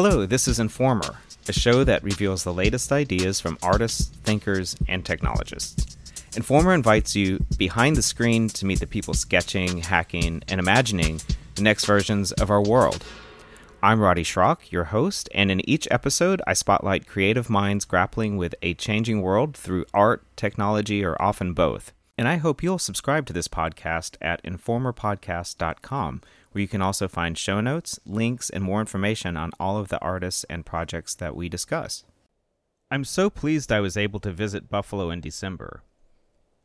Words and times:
Hello, 0.00 0.24
this 0.26 0.46
is 0.46 0.60
Informer, 0.60 1.16
a 1.48 1.52
show 1.52 1.82
that 1.82 2.04
reveals 2.04 2.44
the 2.44 2.54
latest 2.54 2.92
ideas 2.92 3.40
from 3.40 3.58
artists, 3.64 4.06
thinkers, 4.22 4.76
and 4.86 5.04
technologists. 5.04 5.96
Informer 6.36 6.72
invites 6.72 7.16
you 7.16 7.44
behind 7.56 7.96
the 7.96 8.02
screen 8.02 8.46
to 8.50 8.64
meet 8.64 8.78
the 8.78 8.86
people 8.86 9.12
sketching, 9.12 9.78
hacking, 9.78 10.44
and 10.46 10.60
imagining 10.60 11.20
the 11.56 11.62
next 11.62 11.84
versions 11.84 12.30
of 12.30 12.48
our 12.48 12.62
world. 12.62 13.04
I'm 13.82 13.98
Roddy 13.98 14.22
Schrock, 14.22 14.70
your 14.70 14.84
host, 14.84 15.28
and 15.34 15.50
in 15.50 15.68
each 15.68 15.88
episode, 15.90 16.40
I 16.46 16.52
spotlight 16.52 17.08
creative 17.08 17.50
minds 17.50 17.84
grappling 17.84 18.36
with 18.36 18.54
a 18.62 18.74
changing 18.74 19.20
world 19.20 19.56
through 19.56 19.84
art, 19.92 20.22
technology, 20.36 21.04
or 21.04 21.20
often 21.20 21.54
both. 21.54 21.92
And 22.16 22.28
I 22.28 22.36
hope 22.36 22.62
you'll 22.62 22.78
subscribe 22.78 23.26
to 23.26 23.32
this 23.32 23.48
podcast 23.48 24.16
at 24.20 24.44
informerpodcast.com, 24.44 26.22
where 26.58 26.62
you 26.62 26.66
can 26.66 26.82
also 26.82 27.06
find 27.06 27.38
show 27.38 27.60
notes, 27.60 28.00
links, 28.04 28.50
and 28.50 28.64
more 28.64 28.80
information 28.80 29.36
on 29.36 29.52
all 29.60 29.76
of 29.76 29.86
the 29.86 30.00
artists 30.00 30.42
and 30.50 30.66
projects 30.66 31.14
that 31.14 31.36
we 31.36 31.48
discuss. 31.48 32.04
I'm 32.90 33.04
so 33.04 33.30
pleased 33.30 33.70
I 33.70 33.78
was 33.78 33.96
able 33.96 34.18
to 34.18 34.32
visit 34.32 34.68
Buffalo 34.68 35.10
in 35.10 35.20
December. 35.20 35.84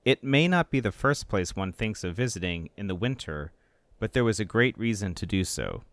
It 0.04 0.24
may 0.24 0.48
not 0.48 0.72
be 0.72 0.80
the 0.80 0.92
first 0.92 1.28
place 1.28 1.56
one 1.56 1.72
thinks 1.72 2.04
of 2.04 2.16
visiting 2.16 2.72
in 2.76 2.88
the 2.88 2.96
winter, 2.96 3.52
but 4.00 4.14
there 4.14 4.24
was 4.24 4.40
a 4.40 4.46
great 4.46 4.76
reason 4.80 5.14
to 5.14 5.28
do 5.28 5.44
so. 5.44 5.84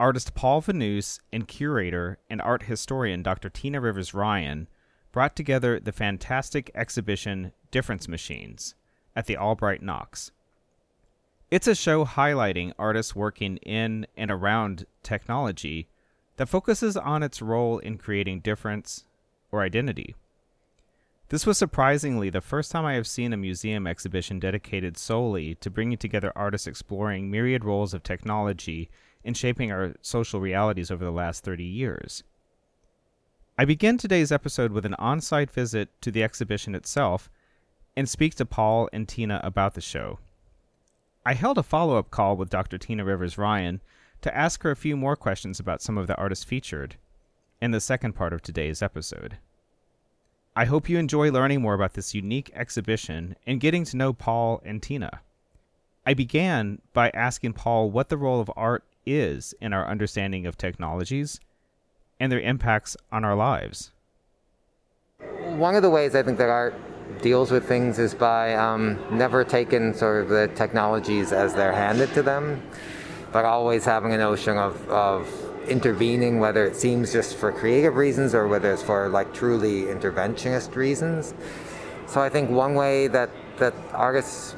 Artist 0.00 0.34
Paul 0.34 0.60
Vanouse 0.60 1.20
and 1.32 1.46
curator 1.46 2.18
and 2.28 2.42
art 2.42 2.64
historian 2.64 3.22
Dr. 3.22 3.50
Tina 3.50 3.80
Rivers 3.80 4.14
Ryan 4.14 4.66
brought 5.12 5.36
together 5.36 5.78
the 5.78 5.92
fantastic 5.92 6.72
exhibition 6.74 7.52
Difference 7.70 8.08
Machines 8.08 8.74
at 9.14 9.26
the 9.26 9.36
Albright 9.36 9.80
Knox. 9.80 10.32
It's 11.50 11.66
a 11.66 11.74
show 11.74 12.04
highlighting 12.04 12.72
artists 12.78 13.16
working 13.16 13.56
in 13.56 14.06
and 14.16 14.30
around 14.30 14.86
technology 15.02 15.88
that 16.36 16.48
focuses 16.48 16.96
on 16.96 17.24
its 17.24 17.42
role 17.42 17.78
in 17.80 17.98
creating 17.98 18.38
difference 18.40 19.04
or 19.50 19.62
identity. 19.62 20.14
This 21.28 21.46
was 21.46 21.58
surprisingly 21.58 22.30
the 22.30 22.40
first 22.40 22.70
time 22.70 22.84
I 22.84 22.94
have 22.94 23.06
seen 23.08 23.32
a 23.32 23.36
museum 23.36 23.88
exhibition 23.88 24.38
dedicated 24.38 24.96
solely 24.96 25.56
to 25.56 25.70
bringing 25.70 25.98
together 25.98 26.32
artists 26.36 26.68
exploring 26.68 27.32
myriad 27.32 27.64
roles 27.64 27.94
of 27.94 28.04
technology 28.04 28.88
in 29.24 29.34
shaping 29.34 29.72
our 29.72 29.94
social 30.02 30.38
realities 30.38 30.92
over 30.92 31.04
the 31.04 31.10
last 31.10 31.42
30 31.42 31.64
years. 31.64 32.22
I 33.58 33.64
begin 33.64 33.98
today's 33.98 34.30
episode 34.30 34.70
with 34.70 34.86
an 34.86 34.94
on 34.94 35.20
site 35.20 35.50
visit 35.50 35.88
to 36.02 36.12
the 36.12 36.22
exhibition 36.22 36.76
itself 36.76 37.28
and 37.96 38.08
speak 38.08 38.36
to 38.36 38.46
Paul 38.46 38.88
and 38.92 39.08
Tina 39.08 39.40
about 39.42 39.74
the 39.74 39.80
show. 39.80 40.20
I 41.24 41.34
held 41.34 41.58
a 41.58 41.62
follow 41.62 41.98
up 41.98 42.10
call 42.10 42.36
with 42.36 42.48
Dr. 42.48 42.78
Tina 42.78 43.04
Rivers 43.04 43.36
Ryan 43.36 43.82
to 44.22 44.34
ask 44.34 44.62
her 44.62 44.70
a 44.70 44.76
few 44.76 44.96
more 44.96 45.16
questions 45.16 45.60
about 45.60 45.82
some 45.82 45.98
of 45.98 46.06
the 46.06 46.16
artists 46.16 46.44
featured 46.44 46.96
in 47.60 47.72
the 47.72 47.80
second 47.80 48.14
part 48.14 48.32
of 48.32 48.40
today's 48.40 48.80
episode. 48.80 49.36
I 50.56 50.64
hope 50.64 50.88
you 50.88 50.98
enjoy 50.98 51.30
learning 51.30 51.60
more 51.60 51.74
about 51.74 51.92
this 51.92 52.14
unique 52.14 52.50
exhibition 52.54 53.36
and 53.46 53.60
getting 53.60 53.84
to 53.84 53.98
know 53.98 54.14
Paul 54.14 54.62
and 54.64 54.82
Tina. 54.82 55.20
I 56.06 56.14
began 56.14 56.80
by 56.94 57.10
asking 57.10 57.52
Paul 57.52 57.90
what 57.90 58.08
the 58.08 58.16
role 58.16 58.40
of 58.40 58.50
art 58.56 58.84
is 59.04 59.54
in 59.60 59.74
our 59.74 59.86
understanding 59.86 60.46
of 60.46 60.56
technologies 60.56 61.38
and 62.18 62.32
their 62.32 62.40
impacts 62.40 62.96
on 63.12 63.24
our 63.26 63.34
lives. 63.34 63.92
One 65.18 65.74
of 65.74 65.82
the 65.82 65.90
ways 65.90 66.14
I 66.14 66.22
think 66.22 66.38
that 66.38 66.48
art 66.48 66.74
deals 67.20 67.50
with 67.50 67.66
things 67.66 67.98
is 67.98 68.14
by 68.14 68.54
um, 68.54 68.98
never 69.10 69.44
taking 69.44 69.92
sort 69.94 70.22
of 70.22 70.28
the 70.28 70.48
technologies 70.54 71.32
as 71.32 71.54
they're 71.54 71.72
handed 71.72 72.12
to 72.14 72.22
them, 72.22 72.62
but 73.32 73.44
always 73.44 73.84
having 73.84 74.12
a 74.12 74.18
notion 74.18 74.56
of, 74.56 74.88
of 74.88 75.28
intervening, 75.68 76.40
whether 76.40 76.64
it 76.64 76.74
seems 76.76 77.12
just 77.12 77.36
for 77.36 77.52
creative 77.52 77.96
reasons 77.96 78.34
or 78.34 78.48
whether 78.48 78.72
it's 78.72 78.82
for 78.82 79.08
like 79.08 79.32
truly 79.34 79.82
interventionist 79.82 80.74
reasons. 80.74 81.34
So 82.06 82.20
I 82.20 82.28
think 82.28 82.50
one 82.50 82.74
way 82.74 83.06
that, 83.08 83.30
that 83.58 83.74
artists 83.92 84.56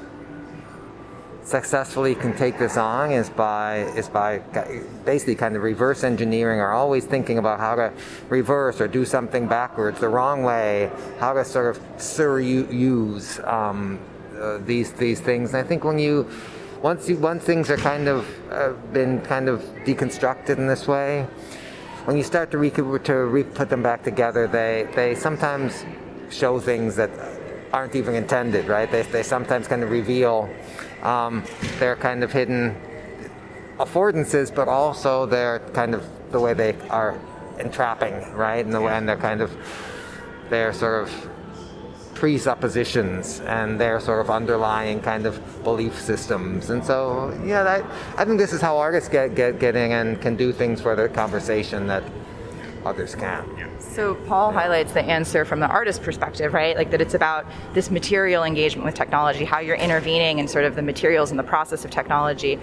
successfully 1.52 2.14
can 2.14 2.34
take 2.34 2.58
this 2.58 2.78
on 2.78 3.12
is 3.12 3.28
by 3.28 3.80
is 4.00 4.08
by 4.08 4.38
basically 5.04 5.34
kind 5.34 5.54
of 5.54 5.62
reverse 5.62 6.02
engineering 6.02 6.58
or 6.58 6.70
always 6.72 7.04
thinking 7.04 7.36
about 7.36 7.60
how 7.60 7.74
to 7.74 7.92
reverse 8.30 8.80
or 8.80 8.88
do 8.88 9.04
something 9.04 9.46
backwards 9.46 10.00
the 10.00 10.08
wrong 10.08 10.42
way, 10.42 10.90
how 11.20 11.32
to 11.34 11.44
sort 11.44 11.76
of 11.76 11.82
suruse 12.00 13.38
um, 13.44 14.00
uh, 14.40 14.58
these 14.70 14.92
these 14.92 15.20
things. 15.20 15.52
And 15.52 15.58
I 15.62 15.68
think 15.68 15.84
when 15.84 15.98
you 15.98 16.26
once 16.80 17.06
you 17.10 17.18
once 17.18 17.44
things 17.44 17.70
are 17.70 17.76
kind 17.76 18.08
of 18.08 18.26
uh, 18.50 18.72
been 18.94 19.20
kind 19.20 19.50
of 19.50 19.60
deconstructed 19.84 20.56
in 20.56 20.66
this 20.66 20.88
way, 20.88 21.26
when 22.06 22.16
you 22.16 22.24
start 22.24 22.50
to 22.52 22.58
re- 22.58 22.70
to 23.10 23.14
re- 23.36 23.44
put 23.44 23.69
them 23.69 23.82
back 23.82 24.02
together, 24.02 24.46
they 24.46 24.88
they 24.96 25.14
sometimes 25.14 25.84
show 26.30 26.58
things 26.58 26.96
that 26.96 27.10
aren't 27.72 27.94
even 27.94 28.14
intended, 28.14 28.66
right? 28.66 28.90
They, 28.90 29.02
they 29.02 29.22
sometimes 29.22 29.66
kind 29.66 29.82
of 29.82 29.90
reveal 29.90 30.48
um, 31.02 31.44
their 31.78 31.96
kind 31.96 32.22
of 32.22 32.32
hidden 32.32 32.76
affordances, 33.78 34.54
but 34.54 34.68
also 34.68 35.26
they're 35.26 35.60
kind 35.72 35.94
of 35.94 36.04
the 36.30 36.40
way 36.40 36.54
they 36.54 36.74
are 36.88 37.18
entrapping, 37.58 38.14
right? 38.34 38.64
And 38.64 38.72
the 38.72 38.80
way 38.80 38.92
and 38.92 39.08
they're 39.08 39.16
kind 39.16 39.40
of 39.40 39.54
their 40.48 40.72
sort 40.72 41.04
of 41.04 41.30
presuppositions 42.14 43.40
and 43.40 43.80
their 43.80 43.98
sort 43.98 44.20
of 44.20 44.30
underlying 44.30 45.00
kind 45.00 45.26
of 45.26 45.40
belief 45.64 45.98
systems. 46.00 46.70
And 46.70 46.84
so, 46.84 47.36
yeah, 47.44 47.64
that, 47.64 47.84
I 48.16 48.24
think 48.24 48.38
this 48.38 48.52
is 48.52 48.60
how 48.60 48.78
artists 48.78 49.08
get, 49.08 49.34
get, 49.34 49.58
get 49.58 49.74
in 49.74 49.90
and 49.90 50.20
can 50.20 50.36
do 50.36 50.52
things 50.52 50.80
for 50.80 50.94
the 50.94 51.08
conversation 51.08 51.88
that 51.88 52.04
others 52.84 53.15
can. 53.15 53.44
So 53.78 54.15
Paul 54.15 54.53
highlights 54.53 54.93
the 54.93 55.03
answer 55.03 55.44
from 55.44 55.60
the 55.60 55.66
artist 55.66 56.03
perspective, 56.03 56.54
right? 56.54 56.76
Like 56.76 56.91
that 56.91 57.00
it's 57.00 57.15
about 57.15 57.47
this 57.75 57.91
material 57.91 58.44
engagement 58.44 58.84
with 58.84 58.94
technology, 58.94 59.44
how 59.44 59.60
you're 59.60 59.76
intervening 59.76 60.38
in 60.38 60.48
sort 60.48 60.65
of 60.65 60.75
the 60.75 60.82
materials 60.82 61.31
and 61.31 61.38
the 61.38 61.44
process 61.44 61.84
of 61.84 61.91
technology. 61.91 62.59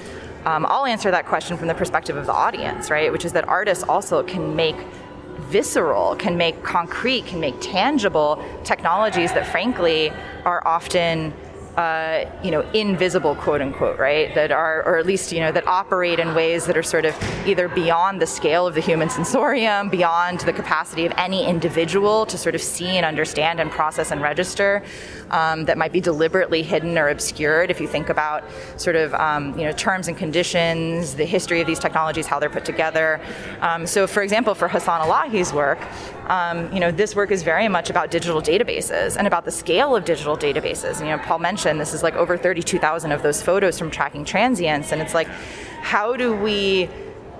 Um, 0.46 0.66
I'll 0.68 0.86
answer 0.86 1.12
that 1.12 1.26
question 1.26 1.58
from 1.58 1.68
the 1.68 1.76
perspective 1.76 2.16
of 2.16 2.26
the 2.26 2.34
audience, 2.34 2.90
right? 2.90 3.12
Which 3.12 3.26
is 3.26 3.34
that 3.34 3.48
artists 3.48 3.84
also 3.84 4.24
can 4.24 4.56
make 4.56 4.76
visceral, 5.50 6.16
can 6.16 6.38
make 6.38 6.64
concrete, 6.64 7.26
can 7.26 7.40
make 7.40 7.56
tangible 7.60 8.44
technologies 8.64 9.34
that 9.34 9.48
frankly 9.48 10.12
are 10.46 10.66
often 10.68 11.34
uh, 11.80 12.30
you 12.44 12.52
know, 12.52 12.60
invisible, 12.72 13.36
quote 13.36 13.62
unquote, 13.62 13.98
right? 13.98 14.36
That 14.36 14.52
are, 14.52 14.86
or 14.86 14.98
at 14.98 15.06
least, 15.06 15.32
you 15.32 15.40
know, 15.40 15.50
that 15.54 15.66
operate 15.66 16.20
in 16.20 16.36
ways 16.36 16.66
that 16.66 16.76
are 16.76 16.84
sort 16.84 17.06
of 17.06 17.16
either 17.48 17.70
beyond 17.70 18.22
the 18.22 18.28
scale 18.28 18.68
of 18.68 18.76
the 18.76 18.82
human 18.82 19.10
sensorium, 19.10 19.88
beyond 19.88 20.42
the 20.42 20.52
capacity 20.52 21.06
of 21.06 21.14
any 21.16 21.48
individual 21.48 22.26
to 22.26 22.38
sort 22.38 22.54
of 22.54 22.62
see 22.62 22.98
and 22.98 23.06
understand 23.06 23.62
and 23.62 23.72
process 23.72 24.12
and 24.12 24.22
register, 24.22 24.84
um, 25.32 25.66
that 25.66 25.78
might 25.78 25.92
be 25.92 26.02
deliberately 26.02 26.64
hidden 26.64 26.98
or 26.98 27.10
obscured. 27.10 27.70
If 27.72 27.80
you 27.80 27.88
think 27.88 28.10
about 28.10 28.44
sort 28.78 28.96
of, 28.96 29.14
um, 29.14 29.58
you 29.58 29.66
know, 29.66 29.72
terms 29.72 30.08
and 30.08 30.18
conditions, 30.18 31.16
the 31.16 31.26
history 31.26 31.62
of 31.62 31.68
these 31.68 31.80
technologies, 31.80 32.28
how 32.28 32.40
they're 32.40 32.50
put 32.50 32.66
together. 32.66 33.22
Um, 33.62 33.86
so, 33.86 34.08
for 34.08 34.24
example, 34.24 34.56
for 34.56 34.68
Hasan 34.68 35.02
Elahi's 35.02 35.54
work, 35.54 35.80
um, 36.30 36.72
you 36.72 36.80
know, 36.80 36.92
this 36.92 37.16
work 37.16 37.32
is 37.32 37.42
very 37.42 37.68
much 37.68 37.90
about 37.90 38.12
digital 38.12 38.42
databases 38.42 39.18
and 39.18 39.26
about 39.26 39.46
the 39.46 39.52
scale 39.52 39.96
of 39.96 40.06
digital 40.06 40.38
databases. 40.38 41.00
You 41.00 41.08
know, 41.08 41.18
Paul 41.18 41.40
mentioned 41.40 41.80
this 41.80 41.94
is 41.94 42.04
like 42.04 42.16
over 42.16 42.38
32,000 42.38 43.12
of 43.12 43.24
those 43.24 43.42
photos 43.42 43.80
from 43.80 43.90
tracking 43.90 44.26
transients, 44.26 44.92
and 44.92 45.02
it's 45.02 45.14
like, 45.14 45.28
how 45.82 46.16
do 46.16 46.36
we 46.36 46.90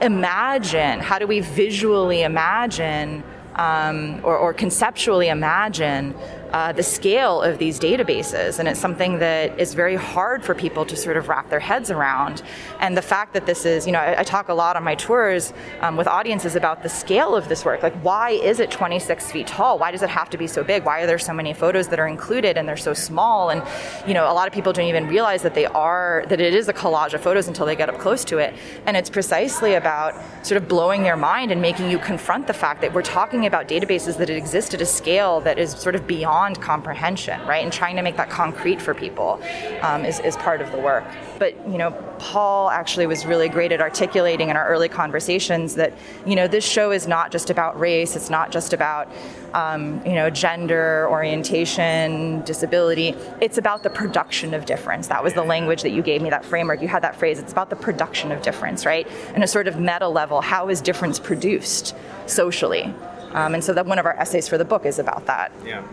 imagine? 0.02 1.00
How 1.00 1.20
do 1.20 1.28
we 1.28 1.40
visually 1.42 2.24
imagine? 2.24 3.24
Um, 3.56 4.22
or, 4.24 4.38
or, 4.38 4.54
conceptually 4.54 5.28
imagine 5.28 6.16
uh, 6.52 6.72
the 6.72 6.84
scale 6.84 7.42
of 7.42 7.58
these 7.58 7.80
databases. 7.80 8.60
And 8.60 8.68
it's 8.68 8.80
something 8.80 9.20
that 9.20 9.60
is 9.60 9.74
very 9.74 9.96
hard 9.96 10.44
for 10.44 10.56
people 10.56 10.86
to 10.86 10.96
sort 10.96 11.18
of 11.18 11.30
wrap 11.30 11.50
their 11.50 11.60
heads 11.60 11.92
around. 11.92 12.42
And 12.80 12.98
the 12.98 13.02
fact 13.02 13.34
that 13.34 13.46
this 13.46 13.66
is, 13.66 13.86
you 13.86 13.92
know, 13.92 14.00
I, 14.00 14.22
I 14.22 14.24
talk 14.24 14.50
a 14.50 14.54
lot 14.54 14.76
on 14.76 14.84
my 14.84 14.96
tours 14.96 15.54
um, 15.82 15.96
with 15.96 16.08
audiences 16.08 16.56
about 16.56 16.84
the 16.84 16.90
scale 16.90 17.36
of 17.36 17.50
this 17.50 17.66
work. 17.66 17.84
Like, 17.84 17.96
why 18.02 18.32
is 18.32 18.60
it 18.60 18.72
26 18.72 19.32
feet 19.32 19.48
tall? 19.48 19.78
Why 19.78 19.92
does 19.92 20.02
it 20.02 20.10
have 20.10 20.30
to 20.32 20.38
be 20.38 20.48
so 20.48 20.64
big? 20.64 20.86
Why 20.86 21.02
are 21.02 21.08
there 21.08 21.20
so 21.20 21.34
many 21.34 21.54
photos 21.54 21.88
that 21.90 22.00
are 22.00 22.08
included 22.08 22.58
and 22.58 22.68
they're 22.68 22.78
so 22.78 22.94
small? 22.94 23.50
And, 23.50 23.62
you 24.08 24.14
know, 24.14 24.32
a 24.32 24.34
lot 24.34 24.48
of 24.48 24.54
people 24.54 24.74
don't 24.74 24.88
even 24.88 25.08
realize 25.08 25.42
that 25.44 25.54
they 25.54 25.66
are, 25.68 26.26
that 26.30 26.42
it 26.42 26.54
is 26.54 26.68
a 26.68 26.74
collage 26.74 27.14
of 27.14 27.22
photos 27.22 27.48
until 27.48 27.66
they 27.66 27.76
get 27.76 27.90
up 27.90 28.00
close 28.00 28.26
to 28.26 28.40
it. 28.40 28.54
And 28.86 28.98
it's 28.98 29.10
precisely 29.10 29.76
about 29.76 30.16
sort 30.44 30.62
of 30.62 30.68
blowing 30.68 31.04
their 31.04 31.18
mind 31.18 31.52
and 31.52 31.62
making 31.62 31.92
you 31.92 32.00
confront 32.00 32.48
the 32.48 32.54
fact 32.54 32.82
that 32.82 32.94
we're 32.94 33.02
talking 33.02 33.46
about 33.46 33.68
databases 33.68 34.18
that 34.18 34.30
exist 34.30 34.74
at 34.74 34.82
a 34.82 34.86
scale 34.86 35.42
that 35.42 35.60
is 35.60 35.72
sort 35.72 35.96
of 35.96 36.08
beyond 36.08 36.39
beyond 36.40 36.62
comprehension, 36.62 37.38
right? 37.46 37.64
And 37.64 37.74
trying 37.74 37.98
to 37.98 38.02
make 38.02 38.16
that 38.16 38.30
concrete 38.30 38.82
for 38.82 38.94
people 38.94 39.42
um, 39.82 40.06
is, 40.06 40.22
is 40.22 40.38
part 40.38 40.62
of 40.62 40.72
the 40.72 40.78
work. 40.78 41.04
But, 41.38 41.54
you 41.68 41.78
know, 41.78 41.92
Paul 42.18 42.70
actually 42.70 43.08
was 43.08 43.26
really 43.26 43.50
great 43.50 43.74
at 43.74 43.82
articulating 43.82 44.50
in 44.50 44.56
our 44.56 44.66
early 44.68 44.88
conversations 44.88 45.76
that, 45.76 45.94
you 46.26 46.36
know, 46.36 46.48
this 46.48 46.64
show 46.64 46.92
is 46.92 47.08
not 47.08 47.32
just 47.32 47.50
about 47.50 47.78
race, 47.78 48.16
it's 48.16 48.30
not 48.30 48.52
just 48.52 48.72
about, 48.72 49.12
um, 49.54 50.02
you 50.06 50.14
know, 50.14 50.30
gender, 50.30 51.10
orientation, 51.10 52.42
disability. 52.46 53.16
It's 53.42 53.58
about 53.58 53.84
the 53.84 53.90
production 53.90 54.54
of 54.54 54.66
difference. 54.66 55.08
That 55.08 55.22
was 55.22 55.34
the 55.34 55.44
language 55.44 55.82
that 55.82 55.92
you 55.92 56.02
gave 56.02 56.22
me, 56.22 56.30
that 56.30 56.46
framework. 56.46 56.82
You 56.82 56.88
had 56.88 57.04
that 57.04 57.18
phrase. 57.18 57.40
It's 57.40 57.52
about 57.52 57.70
the 57.70 57.76
production 57.76 58.32
of 58.32 58.42
difference, 58.42 58.86
right? 58.86 59.06
And 59.34 59.44
a 59.44 59.48
sort 59.48 59.68
of 59.68 59.78
meta 59.78 60.08
level, 60.08 60.40
how 60.40 60.70
is 60.70 60.80
difference 60.80 61.20
produced 61.20 61.96
socially? 62.28 62.94
Um, 63.32 63.54
and 63.54 63.64
so 63.64 63.74
that 63.74 63.86
one 63.86 64.00
of 64.00 64.06
our 64.06 64.18
essays 64.18 64.48
for 64.48 64.58
the 64.58 64.66
book 64.66 64.86
is 64.86 64.98
about 64.98 65.28
that. 65.28 65.52
Yeah. 65.64 65.84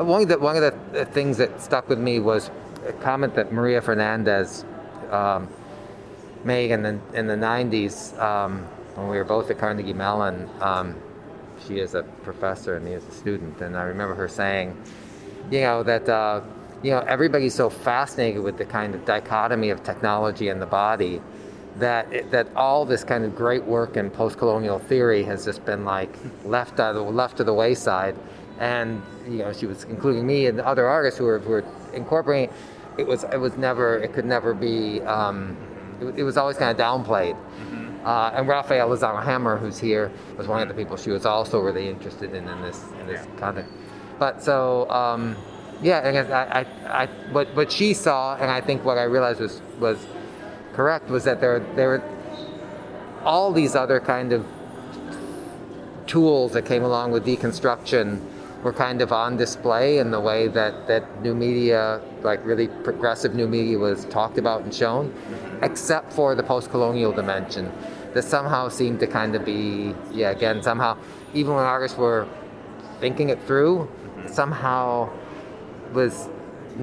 Uh, 0.00 0.04
one 0.04 0.22
of 0.22 0.28
the 0.28 0.38
one 0.38 0.56
of 0.56 0.92
the 0.92 1.04
things 1.06 1.36
that 1.36 1.60
stuck 1.60 1.88
with 1.88 1.98
me 1.98 2.20
was 2.20 2.50
a 2.86 2.92
comment 2.94 3.34
that 3.34 3.52
Maria 3.52 3.80
Fernandez 3.82 4.64
um, 5.10 5.48
made 6.44 6.70
in 6.70 6.82
the 6.82 6.98
in 7.12 7.26
the 7.26 7.34
'90s 7.34 8.18
um, 8.18 8.62
when 8.94 9.08
we 9.08 9.16
were 9.16 9.24
both 9.24 9.50
at 9.50 9.58
Carnegie 9.58 9.92
Mellon. 9.92 10.48
Um, 10.60 10.96
she 11.66 11.78
is 11.78 11.94
a 11.94 12.02
professor 12.22 12.76
and 12.76 12.86
he 12.86 12.94
is 12.94 13.04
a 13.04 13.12
student, 13.12 13.60
and 13.60 13.76
I 13.76 13.82
remember 13.82 14.14
her 14.14 14.28
saying, 14.28 14.80
you 15.50 15.60
know, 15.60 15.82
that 15.82 16.08
uh, 16.08 16.40
you 16.82 16.92
know 16.92 17.00
everybody's 17.00 17.54
so 17.54 17.68
fascinated 17.68 18.42
with 18.42 18.56
the 18.56 18.64
kind 18.64 18.94
of 18.94 19.04
dichotomy 19.04 19.68
of 19.68 19.82
technology 19.82 20.48
and 20.48 20.62
the 20.62 20.66
body 20.66 21.20
that 21.76 22.30
that 22.30 22.48
all 22.56 22.84
this 22.84 23.04
kind 23.04 23.24
of 23.24 23.36
great 23.36 23.64
work 23.64 23.96
in 23.96 24.10
post-colonial 24.10 24.78
theory 24.78 25.22
has 25.24 25.44
just 25.44 25.64
been 25.64 25.84
like 25.84 26.14
left 26.44 26.80
out 26.80 26.96
of, 26.96 27.14
left 27.14 27.36
to 27.36 27.44
the 27.44 27.54
wayside, 27.54 28.16
and 28.60 29.02
you 29.26 29.38
know 29.38 29.52
she 29.52 29.66
was 29.66 29.84
including 29.84 30.26
me 30.26 30.46
and 30.46 30.60
other 30.60 30.86
artists 30.86 31.18
who 31.18 31.24
were, 31.24 31.38
who 31.40 31.50
were 31.50 31.64
incorporating. 31.92 32.54
It 32.98 33.06
was 33.06 33.24
it 33.24 33.38
was 33.38 33.56
never 33.56 33.98
it 33.98 34.12
could 34.12 34.26
never 34.26 34.54
be. 34.54 35.00
Um, 35.02 35.56
it, 36.00 36.20
it, 36.20 36.22
was 36.22 36.36
always 36.36 36.56
kind 36.56 36.70
of 36.70 36.76
downplayed. 36.76 37.34
Mm-hmm. 37.34 38.06
Uh, 38.06 38.30
and 38.30 38.48
Rafael 38.48 38.88
Lozano-Hemmer, 38.88 39.58
who's 39.58 39.78
here, 39.78 40.10
was 40.38 40.48
one 40.48 40.62
of 40.62 40.68
the 40.68 40.74
people 40.74 40.96
she 40.96 41.10
was 41.10 41.26
also 41.26 41.60
really 41.60 41.88
interested 41.88 42.34
in 42.34 42.46
in 42.46 42.62
this 42.62 42.84
in 43.00 43.06
this 43.06 43.26
yeah. 43.26 43.40
content. 43.40 43.68
But 44.18 44.42
so. 44.42 44.88
Um, 44.90 45.36
yeah, 45.82 46.06
and 46.06 46.34
I, 46.34 46.66
I, 46.86 47.04
I, 47.04 47.06
what, 47.32 47.56
what 47.56 47.72
she 47.72 47.94
saw, 47.94 48.36
and 48.36 48.50
I 48.50 48.60
think 48.60 48.84
what 48.84 48.98
I 48.98 49.04
realized 49.04 49.40
was, 49.40 49.62
was 49.78 49.96
correct 50.74 51.08
was 51.08 51.24
that 51.24 51.40
there 51.40 51.60
there 51.74 51.88
were 51.88 52.02
all 53.24 53.50
these 53.50 53.74
other 53.74 53.98
kind 53.98 54.34
of 54.34 54.46
tools 56.06 56.52
that 56.52 56.66
came 56.66 56.82
along 56.82 57.12
with 57.12 57.24
deconstruction 57.24 58.20
were 58.62 58.72
kind 58.72 59.00
of 59.00 59.12
on 59.12 59.36
display 59.36 59.98
in 59.98 60.10
the 60.10 60.20
way 60.20 60.48
that, 60.48 60.86
that 60.86 61.22
new 61.22 61.34
media, 61.34 62.00
like 62.22 62.44
really 62.44 62.68
progressive 62.68 63.34
new 63.34 63.48
media, 63.48 63.78
was 63.78 64.04
talked 64.06 64.38
about 64.38 64.62
and 64.62 64.74
shown, 64.74 65.14
except 65.62 66.12
for 66.12 66.34
the 66.34 66.42
post 66.42 66.70
colonial 66.70 67.12
dimension 67.12 67.72
that 68.12 68.22
somehow 68.22 68.68
seemed 68.68 69.00
to 69.00 69.06
kind 69.06 69.34
of 69.34 69.44
be, 69.44 69.94
yeah, 70.12 70.30
again, 70.30 70.62
somehow, 70.62 70.96
even 71.32 71.54
when 71.54 71.64
artists 71.64 71.96
were 71.96 72.26
thinking 72.98 73.28
it 73.28 73.40
through, 73.44 73.88
somehow 74.26 75.08
was 75.92 76.28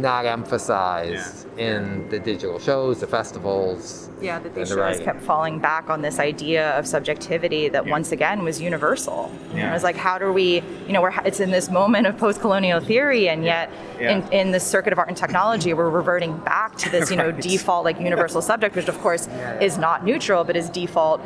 not 0.02 0.26
emphasized 0.26 1.48
yeah. 1.58 1.68
in 1.68 2.10
the 2.10 2.20
digital 2.20 2.60
shows, 2.60 3.00
the 3.00 3.08
festivals. 3.08 4.10
Yeah, 4.22 4.40
that 4.40 4.56
these 4.56 4.70
the 4.70 4.76
shows 4.76 5.00
kept 5.00 5.22
falling 5.22 5.60
back 5.60 5.90
on 5.90 6.02
this 6.02 6.20
idea 6.20 6.72
of 6.78 6.88
subjectivity 6.88 7.70
that 7.70 7.86
yeah. 7.86 7.92
once 7.92 8.12
again 8.12 8.44
was 8.44 8.62
universal. 8.62 9.32
Yeah. 9.54 9.70
It 9.70 9.74
was 9.74 9.84
like, 9.84 9.96
how 9.96 10.18
do 10.18 10.32
we, 10.32 10.62
you 10.86 10.94
know, 10.94 11.02
we're, 11.02 11.14
it's 11.26 11.40
in 11.40 11.52
this 11.52 11.70
moment 11.70 12.08
of 12.08 12.18
post-colonial 12.18 12.80
theory, 12.80 13.30
and 13.30 13.44
yet 13.44 13.72
in, 14.00 14.24
in 14.32 14.52
the 14.52 14.60
circuit 14.60 14.94
of 14.94 15.00
art 15.00 15.08
and 15.08 15.18
technology, 15.18 15.74
we're 15.74 15.90
reverting 15.90 16.38
back 16.40 16.78
to 16.78 16.90
this, 16.90 17.12
you 17.12 17.18
know, 17.18 17.30
right. 17.30 17.42
default 17.42 17.86
like 17.86 18.00
universal 18.00 18.42
subject, 18.42 18.76
which 18.76 18.88
of 18.88 18.98
course 19.00 19.28
is 19.62 19.78
not 19.78 20.06
neutral, 20.06 20.44
but 20.44 20.56
is 20.56 20.70
default 20.70 21.22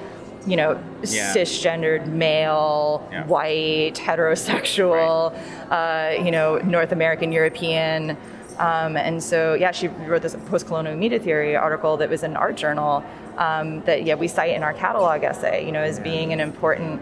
you 0.45 0.55
know, 0.55 0.81
yeah. 1.03 1.33
cisgendered 1.33 2.07
male, 2.07 3.07
yeah. 3.11 3.25
white, 3.27 3.95
heterosexual, 3.95 5.33
right. 5.69 6.17
uh, 6.17 6.23
you 6.23 6.31
know, 6.31 6.57
North 6.59 6.91
American, 6.91 7.31
European, 7.31 8.17
um, 8.61 8.95
and 8.95 9.23
so, 9.23 9.55
yeah, 9.55 9.71
she 9.71 9.87
wrote 9.87 10.21
this 10.21 10.35
post-colonial 10.47 10.95
media 10.95 11.19
theory 11.19 11.55
article 11.55 11.97
that 11.97 12.09
was 12.09 12.21
in 12.21 12.35
Art 12.35 12.55
Journal 12.55 13.03
um, 13.39 13.81
that, 13.81 14.03
yeah, 14.03 14.13
we 14.13 14.27
cite 14.27 14.53
in 14.53 14.61
our 14.61 14.73
catalog 14.73 15.23
essay, 15.23 15.65
you 15.65 15.71
know, 15.71 15.81
as 15.81 15.99
being 15.99 16.31
an 16.31 16.39
important 16.39 17.01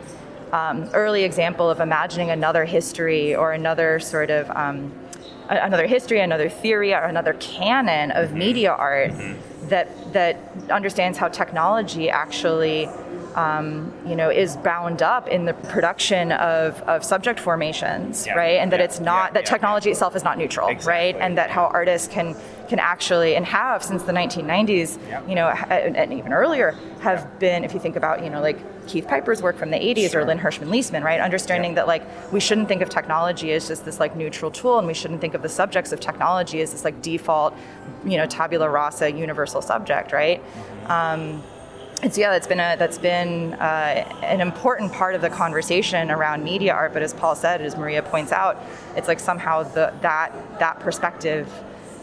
um, 0.53 0.89
early 0.94 1.23
example 1.25 1.69
of 1.69 1.81
imagining 1.81 2.29
another 2.29 2.63
history 2.63 3.35
or 3.35 3.51
another 3.51 4.00
sort 4.00 4.29
of 4.29 4.50
um, 4.51 4.94
another 5.50 5.85
history, 5.85 6.21
another 6.21 6.47
theory, 6.47 6.94
or 6.94 7.03
another 7.03 7.33
canon 7.33 8.11
of 8.11 8.29
mm-hmm. 8.29 8.39
media 8.39 8.71
art 8.71 9.11
mm-hmm. 9.11 9.67
that 9.67 10.13
that 10.13 10.38
understands 10.71 11.17
how 11.17 11.27
technology 11.27 12.09
actually 12.09 12.88
um, 13.35 13.93
you 14.05 14.15
know, 14.15 14.29
is 14.29 14.57
bound 14.57 15.01
up 15.01 15.27
in 15.27 15.45
the 15.45 15.53
production 15.53 16.31
of, 16.31 16.81
of 16.83 17.03
subject 17.03 17.39
formations, 17.39 18.25
yeah. 18.25 18.33
right? 18.33 18.59
And 18.59 18.71
that 18.71 18.79
yeah. 18.79 18.85
it's 18.85 18.99
not 18.99 19.29
yeah. 19.29 19.33
that 19.33 19.45
technology 19.45 19.91
itself 19.91 20.15
is 20.15 20.23
not 20.23 20.37
neutral, 20.37 20.67
exactly. 20.69 20.91
right? 20.91 21.15
And 21.15 21.37
that 21.37 21.49
how 21.49 21.65
artists 21.65 22.07
can 22.07 22.35
can 22.67 22.79
actually 22.79 23.35
and 23.35 23.45
have 23.45 23.83
since 23.83 24.03
the 24.03 24.11
1990s, 24.11 24.99
you 25.27 25.35
know, 25.35 25.47
and 25.47 26.13
even 26.13 26.33
earlier 26.33 26.75
have 27.01 27.39
been. 27.39 27.63
If 27.63 27.73
you 27.73 27.79
think 27.79 27.95
about, 27.95 28.23
you 28.23 28.29
know, 28.29 28.41
like 28.41 28.59
Keith 28.87 29.07
Piper's 29.07 29.41
work 29.41 29.57
from 29.57 29.71
the 29.71 29.77
80s 29.77 30.11
sure. 30.11 30.21
or 30.21 30.25
Lynn 30.25 30.37
Hershman 30.37 30.69
Leeson, 30.69 31.03
right? 31.03 31.19
Understanding 31.19 31.75
that 31.75 31.87
like 31.87 32.03
we 32.31 32.39
shouldn't 32.39 32.67
think 32.67 32.81
of 32.81 32.89
technology 32.89 33.51
as 33.53 33.67
just 33.67 33.85
this 33.85 33.99
like 33.99 34.15
neutral 34.15 34.51
tool, 34.51 34.77
and 34.77 34.87
we 34.87 34.93
shouldn't 34.93 35.21
think 35.21 35.33
of 35.33 35.41
the 35.41 35.49
subjects 35.49 35.91
of 35.91 35.99
technology 35.99 36.61
as 36.61 36.71
this 36.71 36.83
like 36.83 37.01
default, 37.01 37.55
you 38.05 38.17
know, 38.17 38.25
tabula 38.25 38.69
rasa 38.69 39.11
universal 39.11 39.61
subject, 39.61 40.11
right? 40.11 40.41
Mm-hmm. 40.43 40.91
Um, 40.91 41.43
it's 42.01 42.17
yeah 42.17 42.31
that's 42.31 42.47
been 42.47 42.59
a 42.59 42.75
that's 42.77 42.97
been 42.97 43.53
uh, 43.55 44.05
an 44.23 44.41
important 44.41 44.91
part 44.91 45.15
of 45.15 45.21
the 45.21 45.29
conversation 45.29 46.09
around 46.11 46.43
media 46.43 46.73
art 46.73 46.93
but 46.93 47.01
as 47.01 47.13
paul 47.13 47.35
said 47.35 47.61
as 47.61 47.75
maria 47.75 48.01
points 48.01 48.31
out 48.31 48.57
it's 48.95 49.07
like 49.07 49.19
somehow 49.19 49.63
the 49.63 49.93
that 50.01 50.31
that 50.59 50.79
perspective 50.79 51.51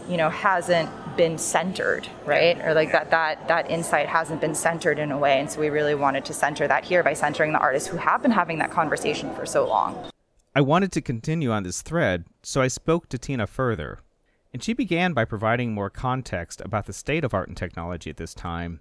you 0.07 0.17
know 0.17 0.29
hasn't 0.29 0.89
been 1.17 1.37
centered 1.37 2.07
right? 2.25 2.63
Or 2.63 2.73
like 2.73 2.91
that 2.91 3.09
that 3.11 3.47
that 3.47 3.69
insight 3.69 4.07
hasn't 4.07 4.39
been 4.39 4.55
centered 4.55 4.99
in 4.99 5.11
a 5.11 5.17
way 5.17 5.39
and 5.39 5.49
so 5.49 5.59
we 5.59 5.69
really 5.69 5.95
wanted 5.95 6.23
to 6.25 6.33
center 6.33 6.67
that 6.67 6.85
here 6.85 7.03
by 7.03 7.13
centering 7.13 7.51
the 7.51 7.59
artists 7.59 7.89
who 7.89 7.97
have 7.97 8.21
been 8.21 8.31
having 8.31 8.59
that 8.59 8.71
conversation 8.71 9.33
for 9.35 9.45
so 9.45 9.67
long. 9.67 10.11
I 10.55 10.61
wanted 10.61 10.91
to 10.93 11.01
continue 11.01 11.51
on 11.51 11.63
this 11.63 11.81
thread 11.81 12.25
so 12.43 12.61
i 12.61 12.67
spoke 12.67 13.09
to 13.09 13.17
tina 13.17 13.47
further 13.47 13.99
and 14.53 14.63
she 14.63 14.73
began 14.73 15.13
by 15.13 15.25
providing 15.25 15.73
more 15.73 15.89
context 15.89 16.61
about 16.61 16.85
the 16.85 16.93
state 16.93 17.23
of 17.23 17.33
art 17.33 17.47
and 17.47 17.57
technology 17.57 18.09
at 18.09 18.17
this 18.17 18.33
time 18.33 18.79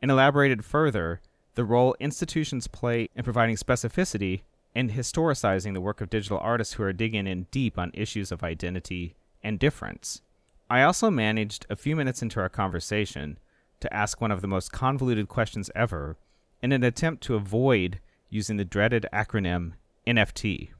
and 0.00 0.10
elaborated 0.10 0.64
further 0.64 1.20
the 1.54 1.64
role 1.64 1.96
institutions 1.98 2.68
play 2.68 3.08
in 3.16 3.24
providing 3.24 3.56
specificity 3.56 4.42
and 4.74 4.92
historicizing 4.92 5.74
the 5.74 5.80
work 5.80 6.00
of 6.00 6.10
digital 6.10 6.38
artists 6.38 6.74
who 6.74 6.82
are 6.84 6.92
digging 6.92 7.26
in 7.26 7.46
deep 7.50 7.78
on 7.78 7.90
issues 7.94 8.30
of 8.30 8.44
identity 8.44 9.16
and 9.42 9.58
difference. 9.58 10.22
I 10.70 10.82
also 10.82 11.10
managed 11.10 11.66
a 11.68 11.76
few 11.76 11.96
minutes 11.96 12.22
into 12.22 12.38
our 12.40 12.48
conversation 12.48 13.38
to 13.80 13.92
ask 13.92 14.20
one 14.20 14.30
of 14.30 14.40
the 14.40 14.48
most 14.48 14.70
convoluted 14.72 15.28
questions 15.28 15.70
ever 15.74 16.16
in 16.62 16.72
an 16.72 16.84
attempt 16.84 17.22
to 17.24 17.34
avoid 17.34 18.00
using 18.28 18.56
the 18.56 18.64
dreaded 18.64 19.06
acronym 19.12 19.72
NFT. 20.06 20.70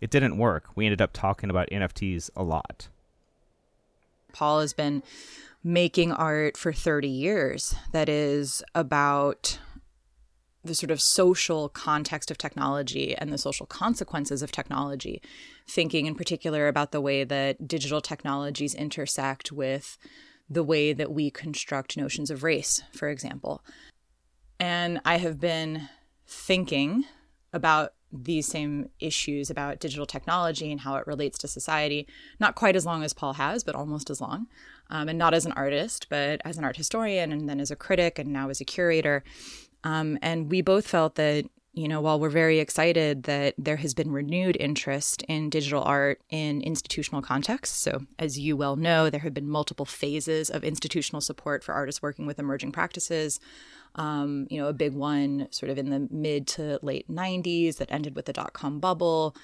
It 0.00 0.10
didn't 0.10 0.38
work. 0.38 0.68
We 0.74 0.86
ended 0.86 1.02
up 1.02 1.12
talking 1.12 1.50
about 1.50 1.68
NFTs 1.70 2.30
a 2.36 2.42
lot. 2.42 2.88
Paul 4.32 4.60
has 4.60 4.72
been 4.72 5.02
making 5.68 6.10
art 6.10 6.56
for 6.56 6.72
30 6.72 7.08
years 7.08 7.74
that 7.92 8.08
is 8.08 8.62
about 8.74 9.58
the 10.64 10.74
sort 10.74 10.90
of 10.90 10.98
social 10.98 11.68
context 11.68 12.30
of 12.30 12.38
technology 12.38 13.14
and 13.14 13.30
the 13.30 13.36
social 13.36 13.66
consequences 13.66 14.42
of 14.42 14.50
technology, 14.50 15.20
thinking 15.68 16.06
in 16.06 16.14
particular 16.14 16.68
about 16.68 16.90
the 16.90 17.02
way 17.02 17.22
that 17.22 17.68
digital 17.68 18.00
technologies 18.00 18.74
intersect 18.74 19.52
with 19.52 19.98
the 20.48 20.64
way 20.64 20.94
that 20.94 21.12
we 21.12 21.30
construct 21.30 21.98
notions 21.98 22.30
of 22.30 22.42
race, 22.42 22.82
for 22.94 23.10
example. 23.10 23.62
And 24.58 25.02
I 25.04 25.18
have 25.18 25.38
been 25.38 25.90
thinking 26.26 27.04
about 27.52 27.92
these 28.12 28.46
same 28.46 28.88
issues 29.00 29.50
about 29.50 29.80
digital 29.80 30.06
technology 30.06 30.70
and 30.72 30.80
how 30.80 30.96
it 30.96 31.06
relates 31.06 31.38
to 31.38 31.48
society, 31.48 32.06
not 32.40 32.54
quite 32.54 32.76
as 32.76 32.86
long 32.86 33.02
as 33.02 33.12
Paul 33.12 33.34
has, 33.34 33.62
but 33.64 33.74
almost 33.74 34.10
as 34.10 34.20
long. 34.20 34.46
Um, 34.90 35.08
and 35.08 35.18
not 35.18 35.34
as 35.34 35.44
an 35.44 35.52
artist, 35.52 36.06
but 36.08 36.40
as 36.44 36.56
an 36.56 36.64
art 36.64 36.76
historian, 36.76 37.30
and 37.30 37.48
then 37.48 37.60
as 37.60 37.70
a 37.70 37.76
critic, 37.76 38.18
and 38.18 38.32
now 38.32 38.48
as 38.48 38.60
a 38.60 38.64
curator. 38.64 39.22
Um, 39.84 40.18
and 40.22 40.50
we 40.50 40.62
both 40.62 40.88
felt 40.88 41.16
that, 41.16 41.44
you 41.74 41.86
know, 41.86 42.00
while 42.00 42.18
we're 42.18 42.30
very 42.30 42.58
excited 42.58 43.24
that 43.24 43.54
there 43.58 43.76
has 43.76 43.92
been 43.92 44.10
renewed 44.10 44.56
interest 44.58 45.22
in 45.28 45.50
digital 45.50 45.82
art 45.84 46.22
in 46.30 46.62
institutional 46.62 47.20
contexts. 47.20 47.76
So, 47.78 48.06
as 48.18 48.38
you 48.38 48.56
well 48.56 48.76
know, 48.76 49.10
there 49.10 49.20
have 49.20 49.34
been 49.34 49.48
multiple 49.48 49.84
phases 49.84 50.48
of 50.48 50.64
institutional 50.64 51.20
support 51.20 51.62
for 51.62 51.74
artists 51.74 52.00
working 52.00 52.26
with 52.26 52.38
emerging 52.38 52.72
practices. 52.72 53.38
Um, 53.94 54.46
you 54.50 54.60
know, 54.60 54.68
a 54.68 54.72
big 54.72 54.92
one 54.92 55.48
sort 55.50 55.70
of 55.70 55.78
in 55.78 55.90
the 55.90 56.06
mid 56.10 56.46
to 56.48 56.78
late 56.82 57.08
90s 57.10 57.76
that 57.78 57.90
ended 57.90 58.14
with 58.14 58.26
the 58.26 58.32
dot 58.32 58.52
com 58.52 58.78
bubble. 58.80 59.34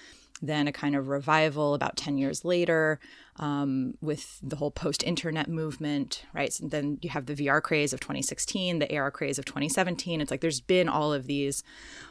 then 0.42 0.68
a 0.68 0.72
kind 0.72 0.94
of 0.96 1.08
revival 1.08 1.74
about 1.74 1.96
10 1.96 2.18
years 2.18 2.44
later 2.44 2.98
um, 3.36 3.94
with 4.00 4.38
the 4.42 4.56
whole 4.56 4.70
post 4.70 5.02
internet 5.02 5.48
movement, 5.48 6.24
right? 6.34 6.52
So 6.52 6.66
then 6.68 6.98
you 7.02 7.10
have 7.10 7.26
the 7.26 7.34
VR 7.34 7.62
craze 7.62 7.92
of 7.92 8.00
2016, 8.00 8.78
the 8.78 8.96
AR 8.96 9.10
craze 9.10 9.38
of 9.38 9.44
2017. 9.44 10.20
It's 10.20 10.30
like 10.30 10.40
there's 10.40 10.60
been 10.60 10.88
all 10.88 11.12
of 11.12 11.26
these 11.26 11.62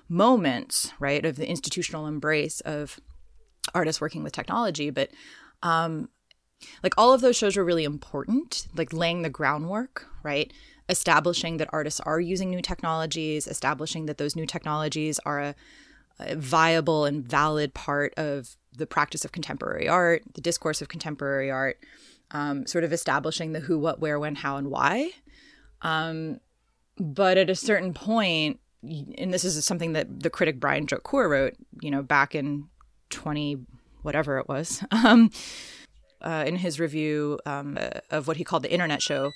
moments, 0.09 0.93
right, 0.99 1.23
of 1.25 1.35
the 1.35 1.47
institutional 1.47 2.07
embrace 2.07 2.59
of 2.61 2.99
artists 3.75 4.01
working 4.01 4.23
with 4.23 4.33
technology. 4.33 4.89
But 4.89 5.11
um, 5.61 6.09
like 6.81 6.93
all 6.97 7.13
of 7.13 7.21
those 7.21 7.35
shows 7.35 7.55
were 7.55 7.65
really 7.65 7.83
important, 7.83 8.67
like 8.75 8.93
laying 8.93 9.21
the 9.21 9.29
groundwork, 9.29 10.07
right? 10.23 10.51
Establishing 10.89 11.57
that 11.57 11.69
artists 11.71 11.99
are 12.01 12.19
using 12.19 12.49
new 12.49 12.61
technologies, 12.61 13.47
establishing 13.47 14.05
that 14.05 14.17
those 14.17 14.35
new 14.35 14.45
technologies 14.45 15.19
are 15.25 15.39
a 15.39 15.55
a 16.19 16.35
viable 16.35 17.05
and 17.05 17.25
valid 17.25 17.73
part 17.73 18.13
of 18.17 18.55
the 18.75 18.85
practice 18.87 19.25
of 19.25 19.31
contemporary 19.31 19.87
art, 19.87 20.23
the 20.33 20.41
discourse 20.41 20.81
of 20.81 20.87
contemporary 20.87 21.49
art, 21.49 21.77
um, 22.31 22.65
sort 22.65 22.83
of 22.83 22.93
establishing 22.93 23.53
the 23.53 23.59
who, 23.59 23.77
what, 23.77 23.99
where, 23.99 24.19
when, 24.19 24.35
how, 24.35 24.57
and 24.57 24.69
why. 24.69 25.11
Um, 25.81 26.39
but 26.97 27.37
at 27.37 27.49
a 27.49 27.55
certain 27.55 27.93
point, 27.93 28.59
and 28.83 29.33
this 29.33 29.43
is 29.43 29.63
something 29.65 29.93
that 29.93 30.21
the 30.21 30.29
critic 30.29 30.59
Brian 30.59 30.85
Droitcour 30.85 31.29
wrote, 31.29 31.53
you 31.81 31.91
know, 31.91 32.01
back 32.01 32.35
in 32.35 32.67
20, 33.09 33.59
whatever 34.01 34.37
it 34.39 34.47
was, 34.47 34.83
um, 34.91 35.31
uh, 36.21 36.43
in 36.47 36.55
his 36.57 36.79
review 36.79 37.39
um, 37.45 37.77
of 38.09 38.27
what 38.27 38.37
he 38.37 38.43
called 38.43 38.63
the 38.63 38.71
internet 38.71 39.01
show, 39.01 39.31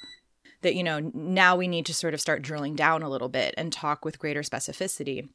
that, 0.61 0.75
you 0.75 0.83
know, 0.83 1.11
now 1.13 1.55
we 1.55 1.67
need 1.67 1.85
to 1.85 1.93
sort 1.93 2.13
of 2.13 2.21
start 2.21 2.41
drilling 2.41 2.75
down 2.75 3.03
a 3.03 3.09
little 3.09 3.29
bit 3.29 3.53
and 3.57 3.71
talk 3.71 4.03
with 4.03 4.19
greater 4.19 4.41
specificity 4.41 5.29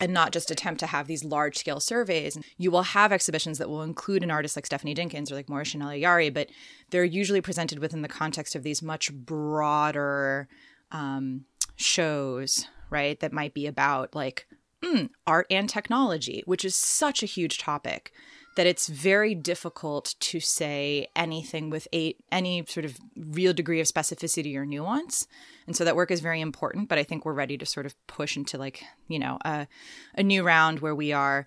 and 0.00 0.14
not 0.14 0.32
just 0.32 0.50
attempt 0.50 0.80
to 0.80 0.86
have 0.86 1.06
these 1.06 1.24
large 1.24 1.58
scale 1.58 1.80
surveys. 1.80 2.38
You 2.56 2.70
will 2.70 2.82
have 2.82 3.12
exhibitions 3.12 3.58
that 3.58 3.68
will 3.68 3.82
include 3.82 4.22
an 4.22 4.30
artist 4.30 4.56
like 4.56 4.66
Stephanie 4.66 4.94
Dinkins 4.94 5.30
or 5.30 5.34
like 5.34 5.48
Maury 5.48 5.64
Chanel 5.64 6.30
but 6.30 6.48
they're 6.90 7.04
usually 7.04 7.40
presented 7.40 7.78
within 7.78 8.02
the 8.02 8.08
context 8.08 8.54
of 8.54 8.62
these 8.62 8.82
much 8.82 9.12
broader 9.12 10.48
um, 10.90 11.44
shows, 11.76 12.66
right? 12.88 13.20
That 13.20 13.32
might 13.32 13.52
be 13.52 13.66
about 13.66 14.14
like 14.14 14.46
mm, 14.82 15.10
art 15.26 15.46
and 15.50 15.68
technology, 15.68 16.42
which 16.46 16.64
is 16.64 16.74
such 16.74 17.22
a 17.22 17.26
huge 17.26 17.58
topic 17.58 18.12
that 18.56 18.66
it's 18.66 18.88
very 18.88 19.34
difficult 19.34 20.14
to 20.20 20.40
say 20.40 21.08
anything 21.14 21.70
with 21.70 21.86
a, 21.94 22.14
any 22.32 22.64
sort 22.66 22.84
of 22.84 22.98
real 23.16 23.52
degree 23.52 23.80
of 23.80 23.86
specificity 23.86 24.56
or 24.56 24.66
nuance. 24.66 25.26
And 25.66 25.76
so 25.76 25.84
that 25.84 25.96
work 25.96 26.10
is 26.10 26.20
very 26.20 26.40
important, 26.40 26.88
but 26.88 26.98
I 26.98 27.04
think 27.04 27.24
we're 27.24 27.32
ready 27.32 27.56
to 27.58 27.66
sort 27.66 27.86
of 27.86 27.94
push 28.06 28.36
into 28.36 28.58
like, 28.58 28.82
you 29.08 29.18
know, 29.18 29.38
a, 29.44 29.68
a 30.16 30.22
new 30.22 30.42
round 30.42 30.80
where 30.80 30.94
we 30.94 31.12
are 31.12 31.46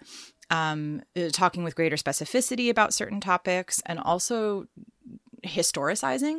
um, 0.50 1.02
uh, 1.16 1.30
talking 1.32 1.64
with 1.64 1.76
greater 1.76 1.98
specificity 1.98 2.70
about 2.70 2.94
certain 2.94 3.20
topics 3.20 3.82
and 3.86 4.00
also 4.00 4.68
historicizing 5.46 6.38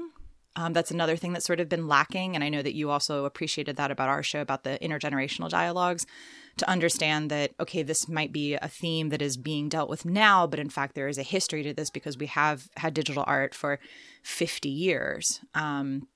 um, 0.57 0.73
that's 0.73 0.91
another 0.91 1.17
thing 1.17 1.33
that's 1.33 1.47
sort 1.47 1.61
of 1.61 1.69
been 1.69 1.89
lacking. 1.89 2.35
And 2.35 2.45
I 2.45 2.49
know 2.49 2.63
that 2.63 2.75
you 2.75 2.91
also 2.91 3.25
appreciated 3.25 3.77
that 3.77 3.91
about 3.91 4.09
our 4.09 4.23
show 4.23 4.41
about 4.41 4.65
the 4.65 4.79
intergenerational 4.81 5.49
dialogues 5.49 6.07
to 6.57 6.69
understand 6.69 7.31
that, 7.31 7.53
okay, 7.59 7.83
this 7.83 8.09
might 8.09 8.33
be 8.33 8.55
a 8.55 8.69
theme 8.69 9.09
that 9.09 9.23
is 9.23 9.37
being 9.37 9.69
dealt 9.69 9.91
with 9.91 10.05
now, 10.05 10.47
but 10.47 10.61
in 10.61 10.71
fact, 10.71 10.95
there 10.95 11.09
is 11.09 11.19
a 11.19 11.23
history 11.23 11.63
to 11.63 11.75
this 11.75 11.91
because 11.91 12.17
we 12.17 12.27
have 12.27 12.69
had 12.77 12.95
digital 12.95 13.25
art 13.27 13.55
for 13.55 13.81
50 14.23 14.69
years. 14.69 15.41
Um, 15.55 16.07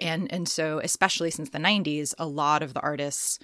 and, 0.00 0.32
and 0.32 0.48
so, 0.48 0.80
especially 0.82 1.30
since 1.30 1.50
the 1.50 1.58
90s, 1.58 2.14
a 2.18 2.26
lot 2.26 2.62
of 2.62 2.74
the 2.74 2.80
artists 2.80 3.38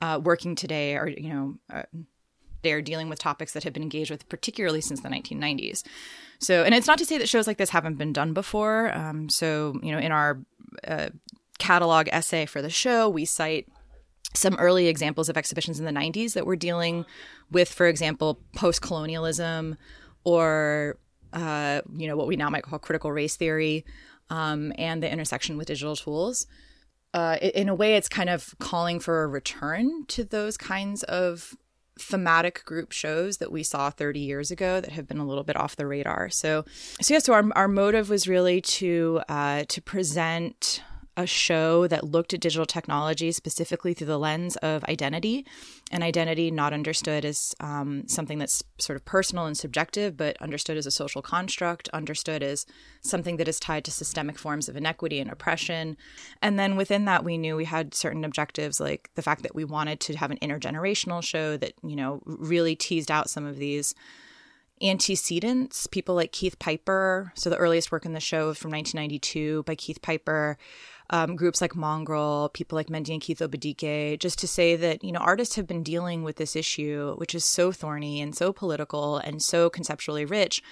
uh, 0.00 0.20
working 0.22 0.54
today 0.54 0.96
are, 0.96 1.08
you 1.08 1.28
know, 1.28 1.54
uh, 1.72 1.82
they're 2.62 2.82
dealing 2.82 3.08
with 3.08 3.18
topics 3.18 3.52
that 3.52 3.64
have 3.64 3.72
been 3.72 3.82
engaged 3.82 4.10
with, 4.10 4.28
particularly 4.28 4.80
since 4.80 5.00
the 5.00 5.08
1990s. 5.08 5.82
So, 6.38 6.62
and 6.62 6.74
it's 6.74 6.86
not 6.86 6.98
to 6.98 7.04
say 7.04 7.18
that 7.18 7.28
shows 7.28 7.46
like 7.46 7.58
this 7.58 7.70
haven't 7.70 7.98
been 7.98 8.12
done 8.12 8.32
before. 8.32 8.96
Um, 8.96 9.28
so, 9.28 9.74
you 9.82 9.92
know, 9.92 9.98
in 9.98 10.12
our 10.12 10.40
uh, 10.86 11.10
catalog 11.58 12.08
essay 12.10 12.46
for 12.46 12.62
the 12.62 12.70
show, 12.70 13.08
we 13.08 13.24
cite 13.24 13.68
some 14.34 14.54
early 14.56 14.88
examples 14.88 15.28
of 15.28 15.36
exhibitions 15.36 15.78
in 15.78 15.84
the 15.84 15.92
90s 15.92 16.34
that 16.34 16.46
were 16.46 16.56
dealing 16.56 17.04
with, 17.50 17.72
for 17.72 17.86
example, 17.86 18.40
post 18.56 18.82
colonialism 18.82 19.76
or, 20.24 20.98
uh, 21.32 21.82
you 21.94 22.06
know, 22.06 22.16
what 22.16 22.26
we 22.26 22.36
now 22.36 22.48
might 22.48 22.62
call 22.62 22.78
critical 22.78 23.12
race 23.12 23.36
theory 23.36 23.84
um, 24.30 24.72
and 24.78 25.02
the 25.02 25.10
intersection 25.10 25.56
with 25.56 25.66
digital 25.66 25.96
tools. 25.96 26.46
Uh, 27.14 27.36
in 27.42 27.68
a 27.68 27.74
way, 27.74 27.94
it's 27.94 28.08
kind 28.08 28.30
of 28.30 28.54
calling 28.58 28.98
for 28.98 29.22
a 29.22 29.26
return 29.26 30.06
to 30.06 30.24
those 30.24 30.56
kinds 30.56 31.02
of 31.04 31.54
thematic 31.98 32.64
group 32.64 32.90
shows 32.90 33.36
that 33.36 33.52
we 33.52 33.62
saw 33.62 33.90
30 33.90 34.18
years 34.18 34.50
ago 34.50 34.80
that 34.80 34.92
have 34.92 35.06
been 35.06 35.18
a 35.18 35.26
little 35.26 35.44
bit 35.44 35.56
off 35.56 35.76
the 35.76 35.86
radar. 35.86 36.30
So, 36.30 36.64
so 37.00 37.14
yeah, 37.14 37.20
so 37.20 37.34
our, 37.34 37.44
our 37.54 37.68
motive 37.68 38.08
was 38.08 38.26
really 38.26 38.62
to 38.62 39.20
uh, 39.28 39.64
to 39.68 39.82
present 39.82 40.82
a 41.16 41.26
show 41.26 41.86
that 41.86 42.04
looked 42.04 42.32
at 42.32 42.40
digital 42.40 42.64
technology 42.64 43.32
specifically 43.32 43.92
through 43.92 44.06
the 44.06 44.18
lens 44.18 44.56
of 44.56 44.82
identity 44.84 45.46
and 45.90 46.02
identity 46.02 46.50
not 46.50 46.72
understood 46.72 47.24
as 47.24 47.54
um, 47.60 48.08
something 48.08 48.38
that's 48.38 48.62
sort 48.78 48.96
of 48.96 49.04
personal 49.04 49.44
and 49.44 49.56
subjective 49.56 50.16
but 50.16 50.40
understood 50.40 50.76
as 50.76 50.86
a 50.86 50.90
social 50.90 51.20
construct 51.20 51.88
understood 51.90 52.42
as 52.42 52.64
something 53.02 53.36
that 53.36 53.48
is 53.48 53.60
tied 53.60 53.84
to 53.84 53.90
systemic 53.90 54.38
forms 54.38 54.68
of 54.68 54.76
inequity 54.76 55.20
and 55.20 55.30
oppression 55.30 55.96
and 56.40 56.58
then 56.58 56.76
within 56.76 57.04
that 57.04 57.24
we 57.24 57.36
knew 57.36 57.56
we 57.56 57.66
had 57.66 57.94
certain 57.94 58.24
objectives 58.24 58.80
like 58.80 59.10
the 59.14 59.22
fact 59.22 59.42
that 59.42 59.54
we 59.54 59.64
wanted 59.64 60.00
to 60.00 60.16
have 60.16 60.30
an 60.30 60.38
intergenerational 60.38 61.22
show 61.22 61.58
that 61.58 61.74
you 61.82 61.94
know 61.94 62.22
really 62.24 62.74
teased 62.74 63.10
out 63.10 63.28
some 63.28 63.44
of 63.44 63.58
these 63.58 63.94
antecedents, 64.82 65.86
people 65.86 66.14
like 66.14 66.32
Keith 66.32 66.58
Piper. 66.58 67.32
So 67.34 67.48
the 67.48 67.56
earliest 67.56 67.92
work 67.92 68.04
in 68.04 68.14
the 68.14 68.20
show 68.20 68.50
is 68.50 68.58
from 68.58 68.72
1992 68.72 69.62
by 69.62 69.74
Keith 69.74 70.02
Piper 70.02 70.58
um, 71.12 71.36
groups 71.36 71.60
like 71.60 71.76
Mongrel, 71.76 72.48
people 72.54 72.74
like 72.74 72.88
Mendi 72.88 73.12
and 73.12 73.20
Keith 73.20 73.38
Obadike, 73.38 74.18
just 74.18 74.38
to 74.38 74.48
say 74.48 74.74
that, 74.76 75.04
you 75.04 75.12
know, 75.12 75.20
artists 75.20 75.56
have 75.56 75.66
been 75.66 75.82
dealing 75.82 76.22
with 76.22 76.36
this 76.36 76.56
issue, 76.56 77.14
which 77.16 77.34
is 77.34 77.44
so 77.44 77.70
thorny 77.70 78.20
and 78.20 78.34
so 78.34 78.52
political 78.52 79.18
and 79.18 79.42
so 79.42 79.68
conceptually 79.68 80.24
rich 80.24 80.62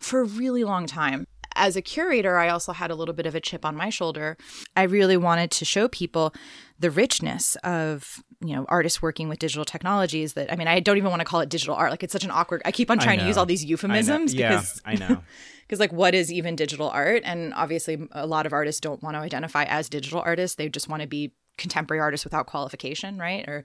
for 0.00 0.20
a 0.20 0.24
really 0.24 0.64
long 0.64 0.86
time. 0.86 1.23
As 1.64 1.76
a 1.76 1.82
curator, 1.82 2.36
I 2.36 2.48
also 2.48 2.72
had 2.72 2.90
a 2.90 2.94
little 2.94 3.14
bit 3.14 3.26
of 3.26 3.34
a 3.34 3.40
chip 3.40 3.64
on 3.64 3.74
my 3.74 3.88
shoulder. 3.88 4.36
I 4.76 4.82
really 4.82 5.16
wanted 5.16 5.50
to 5.52 5.64
show 5.64 5.88
people 5.88 6.34
the 6.78 6.90
richness 6.90 7.56
of 7.64 8.22
you 8.40 8.54
know 8.54 8.66
artists 8.68 9.00
working 9.00 9.28
with 9.28 9.38
digital 9.38 9.64
technologies 9.64 10.34
that 10.34 10.52
i 10.52 10.56
mean 10.56 10.68
i 10.68 10.78
don't 10.80 10.98
even 10.98 11.08
want 11.08 11.20
to 11.20 11.24
call 11.24 11.40
it 11.40 11.48
digital 11.48 11.74
art 11.74 11.90
like 11.90 12.02
it's 12.02 12.12
such 12.12 12.24
an 12.24 12.32
awkward 12.32 12.60
i 12.66 12.72
keep 12.72 12.90
on 12.90 12.98
trying 12.98 13.18
to 13.18 13.26
use 13.26 13.38
all 13.38 13.46
these 13.46 13.64
euphemisms 13.64 14.34
I 14.34 14.36
yeah, 14.36 14.48
because 14.50 14.82
i 14.84 14.94
know. 14.96 15.22
because 15.66 15.80
like 15.80 15.92
what 15.92 16.14
is 16.14 16.32
even 16.32 16.56
digital 16.56 16.90
art? 16.90 17.22
And 17.24 17.52
obviously 17.54 18.06
a 18.12 18.26
lot 18.26 18.46
of 18.46 18.52
artists 18.52 18.80
don't 18.80 19.02
want 19.02 19.14
to 19.14 19.20
identify 19.20 19.64
as 19.64 19.88
digital 19.88 20.22
artists. 20.24 20.56
They 20.56 20.68
just 20.68 20.88
want 20.88 21.02
to 21.02 21.08
be 21.08 21.32
contemporary 21.56 22.00
artists 22.00 22.24
without 22.24 22.46
qualification 22.46 23.18
right? 23.18 23.48
Or 23.48 23.64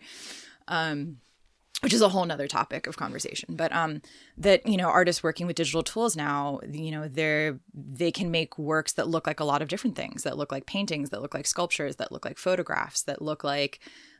um 0.68 1.18
which 1.82 1.94
is 1.94 2.02
a 2.02 2.10
whole 2.10 2.26
nother 2.26 2.48
topic 2.48 2.88
of 2.88 2.98
conversation 2.98 3.56
but 3.56 3.74
um 3.74 4.02
that 4.38 4.66
you 4.68 4.78
know 4.78 4.88
artists 4.88 5.24
working 5.24 5.48
with 5.48 5.56
digital 5.56 5.84
tools 5.84 6.16
now 6.16 6.60
you 6.70 6.92
know 6.92 7.08
they're 7.08 7.60
they 7.74 8.12
can 8.12 8.32
make 8.32 8.58
works 8.58 8.94
that 8.94 9.08
look 9.08 9.26
like 9.28 9.40
a 9.40 9.46
lot 9.46 9.62
of 9.62 9.68
different 9.68 9.96
things 9.96 10.24
that 10.24 10.38
look 10.38 10.52
like 10.52 10.66
paintings 10.66 11.10
that 11.10 11.22
look 11.22 11.34
like 11.34 11.48
sculptures 11.48 11.98
that 11.98 12.12
look 12.12 12.26
like 12.26 12.38
photographs 12.38 13.04
that 13.04 13.22
look 13.22 13.44
like 13.44 13.80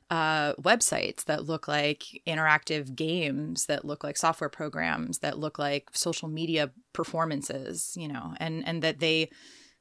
uh, 0.10 0.54
websites 0.56 1.26
that 1.26 1.46
look 1.46 1.68
like 1.68 2.22
interactive 2.26 2.96
games, 2.96 3.68
that 3.68 3.86
look 3.86 4.04
like 4.04 4.18
software 4.18 4.50
programs, 4.50 5.20
that 5.20 5.38
look 5.38 5.60
like 5.60 5.90
social 5.94 6.28
media 6.28 6.72
performances, 6.94 7.94
you 7.96 8.08
know, 8.08 8.34
and 8.40 8.68
and 8.68 8.82
that 8.82 9.00
they 9.00 9.30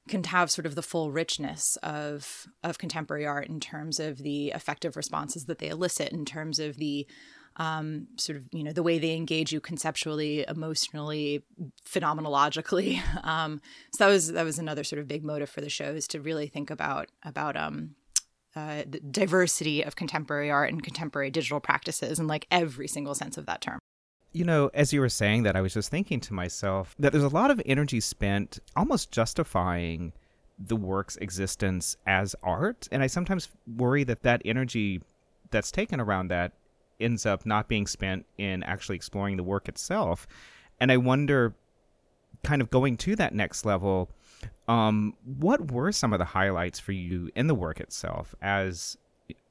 can 0.09 0.25
have 0.25 0.51
sort 0.51 0.67
of 0.67 0.75
the 0.75 0.83
full 0.83 1.11
richness 1.11 1.77
of 1.83 2.47
of 2.63 2.79
contemporary 2.79 3.27
art 3.27 3.49
in 3.49 3.61
terms 3.61 3.99
of 3.99 4.19
the 4.19 4.49
effective 4.49 4.97
responses 4.97 5.47
that 5.47 5.59
they 5.59 5.69
elicit, 5.69 6.13
in 6.13 6.25
terms 6.25 6.59
of 6.59 6.77
the 6.77 7.07
um, 7.59 8.07
sort 8.17 8.39
of 8.39 8.45
you 8.53 8.63
know 8.63 8.73
the 8.73 8.83
way 8.83 8.99
they 8.99 9.15
engage 9.15 9.53
you 9.53 9.61
conceptually, 9.61 10.45
emotionally, 10.49 11.45
phenomenologically. 11.89 13.01
Um, 13.25 13.61
so 13.93 14.05
that 14.05 14.11
was 14.11 14.33
that 14.33 14.45
was 14.45 14.59
another 14.59 14.85
sort 14.85 15.01
of 15.01 15.09
big 15.09 15.25
motive 15.25 15.51
for 15.51 15.61
the 15.61 15.69
show 15.69 15.91
is 15.91 16.07
to 16.09 16.21
really 16.21 16.47
think 16.47 16.71
about 16.71 17.09
about 17.25 17.57
um, 17.57 17.97
uh, 18.55 18.83
the 18.89 19.01
diversity 19.01 19.83
of 19.83 19.97
contemporary 19.97 20.51
art 20.51 20.71
and 20.71 20.83
contemporary 20.83 21.31
digital 21.31 21.61
practices 21.61 22.19
and 22.19 22.29
like 22.29 22.47
every 22.51 22.89
single 22.89 23.15
sense 23.15 23.37
of 23.37 23.47
that 23.47 23.61
term. 23.61 23.79
You 24.33 24.45
know, 24.45 24.71
as 24.73 24.93
you 24.93 25.01
were 25.01 25.09
saying 25.09 25.43
that, 25.43 25.57
I 25.57 25.61
was 25.61 25.75
just 25.75 25.91
thinking 25.91 26.21
to 26.21 26.35
myself 26.35 26.95
that 26.99 27.13
there's 27.13 27.25
a 27.25 27.29
lot 27.29 27.51
of 27.51 27.61
energy 27.67 28.01
spent 28.01 28.59
almost 28.77 29.11
justifying 29.11 30.13
the 30.59 30.77
work's 30.77 31.17
existence 31.17 31.97
as 32.07 32.35
art. 32.43 32.89
And 32.91 33.03
I 33.03 33.07
sometimes 33.07 33.49
worry 33.77 34.05
that 34.05 34.23
that 34.23 34.43
energy 34.45 35.03
that's 35.51 35.71
taken 35.71 36.01
around 36.01 36.29
that 36.29 36.53
ends 37.01 37.27
up 37.27 37.47
not 37.47 37.69
being 37.69 37.87
spent 37.87 38.27
in 38.37 38.63
actually 38.63 38.97
exploring 38.97 39.37
the 39.37 39.43
work 39.43 39.69
itself. 39.69 40.27
And 40.81 40.93
I 40.93 40.97
wonder, 40.97 41.55
kind 42.45 42.63
of 42.63 42.71
going 42.71 42.97
to 42.99 43.17
that 43.17 43.35
next 43.35 43.65
level, 43.65 44.11
um, 44.69 45.15
what 45.25 45.71
were 45.73 45.93
some 45.93 46.13
of 46.13 46.19
the 46.19 46.25
highlights 46.25 46.79
for 46.79 46.93
you 46.93 47.31
in 47.35 47.47
the 47.47 47.55
work 47.55 47.81
itself 47.81 48.35
as 48.43 48.97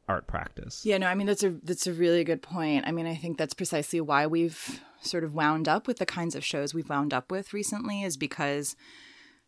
art 0.08 0.28
practice. 0.28 0.86
Yeah, 0.86 0.98
no, 0.98 1.08
I 1.08 1.16
mean 1.16 1.28
that's 1.28 1.44
a 1.44 1.50
that's 1.50 1.88
a 1.88 1.94
really 1.94 2.24
good 2.24 2.42
point. 2.42 2.86
I 2.88 2.92
mean, 2.92 3.06
I 3.06 3.16
think 3.16 3.38
that's 3.38 3.54
precisely 3.54 4.00
why 4.02 4.26
we've 4.26 4.82
sort 5.02 5.24
of 5.24 5.34
wound 5.36 5.68
up 5.68 5.88
with 5.88 5.98
the 5.98 6.06
kinds 6.06 6.36
of 6.36 6.44
shows 6.44 6.74
we've 6.74 6.90
wound 6.90 7.14
up 7.14 7.32
with 7.32 7.54
recently 7.54 8.04
is 8.04 8.18
because 8.18 8.76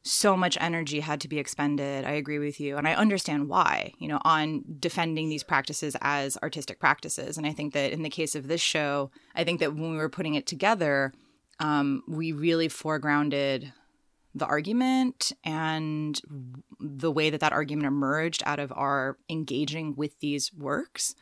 so 0.02 0.38
much 0.38 0.58
energy 0.62 1.02
had 1.02 1.20
to 1.22 1.28
be 1.28 1.40
expended. 1.40 2.06
I 2.06 2.12
agree 2.12 2.40
with 2.40 2.60
you. 2.60 2.78
And 2.78 2.88
I 2.88 2.94
understand 2.94 3.50
why, 3.50 3.94
you 4.00 4.08
know, 4.08 4.20
on 4.24 4.64
defending 4.80 5.30
these 5.30 5.44
practices 5.44 5.96
as 6.02 6.38
artistic 6.42 6.80
practices. 6.80 7.38
And 7.38 7.46
I 7.46 7.52
think 7.52 7.74
that 7.74 7.92
in 7.92 8.02
the 8.02 8.10
case 8.10 8.36
of 8.36 8.48
this 8.48 8.62
show, 8.62 9.12
I 9.36 9.44
think 9.44 9.60
that 9.60 9.76
when 9.76 9.92
we 9.92 9.98
were 9.98 10.10
putting 10.10 10.36
it 10.36 10.48
together, 10.48 11.14
um, 11.60 12.04
we 12.08 12.32
really 12.32 12.70
foregrounded 12.70 13.74
the 14.34 14.46
argument 14.46 15.34
and 15.44 16.22
the 16.80 17.12
way 17.12 17.30
that 17.30 17.42
that 17.42 17.52
argument 17.52 17.88
emerged 17.88 18.42
out 18.46 18.60
of 18.60 18.72
our 18.74 19.18
engaging 19.30 19.96
with 19.96 20.18
these 20.20 20.54
works. 20.54 21.14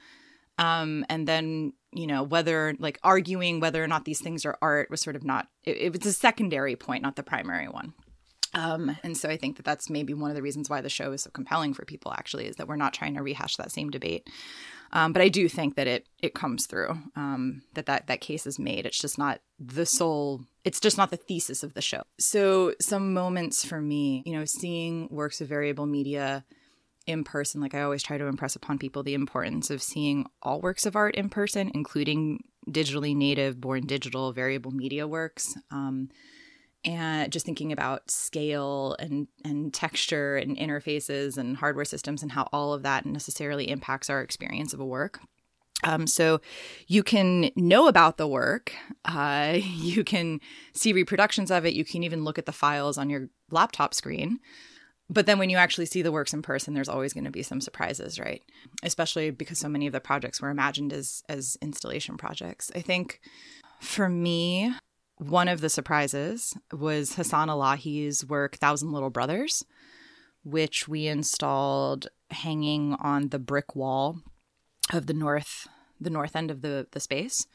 Um, 0.59 1.05
and 1.09 1.27
then, 1.27 1.73
you 1.91 2.05
know, 2.05 2.23
whether 2.23 2.75
like 2.79 2.99
arguing 3.03 3.59
whether 3.59 3.83
or 3.83 3.87
not 3.87 4.05
these 4.05 4.21
things 4.21 4.45
are 4.45 4.57
art 4.61 4.91
was 4.91 5.01
sort 5.01 5.15
of 5.15 5.23
not, 5.23 5.47
it, 5.63 5.77
it 5.77 5.93
was 5.93 6.05
a 6.05 6.13
secondary 6.13 6.75
point, 6.75 7.01
not 7.01 7.15
the 7.15 7.23
primary 7.23 7.67
one. 7.67 7.93
Um, 8.53 8.97
and 9.03 9.17
so 9.17 9.29
I 9.29 9.37
think 9.37 9.57
that 9.57 9.65
that's 9.65 9.89
maybe 9.89 10.13
one 10.13 10.29
of 10.29 10.35
the 10.35 10.41
reasons 10.41 10.69
why 10.69 10.81
the 10.81 10.89
show 10.89 11.11
is 11.11 11.23
so 11.23 11.29
compelling 11.29 11.73
for 11.73 11.85
people. 11.85 12.13
Actually, 12.13 12.47
is 12.47 12.55
that 12.57 12.67
we're 12.67 12.75
not 12.75 12.93
trying 12.93 13.15
to 13.15 13.23
rehash 13.23 13.55
that 13.57 13.71
same 13.71 13.89
debate. 13.89 14.29
Um, 14.93 15.11
but 15.11 15.21
I 15.21 15.29
do 15.29 15.49
think 15.49 15.75
that 15.75 15.87
it 15.87 16.07
it 16.21 16.33
comes 16.33 16.65
through 16.65 16.97
um, 17.15 17.61
that 17.73 17.87
that 17.87 18.07
that 18.07 18.21
case 18.21 18.47
is 18.47 18.57
made. 18.59 18.85
It's 18.85 18.99
just 18.99 19.17
not 19.17 19.41
the 19.59 19.85
sole. 19.85 20.41
It's 20.63 20.79
just 20.79 20.97
not 20.97 21.11
the 21.11 21.17
thesis 21.17 21.63
of 21.63 21.73
the 21.73 21.81
show. 21.81 22.03
So 22.19 22.73
some 22.79 23.13
moments 23.13 23.65
for 23.65 23.81
me, 23.81 24.23
you 24.25 24.33
know, 24.33 24.45
seeing 24.45 25.07
works 25.11 25.41
of 25.41 25.47
variable 25.47 25.85
media 25.85 26.45
in 27.05 27.23
person, 27.23 27.61
like 27.61 27.73
I 27.73 27.81
always 27.81 28.03
try 28.03 28.17
to 28.17 28.27
impress 28.27 28.55
upon 28.55 28.77
people 28.77 29.01
the 29.01 29.13
importance 29.13 29.69
of 29.69 29.81
seeing 29.81 30.25
all 30.41 30.59
works 30.61 30.85
of 30.85 30.95
art 30.95 31.15
in 31.15 31.29
person, 31.29 31.71
including 31.73 32.43
digitally 32.69 33.15
native, 33.15 33.61
born 33.61 33.85
digital, 33.85 34.33
variable 34.33 34.71
media 34.71 35.07
works. 35.07 35.55
Um, 35.71 36.09
and 36.85 37.31
just 37.31 37.45
thinking 37.45 37.71
about 37.71 38.09
scale 38.09 38.95
and 38.99 39.27
and 39.43 39.73
texture 39.73 40.37
and 40.37 40.57
interfaces 40.57 41.37
and 41.37 41.57
hardware 41.57 41.85
systems 41.85 42.21
and 42.21 42.31
how 42.31 42.47
all 42.53 42.73
of 42.73 42.83
that 42.83 43.05
necessarily 43.05 43.69
impacts 43.69 44.09
our 44.09 44.21
experience 44.21 44.73
of 44.73 44.79
a 44.79 44.85
work. 44.85 45.19
Um, 45.83 46.07
so 46.07 46.41
you 46.87 47.03
can 47.03 47.51
know 47.55 47.87
about 47.87 48.17
the 48.17 48.27
work, 48.27 48.73
uh, 49.05 49.57
you 49.61 50.03
can 50.03 50.39
see 50.73 50.93
reproductions 50.93 51.51
of 51.51 51.65
it, 51.65 51.73
you 51.73 51.85
can 51.85 52.03
even 52.03 52.23
look 52.23 52.39
at 52.39 52.45
the 52.45 52.51
files 52.51 52.97
on 52.97 53.09
your 53.09 53.29
laptop 53.51 53.93
screen. 53.93 54.39
But 55.09 55.25
then 55.25 55.39
when 55.39 55.49
you 55.49 55.57
actually 55.57 55.85
see 55.85 56.01
the 56.01 56.11
works 56.11 56.33
in 56.33 56.41
person, 56.41 56.73
there's 56.73 56.89
always 56.89 57.13
going 57.13 57.23
to 57.23 57.31
be 57.31 57.43
some 57.43 57.61
surprises, 57.61 58.19
right? 58.19 58.43
Especially 58.83 59.31
because 59.31 59.57
so 59.57 59.69
many 59.69 59.87
of 59.87 59.93
the 59.93 60.01
projects 60.01 60.41
were 60.41 60.49
imagined 60.49 60.91
as 60.91 61.23
as 61.29 61.57
installation 61.61 62.17
projects. 62.17 62.71
I 62.75 62.81
think 62.81 63.21
for 63.79 64.09
me, 64.09 64.73
one 65.17 65.47
of 65.47 65.61
the 65.61 65.69
surprises 65.69 66.55
was 66.71 67.15
Hasan 67.15 67.49
Elahi's 67.49 68.25
work, 68.25 68.57
Thousand 68.57 68.91
Little 68.91 69.09
Brothers, 69.09 69.65
which 70.43 70.87
we 70.87 71.07
installed 71.07 72.07
hanging 72.29 72.93
on 72.99 73.29
the 73.29 73.39
brick 73.39 73.75
wall 73.75 74.19
of 74.93 75.07
the 75.07 75.13
north 75.13 75.67
the 75.99 76.09
north 76.09 76.35
end 76.35 76.51
of 76.51 76.61
the 76.61 76.87
the 76.91 76.99
space. 76.99 77.47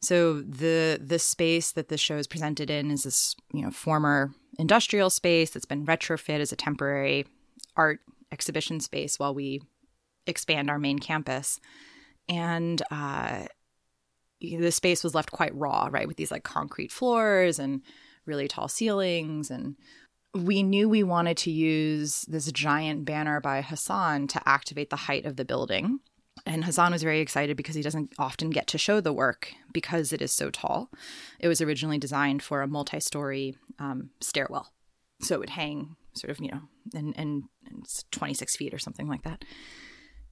So 0.00 0.40
the 0.40 1.00
the 1.04 1.18
space 1.18 1.72
that 1.72 1.88
the 1.88 1.98
show 1.98 2.16
is 2.16 2.26
presented 2.26 2.70
in 2.70 2.90
is 2.90 3.02
this 3.02 3.36
you 3.52 3.62
know 3.62 3.70
former 3.70 4.32
industrial 4.58 5.10
space 5.10 5.50
that's 5.50 5.66
been 5.66 5.86
retrofit 5.86 6.40
as 6.40 6.52
a 6.52 6.56
temporary 6.56 7.26
art 7.76 8.00
exhibition 8.30 8.80
space 8.80 9.18
while 9.18 9.34
we 9.34 9.60
expand 10.26 10.70
our 10.70 10.78
main 10.78 10.98
campus. 10.98 11.60
And 12.28 12.80
uh, 12.90 13.46
the 14.42 14.72
space 14.72 15.04
was 15.04 15.14
left 15.14 15.30
quite 15.30 15.54
raw, 15.54 15.88
right, 15.90 16.08
with 16.08 16.16
these 16.16 16.30
like 16.30 16.44
concrete 16.44 16.92
floors 16.92 17.58
and 17.58 17.82
really 18.26 18.48
tall 18.48 18.68
ceilings. 18.68 19.50
And 19.50 19.76
we 20.34 20.62
knew 20.62 20.88
we 20.88 21.02
wanted 21.02 21.36
to 21.38 21.50
use 21.50 22.22
this 22.22 22.50
giant 22.52 23.04
banner 23.04 23.40
by 23.40 23.60
Hasan 23.60 24.26
to 24.28 24.48
activate 24.48 24.90
the 24.90 24.96
height 24.96 25.24
of 25.24 25.36
the 25.36 25.44
building. 25.44 26.00
And 26.46 26.64
Hasan 26.64 26.92
was 26.92 27.02
very 27.02 27.20
excited 27.20 27.56
because 27.56 27.74
he 27.74 27.82
doesn't 27.82 28.14
often 28.18 28.50
get 28.50 28.66
to 28.68 28.78
show 28.78 29.00
the 29.00 29.12
work 29.12 29.52
because 29.72 30.12
it 30.12 30.22
is 30.22 30.32
so 30.32 30.50
tall. 30.50 30.90
It 31.38 31.48
was 31.48 31.60
originally 31.60 31.98
designed 31.98 32.42
for 32.42 32.62
a 32.62 32.66
multi 32.68 33.00
story 33.00 33.56
um, 33.78 34.10
stairwell. 34.20 34.72
So 35.20 35.36
it 35.36 35.38
would 35.38 35.50
hang 35.50 35.96
sort 36.14 36.30
of, 36.30 36.40
you 36.40 36.50
know, 36.50 36.62
and, 36.94 37.14
and, 37.16 37.44
and 37.66 37.86
26 38.10 38.56
feet 38.56 38.74
or 38.74 38.78
something 38.78 39.06
like 39.06 39.22
that. 39.22 39.44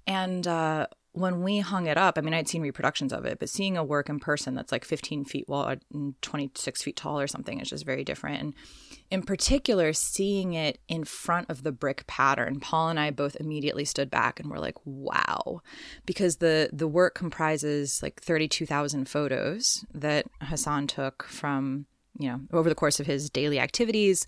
And 0.06 0.46
uh, 0.46 0.86
when 1.12 1.42
we 1.42 1.58
hung 1.58 1.86
it 1.86 1.98
up, 1.98 2.16
I 2.16 2.20
mean, 2.20 2.34
I'd 2.34 2.48
seen 2.48 2.62
reproductions 2.62 3.12
of 3.12 3.24
it, 3.24 3.40
but 3.40 3.48
seeing 3.48 3.76
a 3.76 3.82
work 3.82 4.08
in 4.08 4.20
person 4.20 4.54
that's 4.54 4.70
like 4.70 4.84
15 4.84 5.24
feet 5.24 5.48
wide 5.48 5.80
and 5.92 6.20
26 6.22 6.82
feet 6.82 6.96
tall 6.96 7.18
or 7.18 7.26
something 7.26 7.58
is 7.58 7.68
just 7.68 7.84
very 7.84 8.04
different. 8.04 8.40
And 8.40 8.54
in 9.10 9.22
particular, 9.22 9.92
seeing 9.92 10.52
it 10.52 10.78
in 10.86 11.02
front 11.02 11.50
of 11.50 11.64
the 11.64 11.72
brick 11.72 12.06
pattern, 12.06 12.60
Paul 12.60 12.90
and 12.90 13.00
I 13.00 13.10
both 13.10 13.36
immediately 13.40 13.84
stood 13.84 14.08
back 14.08 14.38
and 14.38 14.48
were 14.48 14.60
like, 14.60 14.76
wow, 14.84 15.62
because 16.06 16.36
the, 16.36 16.70
the 16.72 16.88
work 16.88 17.16
comprises 17.16 18.00
like 18.04 18.20
32,000 18.22 19.08
photos 19.08 19.84
that 19.92 20.26
Hasan 20.42 20.86
took 20.86 21.24
from, 21.24 21.86
you 22.18 22.28
know, 22.28 22.40
over 22.52 22.68
the 22.68 22.76
course 22.76 23.00
of 23.00 23.06
his 23.06 23.28
daily 23.30 23.58
activities. 23.58 24.26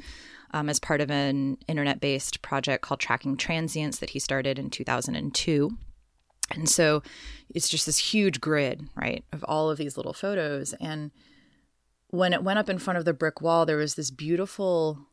Um, 0.54 0.68
as 0.68 0.78
part 0.78 1.00
of 1.00 1.10
an 1.10 1.56
internet 1.66 1.98
based 1.98 2.42
project 2.42 2.82
called 2.82 3.00
Tracking 3.00 3.38
Transients 3.38 4.00
that 4.00 4.10
he 4.10 4.18
started 4.18 4.58
in 4.58 4.68
2002 4.68 5.70
and 6.52 6.68
so 6.68 7.02
it's 7.54 7.68
just 7.68 7.86
this 7.86 7.98
huge 7.98 8.40
grid, 8.40 8.88
right, 8.94 9.24
of 9.32 9.44
all 9.44 9.70
of 9.70 9.78
these 9.78 9.96
little 9.96 10.12
photos. 10.12 10.72
And 10.74 11.10
when 12.08 12.32
it 12.32 12.42
went 12.42 12.58
up 12.58 12.68
in 12.68 12.78
front 12.78 12.98
of 12.98 13.04
the 13.04 13.12
brick 13.12 13.40
wall, 13.40 13.66
there 13.66 13.76
was 13.76 13.94
this 13.94 14.10
beautiful 14.10 15.06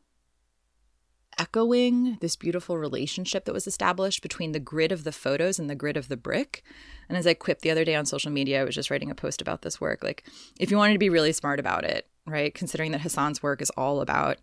echoing, 1.38 2.18
this 2.20 2.36
beautiful 2.36 2.76
relationship 2.76 3.46
that 3.46 3.54
was 3.54 3.66
established 3.66 4.20
between 4.20 4.52
the 4.52 4.60
grid 4.60 4.92
of 4.92 5.04
the 5.04 5.12
photos 5.12 5.58
and 5.58 5.70
the 5.70 5.74
grid 5.74 5.96
of 5.96 6.08
the 6.08 6.16
brick. 6.16 6.62
And 7.08 7.16
as 7.16 7.26
I 7.26 7.34
quipped 7.34 7.62
the 7.62 7.70
other 7.70 7.84
day 7.84 7.94
on 7.94 8.04
social 8.04 8.30
media, 8.30 8.60
I 8.60 8.64
was 8.64 8.74
just 8.74 8.90
writing 8.90 9.10
a 9.10 9.14
post 9.14 9.40
about 9.40 9.62
this 9.62 9.80
work. 9.80 10.02
Like, 10.02 10.26
if 10.58 10.70
you 10.70 10.76
wanted 10.76 10.92
to 10.94 10.98
be 10.98 11.08
really 11.08 11.32
smart 11.32 11.58
about 11.58 11.84
it, 11.84 12.06
right, 12.26 12.54
considering 12.54 12.92
that 12.92 13.00
Hasan's 13.00 13.42
work 13.42 13.62
is 13.62 13.70
all 13.70 14.00
about 14.00 14.36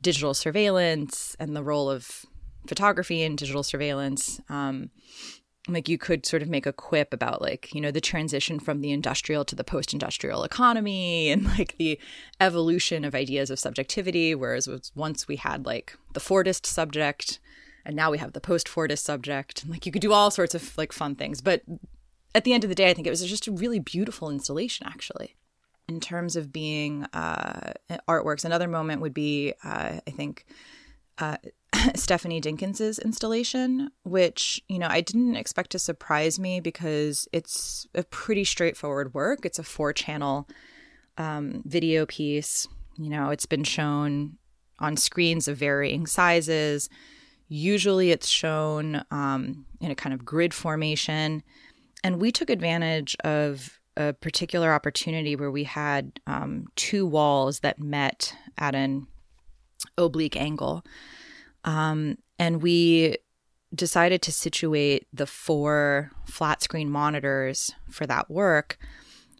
digital 0.00 0.34
surveillance 0.34 1.36
and 1.38 1.54
the 1.54 1.62
role 1.62 1.88
of 1.88 2.26
photography 2.66 3.22
and 3.22 3.38
digital 3.38 3.62
surveillance, 3.62 4.40
um, 4.48 4.90
like 5.68 5.88
you 5.88 5.96
could 5.96 6.26
sort 6.26 6.42
of 6.42 6.48
make 6.48 6.66
a 6.66 6.72
quip 6.72 7.14
about 7.14 7.40
like 7.40 7.72
you 7.72 7.80
know 7.80 7.92
the 7.92 8.00
transition 8.00 8.58
from 8.58 8.80
the 8.80 8.90
industrial 8.90 9.44
to 9.44 9.54
the 9.54 9.62
post-industrial 9.62 10.42
economy 10.42 11.30
and 11.30 11.44
like 11.58 11.76
the 11.78 11.98
evolution 12.40 13.04
of 13.04 13.14
ideas 13.14 13.50
of 13.50 13.58
subjectivity 13.58 14.34
whereas 14.34 14.68
once 14.94 15.28
we 15.28 15.36
had 15.36 15.64
like 15.64 15.96
the 16.14 16.20
fordist 16.20 16.66
subject 16.66 17.38
and 17.84 17.96
now 17.96 18.10
we 18.10 18.18
have 18.18 18.32
the 18.32 18.40
post-fordist 18.40 18.98
subject 18.98 19.62
and 19.62 19.72
like 19.72 19.86
you 19.86 19.92
could 19.92 20.02
do 20.02 20.12
all 20.12 20.30
sorts 20.30 20.54
of 20.54 20.76
like 20.78 20.92
fun 20.92 21.14
things. 21.14 21.40
But 21.40 21.62
at 22.34 22.44
the 22.44 22.52
end 22.52 22.64
of 22.64 22.68
the 22.70 22.74
day 22.74 22.88
i 22.88 22.94
think 22.94 23.06
it 23.06 23.10
was 23.10 23.24
just 23.28 23.46
a 23.46 23.52
really 23.52 23.78
beautiful 23.78 24.30
installation 24.30 24.86
actually. 24.86 25.36
In 25.88 26.00
terms 26.00 26.36
of 26.36 26.52
being 26.52 27.04
uh, 27.12 27.72
artworks 28.08 28.44
another 28.44 28.68
moment 28.68 29.02
would 29.02 29.14
be 29.14 29.52
uh, 29.64 30.00
i 30.06 30.10
think 30.10 30.46
uh, 31.18 31.36
Stephanie 31.94 32.40
Dinkins's 32.40 32.98
installation, 32.98 33.90
which, 34.04 34.62
you 34.68 34.78
know, 34.78 34.88
I 34.88 35.00
didn't 35.00 35.36
expect 35.36 35.70
to 35.70 35.78
surprise 35.78 36.38
me 36.38 36.60
because 36.60 37.28
it's 37.32 37.86
a 37.94 38.04
pretty 38.04 38.44
straightforward 38.44 39.14
work. 39.14 39.44
It's 39.44 39.58
a 39.58 39.64
four 39.64 39.92
channel 39.92 40.48
um, 41.18 41.62
video 41.64 42.06
piece. 42.06 42.68
You 42.98 43.10
know, 43.10 43.30
it's 43.30 43.46
been 43.46 43.64
shown 43.64 44.38
on 44.78 44.96
screens 44.96 45.48
of 45.48 45.56
varying 45.56 46.06
sizes. 46.06 46.88
Usually 47.48 48.10
it's 48.10 48.28
shown 48.28 49.04
um, 49.10 49.66
in 49.80 49.90
a 49.90 49.94
kind 49.94 50.14
of 50.14 50.24
grid 50.24 50.54
formation. 50.54 51.42
And 52.04 52.20
we 52.20 52.32
took 52.32 52.50
advantage 52.50 53.16
of 53.24 53.78
a 53.96 54.12
particular 54.12 54.72
opportunity 54.72 55.36
where 55.36 55.50
we 55.50 55.64
had 55.64 56.20
um, 56.26 56.66
two 56.76 57.06
walls 57.06 57.60
that 57.60 57.78
met 57.78 58.34
at 58.58 58.74
an 58.74 59.06
oblique 59.98 60.36
angle. 60.36 60.84
Um, 61.64 62.18
and 62.38 62.62
we 62.62 63.16
decided 63.74 64.20
to 64.22 64.32
situate 64.32 65.06
the 65.12 65.26
four 65.26 66.10
flat 66.26 66.62
screen 66.62 66.90
monitors 66.90 67.72
for 67.88 68.06
that 68.06 68.30
work 68.30 68.78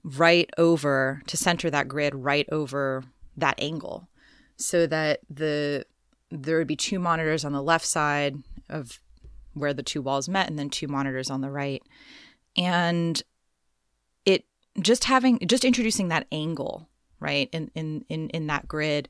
right 0.04 0.48
over 0.56 1.22
to 1.26 1.36
center 1.36 1.70
that 1.70 1.88
grid 1.88 2.14
right 2.14 2.48
over 2.50 3.04
that 3.36 3.54
angle 3.58 4.08
so 4.56 4.86
that 4.86 5.20
the 5.28 5.84
there 6.30 6.56
would 6.56 6.66
be 6.66 6.76
two 6.76 6.98
monitors 6.98 7.44
on 7.44 7.52
the 7.52 7.62
left 7.62 7.84
side 7.84 8.42
of 8.68 9.00
where 9.54 9.74
the 9.74 9.82
two 9.82 10.00
walls 10.00 10.28
met 10.28 10.48
and 10.48 10.58
then 10.58 10.70
two 10.70 10.88
monitors 10.88 11.30
on 11.30 11.42
the 11.42 11.50
right. 11.50 11.82
And 12.56 13.22
it 14.24 14.46
just 14.80 15.04
having 15.04 15.38
just 15.46 15.64
introducing 15.64 16.08
that 16.08 16.26
angle 16.32 16.88
right 17.20 17.48
in 17.52 17.70
in 17.74 18.04
in, 18.08 18.30
in 18.30 18.46
that 18.46 18.66
grid 18.66 19.08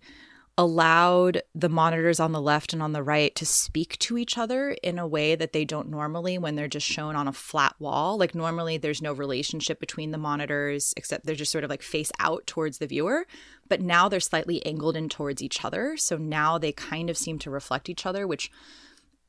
allowed 0.59 1.43
the 1.55 1.69
monitors 1.69 2.21
on 2.21 2.33
the 2.33 2.41
left 2.41 2.75
and 2.75 2.83
on 2.83 2.93
the 2.93 3.03
right 3.03 3.35
to 3.35 3.47
speak 3.47 3.99
to 3.99 4.19
each 4.19 4.37
other 4.37 4.73
in 4.83 4.99
a 4.99 5.07
way 5.07 5.35
that 5.35 5.53
they 5.55 5.65
don't 5.65 5.89
normally 5.89 6.37
when 6.37 6.57
they're 6.57 6.69
just 6.69 6.87
shown 6.87 7.17
on 7.17 7.27
a 7.27 7.33
flat 7.33 7.75
wall. 7.79 8.19
Like 8.19 8.35
normally 8.35 8.77
there's 8.77 9.01
no 9.01 9.15
relationship 9.15 9.81
between 9.81 10.11
the 10.11 10.19
monitors 10.19 10.93
except 10.97 11.25
they're 11.25 11.35
just 11.35 11.53
sort 11.53 11.65
of 11.65 11.71
like 11.71 11.83
face 11.83 12.13
out 12.21 12.47
towards 12.47 12.79
the 12.79 12.87
viewer, 12.87 13.27
but 13.67 13.81
now 13.81 14.09
they're 14.09 14.21
slightly 14.21 14.65
angled 14.67 14.97
in 14.97 15.09
towards 15.09 15.41
each 15.43 15.65
other. 15.65 15.97
So 15.97 16.19
now 16.19 16.59
they 16.59 16.73
kind 16.73 17.09
of 17.09 17.17
seem 17.17 17.39
to 17.41 17.51
reflect 17.51 17.89
each 17.89 18.05
other, 18.05 18.27
which 18.27 18.51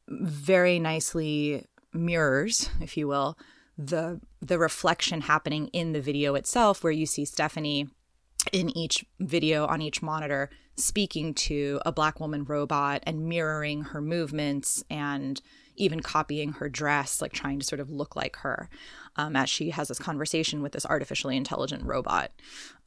very 0.09 0.77
nicely 0.77 1.67
mirrors, 1.93 2.69
if 2.81 2.97
you 2.97 3.07
will, 3.07 3.37
the 3.77 4.19
the 4.41 4.59
reflection 4.59 5.21
happening 5.21 5.67
in 5.67 5.93
the 5.93 6.01
video 6.01 6.35
itself 6.35 6.83
where 6.83 6.91
you 6.91 7.05
see 7.05 7.23
Stephanie 7.23 7.87
in 8.51 8.75
each 8.77 9.05
video 9.19 9.65
on 9.65 9.81
each 9.81 10.01
monitor 10.01 10.49
speaking 10.75 11.33
to 11.33 11.79
a 11.85 11.91
black 11.91 12.19
woman 12.19 12.43
robot 12.43 13.03
and 13.05 13.27
mirroring 13.27 13.83
her 13.83 14.01
movements 14.01 14.83
and 14.89 15.41
even 15.75 15.99
copying 16.01 16.53
her 16.53 16.69
dress, 16.69 17.21
like 17.21 17.33
trying 17.33 17.59
to 17.59 17.65
sort 17.65 17.79
of 17.79 17.89
look 17.89 18.15
like 18.15 18.35
her 18.37 18.69
um, 19.15 19.35
as 19.35 19.49
she 19.49 19.71
has 19.71 19.87
this 19.87 19.99
conversation 19.99 20.61
with 20.61 20.71
this 20.71 20.85
artificially 20.85 21.37
intelligent 21.37 21.83
robot. 21.83 22.31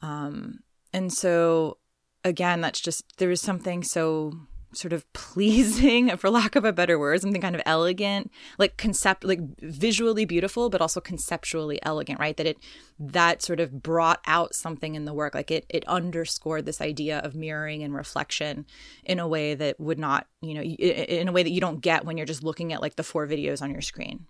Um, 0.01 0.59
and 0.93 1.11
so, 1.11 1.77
again, 2.23 2.61
that's 2.61 2.79
just, 2.79 3.17
there 3.17 3.31
is 3.31 3.41
something 3.41 3.83
so 3.83 4.33
sort 4.77 4.93
of 4.93 5.11
pleasing 5.13 6.15
for 6.17 6.29
lack 6.29 6.55
of 6.55 6.63
a 6.63 6.73
better 6.73 6.99
word 6.99 7.21
something 7.21 7.41
kind 7.41 7.55
of 7.55 7.61
elegant 7.65 8.31
like 8.57 8.77
concept 8.77 9.23
like 9.23 9.39
visually 9.61 10.25
beautiful 10.25 10.69
but 10.69 10.81
also 10.81 11.01
conceptually 11.01 11.79
elegant 11.83 12.19
right? 12.19 12.37
That 12.37 12.45
it 12.45 12.57
that 12.99 13.41
sort 13.41 13.59
of 13.59 13.81
brought 13.83 14.21
out 14.25 14.55
something 14.55 14.95
in 14.95 15.05
the 15.05 15.13
work. 15.13 15.35
Like 15.35 15.51
it 15.51 15.65
it 15.69 15.87
underscored 15.87 16.65
this 16.65 16.81
idea 16.81 17.19
of 17.19 17.35
mirroring 17.35 17.83
and 17.83 17.93
reflection 17.93 18.65
in 19.03 19.19
a 19.19 19.27
way 19.27 19.55
that 19.55 19.79
would 19.79 19.99
not 19.99 20.27
you 20.41 20.53
know 20.53 20.61
in 20.61 21.27
a 21.27 21.31
way 21.31 21.43
that 21.43 21.51
you 21.51 21.61
don't 21.61 21.81
get 21.81 22.05
when 22.05 22.17
you're 22.17 22.25
just 22.25 22.43
looking 22.43 22.73
at 22.73 22.81
like 22.81 22.95
the 22.95 23.03
four 23.03 23.27
videos 23.27 23.61
on 23.61 23.71
your 23.71 23.81
screen. 23.81 24.25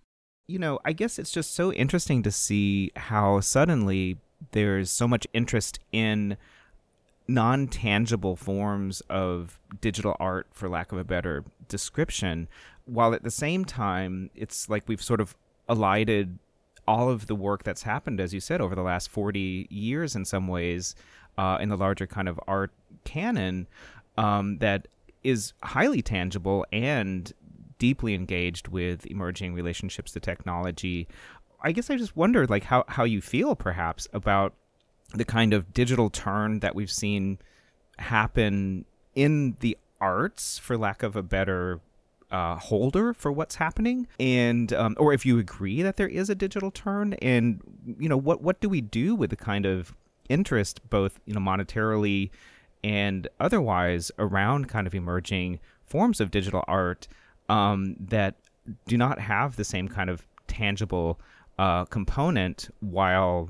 You 0.47 0.60
know 0.60 0.79
i 0.86 0.93
guess 0.93 1.19
it's 1.19 1.31
just 1.31 1.53
so 1.53 1.73
interesting 1.73 2.23
to 2.23 2.31
see 2.31 2.91
how 2.95 3.41
suddenly 3.41 4.17
there's 4.51 4.89
so 4.89 5.05
much 5.05 5.27
interest 5.33 5.79
in 5.91 6.38
non 7.27 7.67
tangible 7.67 8.35
forms 8.35 9.01
of 9.09 9.59
digital 9.81 10.15
art, 10.19 10.47
for 10.51 10.69
lack 10.69 10.91
of 10.91 10.97
a 10.97 11.03
better 11.03 11.43
description, 11.67 12.47
while 12.85 13.13
at 13.13 13.23
the 13.23 13.31
same 13.31 13.65
time, 13.65 14.29
it's 14.35 14.69
like 14.69 14.83
we've 14.87 15.01
sort 15.01 15.21
of 15.21 15.35
elided 15.69 16.39
all 16.87 17.09
of 17.09 17.27
the 17.27 17.35
work 17.35 17.63
that's 17.63 17.83
happened, 17.83 18.19
as 18.19 18.33
you 18.33 18.39
said, 18.39 18.61
over 18.61 18.73
the 18.73 18.81
last 18.81 19.09
40 19.09 19.67
years 19.69 20.15
in 20.15 20.23
some 20.23 20.47
ways, 20.47 20.95
uh, 21.37 21.57
in 21.59 21.69
the 21.69 21.77
larger 21.77 22.07
kind 22.07 22.29
of 22.29 22.39
art 22.47 22.71
canon 23.03 23.67
um, 24.17 24.57
that 24.59 24.87
is 25.23 25.53
highly 25.61 26.01
tangible 26.01 26.65
and 26.71 27.33
deeply 27.77 28.15
engaged 28.15 28.69
with 28.69 29.05
emerging 29.07 29.53
relationships 29.53 30.11
to 30.13 30.19
technology. 30.19 31.07
I 31.61 31.73
guess 31.73 31.89
I 31.89 31.97
just 31.97 32.15
wondered, 32.15 32.49
like, 32.49 32.63
how, 32.63 32.85
how 32.87 33.03
you 33.03 33.21
feel 33.21 33.55
perhaps 33.55 34.07
about 34.13 34.53
the 35.13 35.25
kind 35.25 35.53
of 35.53 35.73
digital 35.73 36.09
turn 36.09 36.59
that 36.59 36.75
we've 36.75 36.91
seen 36.91 37.39
happen 37.99 38.85
in 39.15 39.57
the 39.61 39.77
arts, 39.99 40.57
for 40.59 40.77
lack 40.77 41.01
of 41.01 41.15
a 41.15 41.23
better 41.23 41.79
uh, 42.29 42.55
holder 42.55 43.13
for 43.13 43.31
what's 43.31 43.55
happening, 43.55 44.07
and 44.19 44.73
um, 44.73 44.95
or 44.99 45.13
if 45.13 45.25
you 45.25 45.39
agree 45.39 45.81
that 45.81 45.97
there 45.97 46.07
is 46.09 46.29
a 46.29 46.35
digital 46.35 46.71
turn, 46.71 47.13
and 47.15 47.61
you 47.97 48.09
know 48.09 48.17
what 48.17 48.41
what 48.41 48.59
do 48.59 48.69
we 48.69 48.81
do 48.81 49.15
with 49.15 49.29
the 49.29 49.35
kind 49.35 49.65
of 49.65 49.95
interest, 50.29 50.81
both 50.89 51.19
you 51.25 51.33
know 51.33 51.39
monetarily 51.39 52.29
and 52.83 53.27
otherwise, 53.39 54.11
around 54.19 54.67
kind 54.67 54.85
of 54.85 54.93
emerging 54.93 55.59
forms 55.85 56.21
of 56.21 56.29
digital 56.29 56.63
art 56.67 57.07
um, 57.49 57.95
that 57.99 58.35
do 58.87 58.97
not 58.97 59.19
have 59.19 59.55
the 59.55 59.63
same 59.63 59.87
kind 59.87 60.09
of 60.09 60.27
tangible 60.47 61.19
uh, 61.57 61.85
component, 61.85 62.69
while 62.81 63.49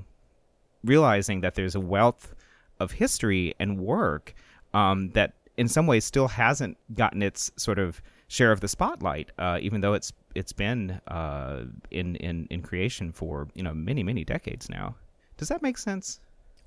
realizing 0.88 1.42
that 1.42 1.56
there's 1.56 1.76
a 1.76 1.80
wealth 1.80 2.34
of 2.80 2.92
history 2.92 3.54
and 3.60 3.80
work 3.80 4.34
um, 4.74 5.10
that 5.12 5.34
in 5.58 5.68
some 5.68 5.88
ways 5.88 6.06
still 6.06 6.28
hasn't 6.28 6.78
gotten 6.96 7.22
its 7.22 7.52
sort 7.56 7.80
of 7.80 8.02
share 8.28 8.52
of 8.52 8.62
the 8.62 8.68
spotlight, 8.68 9.32
uh, 9.38 9.58
even 9.62 9.82
though 9.82 9.94
it's 9.94 10.14
it's 10.36 10.54
been 10.54 11.02
uh, 11.08 11.64
in 11.92 12.16
in 12.18 12.48
in 12.50 12.62
creation 12.62 13.12
for 13.12 13.48
you 13.56 13.64
know 13.64 13.74
many 13.74 14.04
many 14.04 14.24
decades 14.24 14.70
now. 14.70 14.96
Does 15.38 15.50
that 15.50 15.62
make 15.62 15.78
sense? 15.78 16.20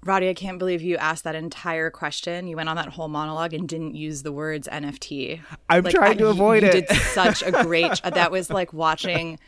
Roddy, 0.03 0.31
I 0.31 0.35
can't 0.35 0.59
believe 0.59 0.81
you 0.81 0.97
asked 0.97 1.25
that 1.25 1.35
entire 1.35 1.91
question. 1.91 2.47
You 2.47 2.57
went 2.57 2.71
on 2.71 2.77
that 2.77 2.89
whole 2.89 3.09
monologue 3.09 3.53
and 3.53 3.69
didn't 3.69 3.97
use 3.97 4.23
the 4.23 4.33
words 4.33 4.67
NFT. 4.67 5.41
I'm 5.69 5.85
like, 5.85 5.95
trying 5.95 6.17
to 6.19 6.29
I, 6.29 6.31
avoid 6.31 6.63
you, 6.63 6.71
it. 6.71 6.75
You 6.75 6.81
did 6.87 6.97
such 6.97 7.43
a 7.43 7.53
great. 7.53 8.01
that 8.03 8.31
was 8.31 8.49
like 8.49 8.73
watching 8.73 9.39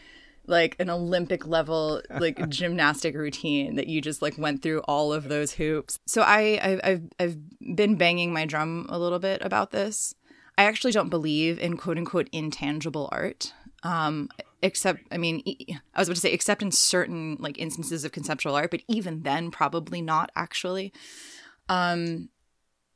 like 0.46 0.76
an 0.78 0.90
Olympic 0.90 1.46
level 1.46 2.02
like 2.18 2.48
gymnastic 2.48 3.14
routine 3.14 3.76
that 3.76 3.87
you 3.87 4.00
just 4.00 4.22
like 4.22 4.37
went 4.38 4.62
through 4.62 4.81
all 4.81 5.12
of 5.12 5.28
those 5.28 5.52
hoops. 5.52 5.98
So 6.07 6.22
I 6.22 6.81
I've, 6.83 7.02
I've 7.18 7.76
been 7.76 7.96
banging 7.96 8.33
my 8.33 8.44
drum 8.44 8.87
a 8.88 8.98
little 8.98 9.18
bit 9.18 9.42
about 9.42 9.70
this. 9.70 10.14
I 10.59 10.64
actually 10.64 10.92
don't 10.92 11.09
believe 11.09 11.59
in 11.59 11.76
quote 11.76 11.98
unquote 11.98 12.28
intangible 12.33 13.09
art. 13.12 13.52
Um, 13.85 14.28
except 14.62 15.00
I 15.11 15.18
mean 15.18 15.42
I 15.94 16.00
was 16.00 16.09
about 16.09 16.16
to 16.16 16.20
say 16.20 16.33
except 16.33 16.62
in 16.62 16.70
certain 16.70 17.37
like 17.40 17.59
instances 17.59 18.05
of 18.05 18.12
conceptual 18.12 18.55
art, 18.55 18.70
but 18.70 18.83
even 18.88 19.22
then 19.22 19.50
probably 19.50 20.02
not 20.02 20.31
actually. 20.37 20.92
Um, 21.68 22.28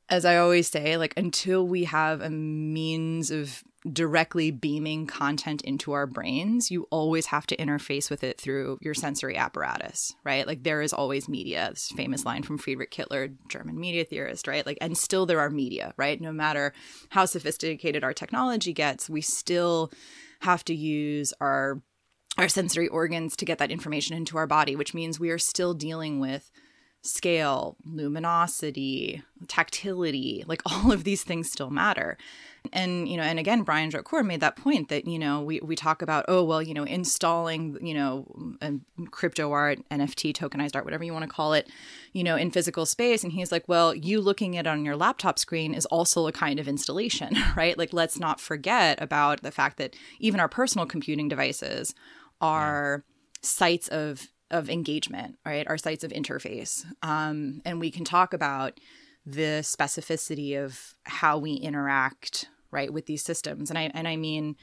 as 0.09 0.25
I 0.25 0.37
always 0.37 0.69
say, 0.69 0.97
like 0.97 1.15
until 1.17 1.67
we 1.67 1.85
have 1.85 2.21
a 2.21 2.31
means 2.31 3.31
of 3.31 3.65
directly 3.93 4.51
beaming 4.51 5.07
content 5.07 5.63
into 5.63 5.93
our 5.93 6.07
brains, 6.07 6.71
you 6.71 6.87
always 6.91 7.27
have 7.27 7.47
to 7.47 7.57
interface 7.57 8.11
with 8.11 8.25
it 8.25 8.41
through 8.41 8.79
your 8.81 8.95
sensory 8.95 9.37
apparatus, 9.37 10.15
right? 10.25 10.47
Like 10.47 10.63
there 10.63 10.83
is 10.83 10.93
always 10.93 11.29
media. 11.29 11.69
This 11.71 11.93
famous 11.97 12.25
line 12.25 12.43
from 12.43 12.59
Friedrich 12.59 12.91
Kittler, 12.91 13.35
German 13.49 13.79
media 13.79 14.05
theorist, 14.05 14.47
right? 14.47 14.67
Like, 14.67 14.79
and 14.81 14.97
still 14.97 15.27
there 15.27 15.41
are 15.41 15.51
media, 15.51 15.95
right? 15.97 16.21
No 16.21 16.33
matter 16.33 16.73
how 17.11 17.25
sophisticated 17.25 18.03
our 18.03 18.15
technology 18.15 18.73
gets, 18.73 19.09
we 19.09 19.21
still 19.21 19.93
have 20.41 20.65
to 20.65 20.75
use 20.75 21.33
our 21.41 21.83
our 22.39 22.49
sensory 22.49 22.89
organs 22.89 23.35
to 23.35 23.47
get 23.47 23.57
that 23.57 23.71
information 23.71 24.15
into 24.15 24.37
our 24.37 24.47
body, 24.47 24.77
which 24.77 24.93
means 24.93 25.19
we 25.19 25.31
are 25.31 25.39
still 25.39 25.73
dealing 25.73 26.21
with 26.21 26.51
scale, 27.07 27.77
luminosity, 27.85 29.23
tactility, 29.49 30.45
like 30.47 30.63
all 30.67 30.93
of 30.93 31.05
these 31.05 31.23
things 31.23 31.51
still 31.51 31.71
matter. 31.71 32.17
And, 32.73 33.09
you 33.09 33.17
know, 33.17 33.23
and 33.23 33.39
again, 33.39 33.63
Brian 33.63 33.91
Droitcour 33.91 34.27
made 34.27 34.41
that 34.41 34.57
point 34.57 34.89
that, 34.89 35.07
you 35.07 35.19
know, 35.19 35.41
we, 35.41 35.61
we 35.61 35.77
talk 35.77 36.03
about, 36.03 36.25
oh, 36.27 36.43
well, 36.43 36.61
you 36.61 36.75
know, 36.75 36.83
installing, 36.83 37.79
you 37.81 37.95
know, 37.95 38.27
crypto 39.13 39.53
art, 39.53 39.79
NFT, 39.91 40.33
tokenized 40.33 40.75
art, 40.75 40.85
whatever 40.85 41.05
you 41.05 41.13
want 41.13 41.23
to 41.23 41.29
call 41.29 41.53
it, 41.53 41.69
you 42.13 42.25
know, 42.25 42.35
in 42.35 42.51
physical 42.51 42.85
space. 42.85 43.23
And 43.23 43.33
he's 43.33 43.53
like, 43.53 43.69
well, 43.69 43.95
you 43.95 44.21
looking 44.21 44.57
at 44.57 44.67
it 44.67 44.69
on 44.69 44.85
your 44.85 44.97
laptop 44.97 45.39
screen 45.39 45.75
is 45.75 45.87
also 45.87 46.27
a 46.27 46.33
kind 46.33 46.59
of 46.59 46.67
installation, 46.67 47.37
right? 47.57 47.79
Like, 47.79 47.93
let's 47.93 48.19
not 48.19 48.41
forget 48.41 49.01
about 49.01 49.43
the 49.43 49.53
fact 49.53 49.79
that 49.79 49.95
even 50.19 50.41
our 50.41 50.49
personal 50.49 50.87
computing 50.87 51.29
devices 51.29 51.95
are 52.41 53.05
yeah. 53.05 53.39
sites 53.43 53.89
of 53.89 54.29
of 54.51 54.71
engagement, 54.71 55.39
right? 55.45 55.67
Our 55.69 55.79
sites 55.79 56.05
of 56.05 56.13
interface. 56.13 56.85
Um, 57.03 57.61
and 57.65 57.81
we 57.81 57.91
can 57.91 58.05
talk 58.05 58.33
about 58.33 58.79
the 59.25 59.61
specificity 59.63 60.63
of 60.63 60.95
how 61.05 61.39
we 61.39 61.55
interact, 61.55 62.49
right, 62.71 62.93
with 62.93 63.07
these 63.07 63.25
systems. 63.25 63.71
And 63.71 63.79
I 63.79 63.91
and 63.93 64.07
I 64.07 64.17
mean 64.17 64.57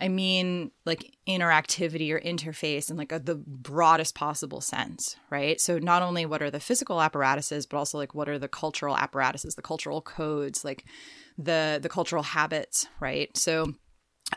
I 0.00 0.08
mean 0.08 0.70
like 0.84 1.16
interactivity 1.26 2.12
or 2.12 2.20
interface 2.20 2.90
in 2.90 2.96
like 2.96 3.12
a, 3.12 3.18
the 3.18 3.34
broadest 3.34 4.14
possible 4.14 4.60
sense, 4.60 5.16
right? 5.30 5.60
So 5.60 5.78
not 5.78 6.02
only 6.02 6.24
what 6.24 6.42
are 6.42 6.50
the 6.50 6.60
physical 6.60 7.00
apparatuses, 7.00 7.66
but 7.66 7.78
also 7.78 7.98
like 7.98 8.14
what 8.14 8.28
are 8.28 8.38
the 8.38 8.48
cultural 8.48 8.96
apparatuses, 8.96 9.54
the 9.54 9.62
cultural 9.62 10.00
codes, 10.00 10.64
like 10.64 10.84
the 11.36 11.78
the 11.82 11.88
cultural 11.88 12.22
habits, 12.22 12.86
right? 13.00 13.36
So 13.36 13.74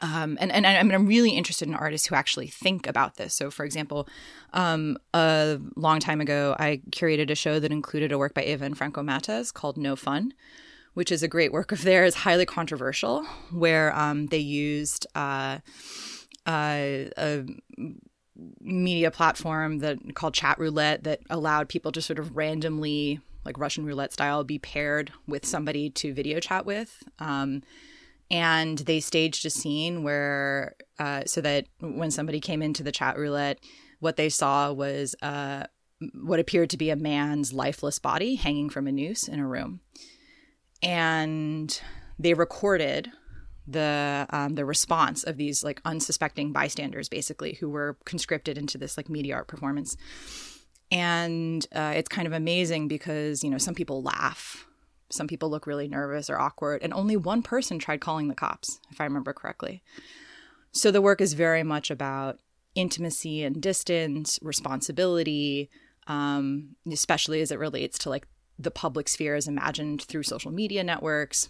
um, 0.01 0.37
and, 0.39 0.51
and 0.51 0.65
I 0.67 0.81
mean, 0.83 0.93
I'm 0.93 1.07
really 1.07 1.31
interested 1.31 1.67
in 1.67 1.73
artists 1.73 2.07
who 2.07 2.15
actually 2.15 2.47
think 2.47 2.85
about 2.85 3.15
this. 3.15 3.33
So, 3.33 3.49
for 3.49 3.65
example, 3.65 4.07
um, 4.53 4.97
a 5.13 5.59
long 5.75 5.99
time 5.99 6.21
ago, 6.21 6.55
I 6.59 6.81
curated 6.91 7.31
a 7.31 7.35
show 7.35 7.59
that 7.59 7.71
included 7.71 8.11
a 8.11 8.17
work 8.17 8.33
by 8.33 8.43
Eva 8.43 8.65
and 8.65 8.77
Franco 8.77 9.01
Mattes 9.01 9.51
called 9.51 9.77
No 9.77 9.95
Fun, 9.95 10.33
which 10.93 11.11
is 11.11 11.23
a 11.23 11.27
great 11.27 11.51
work 11.51 11.71
of 11.71 11.81
theirs, 11.81 12.15
highly 12.15 12.45
controversial, 12.45 13.23
where 13.51 13.95
um, 13.97 14.27
they 14.27 14.37
used 14.37 15.07
uh, 15.15 15.57
uh, 16.45 17.09
a 17.17 17.45
media 18.61 19.09
platform 19.09 19.79
that 19.79 20.15
called 20.15 20.35
Chat 20.35 20.59
Roulette 20.59 21.03
that 21.03 21.21
allowed 21.31 21.67
people 21.67 21.91
to 21.93 22.01
sort 22.01 22.19
of 22.19 22.37
randomly, 22.37 23.19
like 23.43 23.57
Russian 23.57 23.85
roulette 23.85 24.13
style, 24.13 24.43
be 24.43 24.59
paired 24.59 25.11
with 25.27 25.47
somebody 25.47 25.89
to 25.89 26.13
video 26.13 26.39
chat 26.39 26.65
with. 26.65 27.03
Um, 27.17 27.63
and 28.31 28.79
they 28.79 28.99
staged 28.99 29.45
a 29.45 29.49
scene 29.49 30.03
where 30.03 30.75
uh, 30.99 31.23
so 31.25 31.41
that 31.41 31.65
when 31.79 32.11
somebody 32.11 32.39
came 32.39 32.61
into 32.61 32.83
the 32.83 32.91
chat 32.91 33.17
roulette 33.17 33.59
what 33.99 34.15
they 34.15 34.29
saw 34.29 34.71
was 34.71 35.15
uh, 35.21 35.63
what 36.13 36.39
appeared 36.39 36.69
to 36.69 36.77
be 36.77 36.89
a 36.89 36.95
man's 36.95 37.51
lifeless 37.51 37.99
body 37.99 38.35
hanging 38.35 38.69
from 38.69 38.87
a 38.87 38.91
noose 38.91 39.27
in 39.27 39.39
a 39.39 39.47
room 39.47 39.81
and 40.81 41.81
they 42.17 42.33
recorded 42.33 43.11
the 43.69 44.25
um, 44.31 44.55
the 44.55 44.65
response 44.65 45.23
of 45.23 45.37
these 45.37 45.63
like 45.63 45.81
unsuspecting 45.85 46.51
bystanders, 46.51 47.07
basically, 47.07 47.53
who 47.53 47.69
were 47.69 47.97
conscripted 48.05 48.57
into 48.57 48.77
this 48.77 48.97
like 48.97 49.09
media 49.09 49.35
art 49.35 49.47
performance. 49.47 49.95
And 50.91 51.65
uh, 51.73 51.93
it's 51.95 52.09
kind 52.09 52.25
of 52.25 52.33
amazing 52.33 52.87
because 52.87 53.43
you 53.43 53.49
know 53.49 53.59
some 53.59 53.75
people 53.75 54.01
laugh, 54.01 54.65
some 55.09 55.27
people 55.27 55.49
look 55.49 55.67
really 55.67 55.87
nervous 55.87 56.29
or 56.29 56.39
awkward, 56.39 56.81
and 56.83 56.93
only 56.93 57.17
one 57.17 57.41
person 57.41 57.79
tried 57.79 58.01
calling 58.01 58.27
the 58.27 58.35
cops, 58.35 58.79
if 58.91 59.01
I 59.01 59.05
remember 59.05 59.33
correctly. 59.33 59.81
So 60.71 60.91
the 60.91 61.01
work 61.01 61.21
is 61.21 61.33
very 61.33 61.63
much 61.63 61.89
about 61.89 62.39
intimacy 62.75 63.43
and 63.43 63.61
distance, 63.61 64.39
responsibility, 64.41 65.69
um, 66.07 66.75
especially 66.91 67.41
as 67.41 67.51
it 67.51 67.59
relates 67.59 67.97
to 67.99 68.09
like 68.09 68.27
the 68.57 68.71
public 68.71 69.07
sphere 69.07 69.35
as 69.35 69.47
imagined 69.47 70.01
through 70.01 70.23
social 70.23 70.51
media 70.51 70.83
networks, 70.83 71.49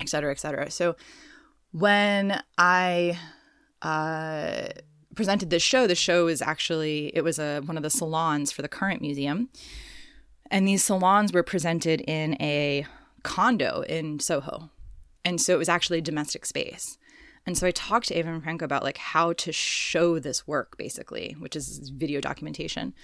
et 0.00 0.08
cetera, 0.08 0.30
et 0.30 0.40
cetera. 0.40 0.70
So 0.70 0.96
when 1.70 2.42
I 2.58 3.18
uh, 3.80 4.68
presented 5.14 5.50
this 5.50 5.62
show, 5.62 5.86
the 5.86 5.94
show 5.94 6.26
is 6.26 6.42
actually 6.42 7.10
it 7.14 7.22
was 7.22 7.38
a 7.38 7.60
one 7.60 7.76
of 7.76 7.82
the 7.82 7.90
salons 7.90 8.52
for 8.52 8.62
the 8.62 8.68
current 8.68 9.00
museum, 9.00 9.48
and 10.52 10.68
these 10.68 10.84
salons 10.84 11.32
were 11.32 11.42
presented 11.42 12.02
in 12.02 12.40
a 12.40 12.86
condo 13.24 13.80
in 13.88 14.20
Soho, 14.20 14.70
and 15.24 15.40
so 15.40 15.54
it 15.54 15.58
was 15.58 15.68
actually 15.68 15.98
a 15.98 16.02
domestic 16.02 16.46
space. 16.46 16.98
And 17.44 17.58
so 17.58 17.66
I 17.66 17.72
talked 17.72 18.08
to 18.08 18.14
Ava 18.14 18.32
and 18.32 18.42
Franco 18.42 18.64
about 18.64 18.84
like 18.84 18.98
how 18.98 19.32
to 19.32 19.52
show 19.52 20.18
this 20.18 20.46
work, 20.46 20.76
basically, 20.76 21.34
which 21.38 21.56
is 21.56 21.88
video 21.88 22.20
documentation. 22.20 22.94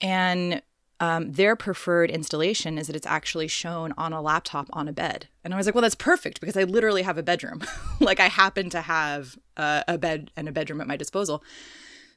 And 0.00 0.62
um, 1.00 1.32
their 1.32 1.56
preferred 1.56 2.10
installation 2.10 2.78
is 2.78 2.86
that 2.86 2.94
it's 2.94 3.06
actually 3.06 3.48
shown 3.48 3.92
on 3.98 4.12
a 4.12 4.22
laptop 4.22 4.68
on 4.72 4.86
a 4.86 4.92
bed. 4.92 5.28
And 5.42 5.52
I 5.52 5.56
was 5.56 5.66
like, 5.66 5.74
well, 5.74 5.82
that's 5.82 5.96
perfect 5.96 6.40
because 6.40 6.56
I 6.56 6.62
literally 6.62 7.02
have 7.02 7.18
a 7.18 7.22
bedroom. 7.22 7.62
like 8.00 8.20
I 8.20 8.28
happen 8.28 8.70
to 8.70 8.80
have 8.80 9.36
a 9.56 9.98
bed 9.98 10.30
and 10.36 10.48
a 10.48 10.52
bedroom 10.52 10.80
at 10.80 10.86
my 10.86 10.96
disposal. 10.96 11.42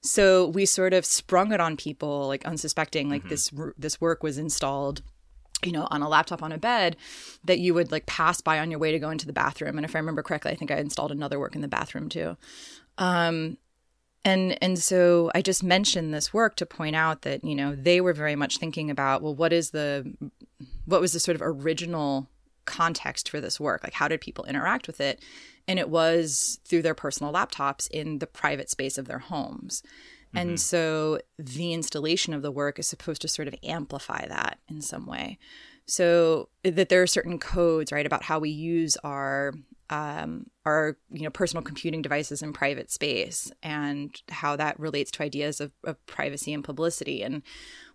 So 0.02 0.48
we 0.48 0.66
sort 0.66 0.94
of 0.94 1.06
sprung 1.06 1.52
it 1.52 1.60
on 1.60 1.78
people, 1.78 2.28
like 2.28 2.46
unsuspecting, 2.46 3.10
like 3.10 3.22
mm-hmm. 3.22 3.30
this 3.30 3.52
this 3.78 4.02
work 4.02 4.24
was 4.24 4.38
installed 4.38 5.02
you 5.64 5.72
know, 5.72 5.88
on 5.90 6.02
a 6.04 6.10
laptop 6.10 6.44
on 6.44 6.52
a 6.52 6.58
bed 6.58 6.96
that 7.44 7.60
you 7.60 7.74
would 7.74 7.92
like 7.92 8.06
pass 8.06 8.42
by 8.42 8.60
on 8.60 8.70
your 8.70 8.80
way 8.80 8.92
to 8.92 9.00
go 9.00 9.10
into 9.10 9.26
the 9.26 9.34
bathroom. 9.34 9.78
And 9.78 9.86
if 9.86 9.96
I 9.96 10.00
remember 10.00 10.22
correctly, 10.22 10.52
I 10.52 10.56
think 10.56 10.70
I 10.70 10.78
installed 10.78 11.12
another 11.12 11.40
work 11.40 11.56
in 11.56 11.62
the 11.62 11.68
bathroom 11.68 12.10
too. 12.10 12.38
Um, 12.98 13.58
and 14.24 14.62
and 14.62 14.78
so 14.78 15.32
I 15.34 15.42
just 15.42 15.64
mentioned 15.64 16.14
this 16.14 16.34
work 16.34 16.56
to 16.58 16.66
point 16.66 16.96
out 16.96 17.22
that 17.22 17.44
you 17.44 17.56
know 17.56 17.76
they 17.76 18.02
were 18.02 18.14
very 18.14 18.36
much 18.36 18.58
thinking 18.58 18.92
about 18.92 19.22
well, 19.22 19.34
what 19.34 19.54
is 19.54 19.72
the 19.72 20.14
what 20.86 21.02
was 21.02 21.14
the 21.14 21.20
sort 21.20 21.36
of 21.36 21.42
original 21.42 22.28
context 22.68 23.30
for 23.30 23.42
this 23.42 23.60
work? 23.60 23.84
Like, 23.84 23.94
how 23.94 24.08
did 24.08 24.22
people 24.22 24.46
interact 24.46 24.86
with 24.86 25.02
it? 25.02 25.24
And 25.68 25.80
it 25.80 25.90
was 25.90 26.60
through 26.66 26.84
their 26.84 26.94
personal 26.94 27.34
laptops 27.34 27.90
in 27.90 28.20
the 28.20 28.28
private 28.28 28.70
space 28.70 29.00
of 29.00 29.08
their 29.08 29.20
homes. 29.20 29.82
And 30.34 30.52
mm-hmm. 30.52 30.58
so 30.58 31.20
the 31.40 31.74
installation 31.74 32.34
of 32.34 32.42
the 32.42 32.52
work 32.52 32.78
is 32.80 32.88
supposed 32.88 33.22
to 33.24 33.28
sort 33.28 33.48
of 33.48 33.56
amplify 33.64 34.28
that 34.28 34.60
in 34.70 34.82
some 34.82 35.08
way. 35.08 35.40
So 35.86 36.50
that 36.64 36.90
there 36.90 37.02
are 37.02 37.08
certain 37.08 37.40
codes, 37.40 37.92
right, 37.92 38.06
about 38.06 38.24
how 38.24 38.40
we 38.40 38.50
use 38.50 38.98
our 39.04 39.54
um, 39.90 40.48
our 40.66 40.98
you 41.10 41.24
know 41.24 41.30
personal 41.30 41.64
computing 41.64 42.02
devices 42.02 42.42
in 42.42 42.52
private 42.52 42.92
space 42.92 43.52
and 43.64 44.22
how 44.30 44.56
that 44.56 44.80
relates 44.80 45.12
to 45.12 45.24
ideas 45.24 45.62
of, 45.62 45.72
of 45.84 46.04
privacy 46.06 46.54
and 46.54 46.64
publicity 46.64 47.24
and 47.24 47.42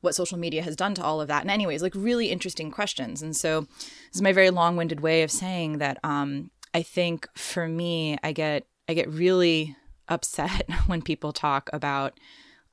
what 0.00 0.14
social 0.14 0.38
media 0.38 0.62
has 0.62 0.76
done 0.76 0.94
to 0.94 1.04
all 1.04 1.20
of 1.20 1.28
that. 1.28 1.42
And 1.42 1.50
anyways, 1.50 1.82
like 1.82 1.94
really 1.94 2.30
interesting 2.30 2.70
questions. 2.70 3.22
And 3.22 3.36
so 3.36 3.62
this 3.62 4.16
is 4.16 4.22
my 4.22 4.32
very 4.32 4.50
long-winded 4.50 5.00
way 5.00 5.22
of 5.22 5.30
saying 5.30 5.78
that 5.78 5.98
um, 6.02 6.50
I 6.74 6.82
think 6.82 7.28
for 7.36 7.68
me, 7.68 8.18
I 8.22 8.32
get 8.32 8.66
I 8.88 8.94
get 8.94 9.08
really 9.08 9.76
upset 10.08 10.68
when 10.86 11.02
people 11.02 11.32
talk 11.32 11.68
about 11.72 12.18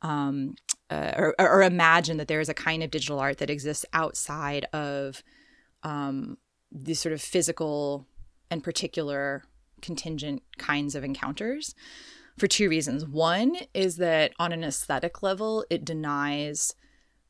um, 0.01 0.55
uh, 0.89 1.11
or, 1.17 1.35
or, 1.37 1.61
imagine 1.61 2.17
that 2.17 2.29
there 2.29 2.39
is 2.39 2.49
a 2.49 2.53
kind 2.53 2.81
of 2.81 2.89
digital 2.89 3.19
art 3.19 3.37
that 3.39 3.49
exists 3.49 3.85
outside 3.91 4.65
of 4.71 5.21
um, 5.83 6.37
these 6.71 6.99
sort 6.99 7.13
of 7.13 7.21
physical 7.21 8.07
and 8.49 8.63
particular 8.63 9.43
contingent 9.81 10.43
kinds 10.57 10.95
of 10.95 11.03
encounters 11.03 11.75
for 12.37 12.47
two 12.47 12.69
reasons. 12.69 13.05
One 13.05 13.57
is 13.73 13.97
that 13.97 14.33
on 14.39 14.51
an 14.51 14.63
aesthetic 14.63 15.21
level, 15.21 15.65
it 15.69 15.85
denies 15.85 16.73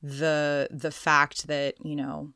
the 0.02 0.68
the 0.72 0.92
fact 0.92 1.48
that 1.48 1.76
you 1.84 1.96
know 1.96 2.32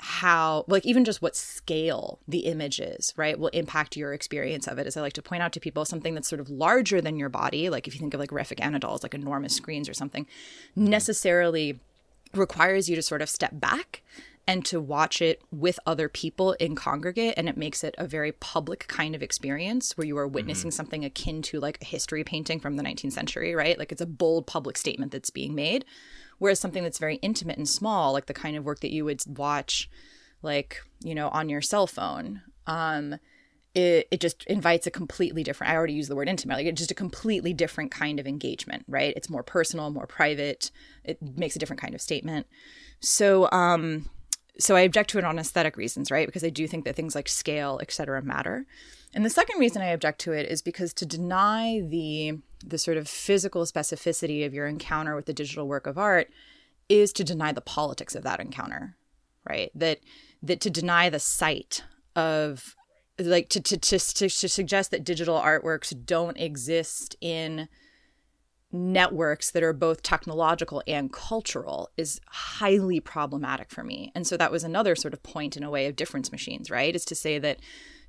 how 0.00 0.64
like 0.68 0.86
even 0.86 1.04
just 1.04 1.20
what 1.20 1.34
scale 1.34 2.20
the 2.28 2.40
image 2.40 2.78
is 2.78 3.12
right 3.16 3.40
will 3.40 3.48
impact 3.48 3.96
your 3.96 4.12
experience 4.12 4.68
of 4.68 4.78
it 4.78 4.86
as 4.86 4.96
i 4.96 5.00
like 5.00 5.12
to 5.12 5.22
point 5.22 5.42
out 5.42 5.52
to 5.52 5.58
people 5.58 5.84
something 5.84 6.14
that's 6.14 6.28
sort 6.28 6.40
of 6.40 6.48
larger 6.48 7.00
than 7.00 7.18
your 7.18 7.28
body 7.28 7.68
like 7.68 7.88
if 7.88 7.94
you 7.94 7.98
think 7.98 8.14
of 8.14 8.20
like 8.20 8.30
Refik 8.30 8.60
Anadol's 8.60 9.02
like 9.02 9.14
enormous 9.14 9.56
screens 9.56 9.88
or 9.88 9.94
something 9.94 10.24
necessarily 10.76 11.80
requires 12.32 12.88
you 12.88 12.94
to 12.94 13.02
sort 13.02 13.22
of 13.22 13.28
step 13.28 13.50
back 13.54 14.02
and 14.48 14.64
to 14.64 14.80
watch 14.80 15.22
it 15.22 15.40
with 15.52 15.78
other 15.86 16.08
people 16.08 16.54
in 16.54 16.74
congregate 16.74 17.34
and 17.36 17.48
it 17.48 17.56
makes 17.56 17.84
it 17.84 17.94
a 17.98 18.06
very 18.08 18.32
public 18.32 18.88
kind 18.88 19.14
of 19.14 19.22
experience 19.22 19.96
where 19.96 20.06
you 20.06 20.18
are 20.18 20.26
witnessing 20.26 20.70
mm-hmm. 20.70 20.76
something 20.76 21.04
akin 21.04 21.42
to 21.42 21.60
like 21.60 21.78
a 21.80 21.84
history 21.84 22.24
painting 22.24 22.58
from 22.58 22.74
the 22.76 22.82
19th 22.82 23.12
century 23.12 23.54
right 23.54 23.78
like 23.78 23.92
it's 23.92 24.00
a 24.00 24.06
bold 24.06 24.46
public 24.46 24.76
statement 24.76 25.12
that's 25.12 25.30
being 25.30 25.54
made 25.54 25.84
Whereas 26.38 26.60
something 26.60 26.82
that's 26.82 26.98
very 26.98 27.16
intimate 27.16 27.58
and 27.58 27.68
small, 27.68 28.12
like 28.12 28.26
the 28.26 28.34
kind 28.34 28.56
of 28.56 28.64
work 28.64 28.80
that 28.80 28.92
you 28.92 29.04
would 29.04 29.22
watch, 29.26 29.90
like, 30.42 30.80
you 31.02 31.14
know, 31.14 31.28
on 31.28 31.48
your 31.48 31.60
cell 31.60 31.86
phone, 31.86 32.42
um, 32.66 33.16
it, 33.74 34.08
it 34.10 34.20
just 34.20 34.44
invites 34.44 34.86
a 34.86 34.90
completely 34.90 35.42
different, 35.42 35.72
I 35.72 35.76
already 35.76 35.92
used 35.92 36.10
the 36.10 36.16
word 36.16 36.28
intimate, 36.28 36.54
like 36.56 36.66
it's 36.66 36.80
just 36.80 36.90
a 36.90 36.96
completely 36.96 37.52
different 37.52 37.90
kind 37.90 38.18
of 38.18 38.26
engagement, 38.26 38.84
right? 38.88 39.12
It's 39.16 39.28
more 39.28 39.42
personal, 39.42 39.90
more 39.90 40.06
private. 40.06 40.70
It 41.04 41.18
makes 41.36 41.56
a 41.56 41.58
different 41.58 41.80
kind 41.80 41.94
of 41.94 42.00
statement. 42.00 42.46
So, 43.00 43.50
um, 43.50 44.08
so 44.58 44.74
I 44.74 44.80
object 44.80 45.10
to 45.10 45.18
it 45.18 45.24
on 45.24 45.38
aesthetic 45.38 45.76
reasons, 45.76 46.10
right? 46.10 46.26
Because 46.26 46.44
I 46.44 46.50
do 46.50 46.66
think 46.66 46.84
that 46.84 46.96
things 46.96 47.14
like 47.14 47.28
scale, 47.28 47.78
et 47.80 47.92
cetera, 47.92 48.20
matter. 48.22 48.66
And 49.14 49.24
the 49.24 49.30
second 49.30 49.58
reason 49.58 49.82
I 49.82 49.86
object 49.86 50.20
to 50.22 50.32
it 50.32 50.50
is 50.50 50.62
because 50.62 50.92
to 50.94 51.06
deny 51.06 51.80
the 51.80 52.38
the 52.66 52.78
sort 52.78 52.96
of 52.96 53.08
physical 53.08 53.62
specificity 53.64 54.44
of 54.44 54.52
your 54.52 54.66
encounter 54.66 55.14
with 55.14 55.26
the 55.26 55.32
digital 55.32 55.68
work 55.68 55.86
of 55.86 55.96
art 55.96 56.28
is 56.88 57.12
to 57.12 57.22
deny 57.22 57.52
the 57.52 57.60
politics 57.60 58.16
of 58.16 58.24
that 58.24 58.40
encounter, 58.40 58.96
right? 59.48 59.70
That 59.74 60.00
that 60.42 60.60
to 60.62 60.70
deny 60.70 61.08
the 61.08 61.20
sight 61.20 61.84
of 62.16 62.74
like 63.18 63.48
to 63.50 63.60
to 63.60 63.76
to, 63.76 63.98
to, 63.98 64.28
to 64.28 64.48
suggest 64.48 64.90
that 64.90 65.04
digital 65.04 65.38
artworks 65.38 65.94
don't 66.04 66.36
exist 66.36 67.16
in 67.20 67.68
networks 68.70 69.50
that 69.50 69.62
are 69.62 69.72
both 69.72 70.02
technological 70.02 70.82
and 70.86 71.12
cultural 71.12 71.88
is 71.96 72.20
highly 72.26 73.00
problematic 73.00 73.70
for 73.70 73.82
me. 73.82 74.12
And 74.14 74.26
so 74.26 74.36
that 74.36 74.52
was 74.52 74.62
another 74.62 74.94
sort 74.94 75.14
of 75.14 75.22
point 75.22 75.56
in 75.56 75.62
a 75.62 75.70
way 75.70 75.86
of 75.86 75.96
difference 75.96 76.30
machines, 76.30 76.70
right? 76.70 76.94
Is 76.94 77.04
to 77.06 77.14
say 77.14 77.38
that 77.38 77.60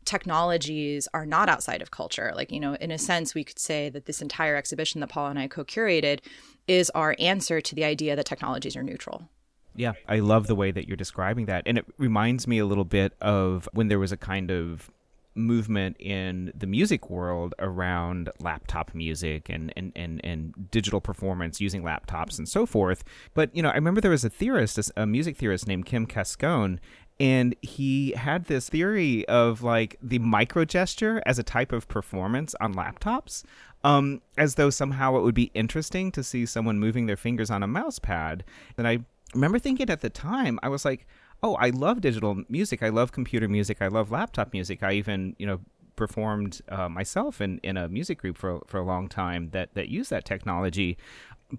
technologies 0.06 1.08
are 1.14 1.26
not 1.26 1.50
outside 1.50 1.82
of 1.82 1.92
culture. 1.92 2.32
Like, 2.36 2.52
you 2.52 2.60
know, 2.60 2.74
in 2.76 2.92
a 2.92 2.98
sense, 2.98 3.34
we 3.34 3.44
could 3.44 3.60
say 3.60 3.90
that 3.90 4.06
this 4.06 4.22
entire 4.22 4.56
exhibition 4.56 5.02
that 5.02 5.10
Paul 5.10 5.28
and 5.28 5.40
I 5.40 5.48
co 5.48 5.64
curated 5.64 6.20
is 6.68 6.90
our 6.92 7.16
answer 7.20 7.62
to 7.62 7.76
the 7.76 7.84
idea 7.84 8.16
that 8.16 8.26
technologies 8.26 8.76
are 8.76 8.84
neutral. 8.84 9.30
Yeah, 9.76 9.94
I 10.08 10.20
love 10.20 10.48
the 10.48 10.56
way 10.56 10.72
that 10.72 10.88
you're 10.88 10.98
describing 10.98 11.46
that. 11.46 11.64
And 11.66 11.78
it 11.78 11.86
reminds 11.98 12.48
me 12.48 12.60
a 12.60 12.66
little 12.66 12.86
bit 12.86 13.14
of 13.22 13.70
when 13.72 13.88
there 13.88 14.00
was 14.00 14.12
a 14.12 14.18
kind 14.18 14.52
of 14.52 14.90
movement 15.36 15.96
in 16.00 16.52
the 16.56 16.68
music 16.68 17.10
world 17.10 17.54
around 17.60 18.30
laptop 18.40 18.94
music 18.94 19.50
and, 19.50 19.72
and, 19.78 19.92
and, 19.96 20.20
and 20.24 20.72
digital 20.72 21.00
performance 21.00 21.62
using 21.62 21.84
laptops 21.84 22.38
and 22.38 22.48
so 22.48 22.66
forth. 22.66 23.04
But, 23.34 23.56
you 23.56 23.64
know, 23.64 23.70
I 23.70 23.76
remember 23.76 24.02
there 24.02 24.12
was 24.12 24.26
a 24.26 24.30
theorist, 24.30 24.92
a 24.96 25.06
music 25.06 25.38
theorist 25.38 25.68
named 25.68 25.86
Kim 25.86 26.08
Cascone, 26.08 26.80
and 27.20 27.56
he 27.62 28.12
had 28.12 28.46
this 28.46 28.70
theory 28.70 29.28
of 29.28 29.62
like 29.62 29.98
the 30.02 30.20
micro 30.20 30.66
gesture 30.66 31.22
as 31.26 31.38
a 31.38 31.44
type 31.44 31.72
of 31.72 31.88
performance 31.88 32.56
on 32.62 32.74
laptops 32.74 33.44
um, 33.84 34.22
as 34.38 34.56
though 34.56 34.70
somehow 34.70 35.18
it 35.18 35.22
would 35.22 35.36
be 35.36 35.52
interesting 35.54 36.12
to 36.14 36.24
see 36.24 36.46
someone 36.46 36.80
moving 36.80 37.06
their 37.06 37.18
fingers 37.18 37.50
on 37.50 37.64
a 37.64 37.68
mouse 37.68 38.00
pad 38.00 38.44
and 38.78 38.88
i 38.88 39.00
remember 39.34 39.60
thinking 39.60 39.90
at 39.90 40.02
the 40.02 40.10
time 40.10 40.60
i 40.64 40.70
was 40.70 40.86
like 40.86 41.06
oh 41.42 41.56
i 41.56 41.70
love 41.70 42.02
digital 42.02 42.44
music. 42.50 42.84
I 42.84 42.90
love 42.90 43.12
computer 43.12 43.48
music. 43.48 43.82
I 43.82 43.88
love 43.88 44.12
laptop 44.12 44.54
music. 44.54 44.84
I 44.84 44.94
even 44.94 45.36
you 45.38 45.48
know 45.48 45.60
performed 46.00 46.62
uh, 46.70 46.88
myself 46.88 47.42
in, 47.42 47.60
in 47.62 47.76
a 47.76 47.90
music 47.90 48.20
group 48.20 48.38
for, 48.38 48.62
for 48.68 48.80
a 48.80 48.84
long 48.84 49.10
time 49.10 49.50
that, 49.50 49.74
that 49.74 49.90
used 49.90 50.10
that 50.10 50.24
technology. 50.24 50.98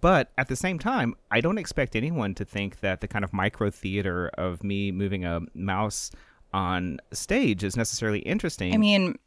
But 0.00 0.30
at 0.38 0.48
the 0.48 0.56
same 0.56 0.78
time, 0.78 1.14
I 1.30 1.42
don't 1.42 1.58
expect 1.58 1.94
anyone 1.94 2.34
to 2.36 2.44
think 2.46 2.80
that 2.80 3.02
the 3.02 3.08
kind 3.08 3.22
of 3.22 3.34
micro 3.34 3.70
theater 3.70 4.30
of 4.38 4.64
me 4.64 4.92
moving 4.92 5.26
a 5.26 5.40
mouse 5.52 6.10
on 6.54 7.00
stage 7.12 7.62
is 7.62 7.76
necessarily 7.76 8.20
interesting. 8.20 8.72
I 8.72 8.78
mean, 8.78 9.18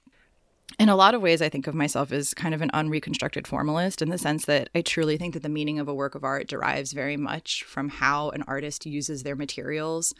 in 0.79 0.89
a 0.89 0.95
lot 0.95 1.13
of 1.13 1.21
ways, 1.21 1.43
I 1.43 1.49
think 1.49 1.67
of 1.67 1.75
myself 1.75 2.11
as 2.11 2.33
kind 2.33 2.55
of 2.55 2.63
an 2.63 2.71
unreconstructed 2.73 3.45
formalist 3.45 4.01
in 4.01 4.09
the 4.09 4.17
sense 4.17 4.45
that 4.45 4.69
I 4.73 4.81
truly 4.81 5.17
think 5.17 5.35
that 5.35 5.43
the 5.43 5.49
meaning 5.49 5.77
of 5.77 5.87
a 5.87 5.93
work 5.93 6.15
of 6.15 6.23
art 6.23 6.47
derives 6.47 6.91
very 6.91 7.17
much 7.17 7.63
from 7.63 7.89
how 7.89 8.31
an 8.31 8.43
artist 8.47 8.87
uses 8.87 9.21
their 9.21 9.35
materials 9.35 10.15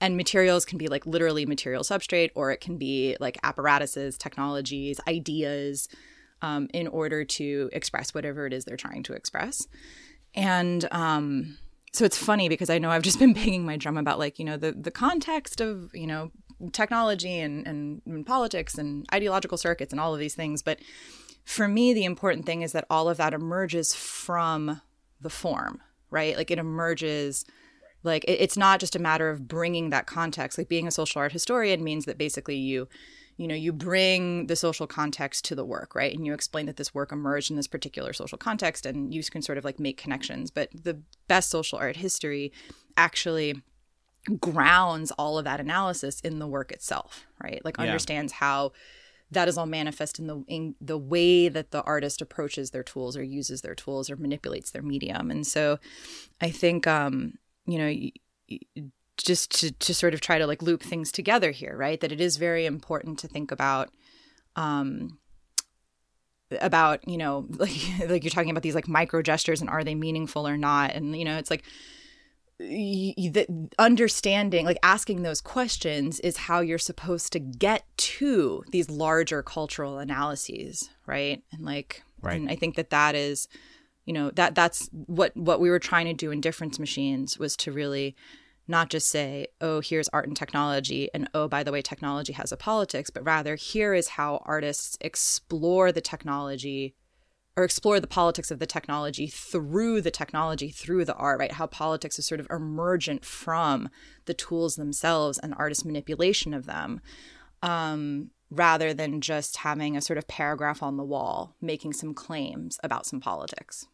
and 0.00 0.16
materials 0.16 0.64
can 0.64 0.78
be 0.78 0.88
like 0.88 1.06
literally 1.06 1.46
material 1.46 1.82
substrate, 1.82 2.30
or 2.34 2.50
it 2.50 2.60
can 2.60 2.76
be 2.78 3.16
like 3.20 3.38
apparatuses, 3.42 4.16
technologies, 4.16 5.00
ideas, 5.06 5.88
um, 6.42 6.68
in 6.72 6.86
order 6.88 7.24
to 7.24 7.68
express 7.72 8.14
whatever 8.14 8.46
it 8.46 8.52
is 8.52 8.64
they're 8.64 8.76
trying 8.76 9.02
to 9.04 9.12
express. 9.12 9.66
And 10.34 10.88
um, 10.90 11.58
so 11.92 12.04
it's 12.04 12.16
funny 12.16 12.48
because 12.48 12.70
I 12.70 12.78
know 12.78 12.90
I've 12.90 13.02
just 13.02 13.18
been 13.18 13.32
banging 13.34 13.64
my 13.64 13.76
drum 13.76 13.98
about 13.98 14.18
like 14.18 14.38
you 14.38 14.44
know 14.44 14.56
the 14.56 14.72
the 14.72 14.90
context 14.90 15.60
of 15.60 15.90
you 15.94 16.06
know 16.06 16.30
technology 16.72 17.38
and, 17.38 17.66
and, 17.66 18.02
and 18.04 18.26
politics 18.26 18.76
and 18.76 19.06
ideological 19.14 19.56
circuits 19.56 19.92
and 19.92 20.00
all 20.00 20.12
of 20.12 20.20
these 20.20 20.34
things, 20.34 20.62
but 20.62 20.78
for 21.44 21.66
me 21.66 21.94
the 21.94 22.04
important 22.04 22.44
thing 22.44 22.60
is 22.60 22.72
that 22.72 22.84
all 22.90 23.08
of 23.08 23.16
that 23.16 23.32
emerges 23.32 23.94
from 23.94 24.80
the 25.22 25.30
form, 25.30 25.80
right? 26.10 26.36
Like 26.36 26.50
it 26.50 26.58
emerges 26.58 27.46
like 28.02 28.24
it, 28.24 28.40
it's 28.40 28.56
not 28.56 28.80
just 28.80 28.96
a 28.96 29.00
matter 29.00 29.30
of 29.30 29.46
bringing 29.48 29.90
that 29.90 30.06
context. 30.06 30.58
Like 30.58 30.68
being 30.68 30.86
a 30.86 30.92
social 30.92 31.20
art 31.20 31.32
historian 31.32 31.84
means 31.84 32.04
that 32.04 32.18
basically 32.18 32.56
you 32.56 32.88
you 33.36 33.48
know 33.48 33.54
you 33.54 33.72
bring 33.72 34.46
the 34.46 34.56
social 34.56 34.86
context 34.86 35.44
to 35.46 35.54
the 35.54 35.64
work 35.64 35.94
right? 35.94 36.14
And 36.14 36.26
you 36.26 36.34
explain 36.34 36.66
that 36.66 36.76
this 36.76 36.94
work 36.94 37.12
emerged 37.12 37.50
in 37.50 37.56
this 37.56 37.66
particular 37.66 38.12
social 38.12 38.38
context 38.38 38.86
and 38.86 39.14
you 39.14 39.22
can 39.24 39.42
sort 39.42 39.58
of 39.58 39.64
like 39.64 39.80
make 39.80 39.96
connections. 39.96 40.50
But 40.50 40.68
the 40.72 41.00
best 41.28 41.50
social 41.50 41.78
art 41.78 41.96
history 41.96 42.52
actually 42.96 43.62
grounds 44.38 45.10
all 45.12 45.38
of 45.38 45.44
that 45.46 45.60
analysis 45.60 46.20
in 46.20 46.38
the 46.38 46.46
work 46.46 46.70
itself 46.72 47.26
right? 47.42 47.64
Like 47.64 47.76
yeah. 47.78 47.84
understands 47.84 48.34
how 48.34 48.72
that 49.32 49.48
is 49.48 49.56
all 49.56 49.66
manifest 49.66 50.18
in 50.18 50.26
the 50.26 50.44
in 50.48 50.74
the 50.80 50.98
way 50.98 51.48
that 51.48 51.70
the 51.70 51.82
artist 51.82 52.20
approaches 52.20 52.70
their 52.70 52.82
tools 52.82 53.16
or 53.16 53.22
uses 53.22 53.62
their 53.62 53.74
tools 53.74 54.10
or 54.10 54.16
manipulates 54.16 54.70
their 54.70 54.82
medium. 54.82 55.30
And 55.30 55.46
so 55.46 55.78
i 56.40 56.50
think 56.50 56.86
um 56.86 57.34
you 57.70 58.12
know 58.48 58.58
just 59.16 59.50
to, 59.60 59.72
to 59.72 59.94
sort 59.94 60.14
of 60.14 60.20
try 60.20 60.38
to 60.38 60.46
like 60.46 60.62
loop 60.62 60.82
things 60.82 61.12
together 61.12 61.50
here 61.50 61.76
right? 61.76 62.00
That 62.00 62.12
it 62.12 62.20
is 62.20 62.36
very 62.36 62.66
important 62.66 63.18
to 63.20 63.28
think 63.28 63.50
about 63.52 63.90
um 64.56 65.18
about 66.60 67.06
you 67.08 67.16
know 67.16 67.46
like 67.56 67.76
like 68.08 68.24
you're 68.24 68.30
talking 68.30 68.50
about 68.50 68.62
these 68.62 68.74
like 68.74 68.88
micro 68.88 69.22
gestures 69.22 69.60
and 69.60 69.70
are 69.70 69.84
they 69.84 69.94
meaningful 69.94 70.46
or 70.46 70.56
not? 70.56 70.92
And 70.92 71.16
you 71.16 71.24
know 71.24 71.36
it's 71.36 71.50
like 71.50 71.64
the 72.58 73.46
understanding 73.78 74.66
like 74.66 74.78
asking 74.82 75.22
those 75.22 75.40
questions 75.40 76.20
is 76.20 76.36
how 76.36 76.60
you're 76.60 76.78
supposed 76.78 77.32
to 77.32 77.38
get 77.38 77.84
to 77.96 78.62
these 78.70 78.90
larger 78.90 79.42
cultural 79.42 79.98
analyses 79.98 80.90
right? 81.06 81.42
And 81.52 81.64
like 81.64 82.02
right. 82.20 82.36
and 82.38 82.50
i 82.50 82.54
think 82.54 82.76
that 82.76 82.90
that 82.90 83.14
is 83.14 83.48
you 84.10 84.14
know 84.14 84.32
that 84.32 84.56
that's 84.56 84.88
what 84.92 85.30
what 85.36 85.60
we 85.60 85.70
were 85.70 85.78
trying 85.78 86.06
to 86.06 86.12
do 86.12 86.32
in 86.32 86.40
difference 86.40 86.80
machines 86.80 87.38
was 87.38 87.56
to 87.56 87.70
really 87.70 88.16
not 88.66 88.90
just 88.90 89.08
say 89.08 89.46
oh 89.60 89.78
here's 89.78 90.08
art 90.08 90.26
and 90.26 90.36
technology 90.36 91.08
and 91.14 91.30
oh 91.32 91.46
by 91.46 91.62
the 91.62 91.70
way 91.70 91.80
technology 91.80 92.32
has 92.32 92.50
a 92.50 92.56
politics 92.56 93.08
but 93.08 93.24
rather 93.24 93.54
here 93.54 93.94
is 93.94 94.08
how 94.08 94.42
artists 94.44 94.98
explore 95.00 95.92
the 95.92 96.00
technology 96.00 96.96
or 97.56 97.62
explore 97.62 98.00
the 98.00 98.08
politics 98.08 98.50
of 98.50 98.58
the 98.58 98.66
technology 98.66 99.28
through 99.28 100.00
the 100.00 100.10
technology 100.10 100.70
through 100.70 101.04
the 101.04 101.14
art 101.14 101.38
right 101.38 101.52
how 101.52 101.66
politics 101.68 102.18
is 102.18 102.26
sort 102.26 102.40
of 102.40 102.48
emergent 102.50 103.24
from 103.24 103.88
the 104.24 104.34
tools 104.34 104.74
themselves 104.74 105.38
and 105.38 105.54
artist 105.56 105.84
manipulation 105.84 106.52
of 106.52 106.66
them 106.66 107.00
um, 107.62 108.32
rather 108.50 108.92
than 108.92 109.20
just 109.20 109.58
having 109.58 109.96
a 109.96 110.00
sort 110.00 110.18
of 110.18 110.26
paragraph 110.26 110.82
on 110.82 110.96
the 110.96 111.04
wall 111.04 111.54
making 111.60 111.92
some 111.92 112.12
claims 112.12 112.76
about 112.82 113.06
some 113.06 113.20
politics. 113.20 113.86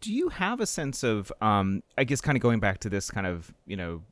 Do 0.00 0.12
you 0.12 0.28
have 0.30 0.60
a 0.60 0.66
sense 0.66 1.02
of, 1.02 1.32
um, 1.40 1.82
I 1.98 2.04
guess, 2.04 2.20
kind 2.20 2.36
of 2.36 2.42
going 2.42 2.60
back 2.60 2.78
to 2.80 2.88
this 2.88 3.10
kind 3.10 3.26
of, 3.26 3.52
you 3.66 3.76
know, 3.76 4.02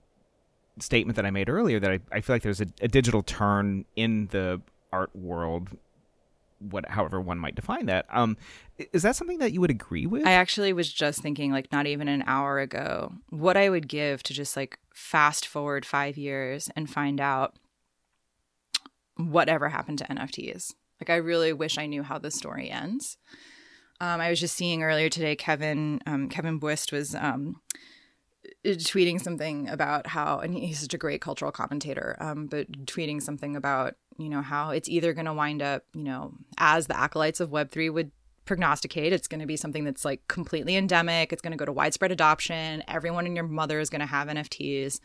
statement 0.79 1.17
that 1.17 1.27
I 1.27 1.31
made 1.31 1.49
earlier 1.49 1.81
that 1.81 1.91
I, 1.91 2.01
I 2.13 2.21
feel 2.21 2.35
like 2.35 2.43
there's 2.43 2.61
a, 2.61 2.67
a 2.81 2.89
digital 2.89 3.23
turn 3.23 3.85
in 3.97 4.29
the 4.29 4.61
art 4.93 5.15
world 5.15 5.71
what 6.59 6.87
however 6.91 7.19
one 7.19 7.39
might 7.39 7.55
define 7.55 7.87
that 7.87 8.05
um 8.11 8.37
is 8.93 9.03
that 9.03 9.17
something 9.17 9.39
that 9.39 9.51
you 9.51 9.63
would 9.63 9.71
agree 9.71 10.05
with 10.05 10.27
i 10.27 10.33
actually 10.33 10.75
was 10.75 10.93
just 10.93 11.23
thinking 11.23 11.51
like 11.51 11.73
not 11.73 11.87
even 11.87 12.07
an 12.07 12.23
hour 12.27 12.59
ago 12.59 13.15
what 13.31 13.57
i 13.57 13.71
would 13.71 13.89
give 13.89 14.23
to 14.23 14.35
just 14.35 14.59
like 14.59 14.79
fast 14.93 15.47
forward 15.47 15.87
five 15.87 16.19
years 16.19 16.69
and 16.77 16.91
find 16.91 17.19
out 17.19 17.57
whatever 19.29 19.69
happened 19.69 19.99
to 19.99 20.05
NFTs. 20.05 20.75
Like, 21.01 21.11
I 21.11 21.17
really 21.17 21.53
wish 21.53 21.79
I 21.79 21.87
knew 21.87 22.03
how 22.03 22.19
the 22.19 22.31
story 22.31 22.71
ends. 22.71 23.17
Um, 24.01 24.21
I 24.21 24.31
was 24.31 24.41
just 24.41 24.57
seeing 24.57 24.83
earlier 24.83 25.09
today, 25.09 25.37
Kevin 25.37 26.01
um, 26.07 26.29
Kevin 26.29 26.59
Buist 26.59 26.91
was 26.91 27.15
um, 27.15 27.61
tweeting 28.65 29.21
something 29.21 29.69
about 29.69 30.07
how, 30.07 30.39
and 30.39 30.55
he's 30.55 30.81
such 30.81 30.95
a 30.95 30.99
great 30.99 31.21
cultural 31.21 31.53
commentator, 31.53 32.17
um, 32.21 32.47
but 32.47 32.71
tweeting 32.87 33.21
something 33.23 33.57
about 33.57 33.95
you 34.19 34.29
know 34.29 34.43
how 34.43 34.71
it's 34.71 34.89
either 34.89 35.13
going 35.13 35.27
to 35.27 35.35
wind 35.35 35.63
up, 35.63 35.85
you 35.95 36.05
know, 36.05 36.33
as 36.59 36.87
the 36.87 36.99
acolytes 36.99 37.41
of 37.41 37.51
Web 37.51 37.71
three 37.71 37.91
would 37.91 38.11
prognosticate, 38.47 39.13
it's 39.13 39.29
going 39.29 39.41
to 39.41 39.47
be 39.47 39.57
something 39.57 39.85
that's 39.85 40.05
like 40.05 40.27
completely 40.29 40.77
endemic. 40.77 41.33
It's 41.33 41.43
going 41.43 41.53
to 41.53 41.59
go 41.59 41.67
to 41.67 41.73
widespread 41.73 42.11
adoption. 42.11 42.83
Everyone 42.89 43.27
and 43.27 43.37
your 43.37 43.47
mother 43.47 43.81
is 43.81 43.91
going 43.91 44.01
to 44.01 44.07
have 44.07 44.29
NFTs 44.29 44.99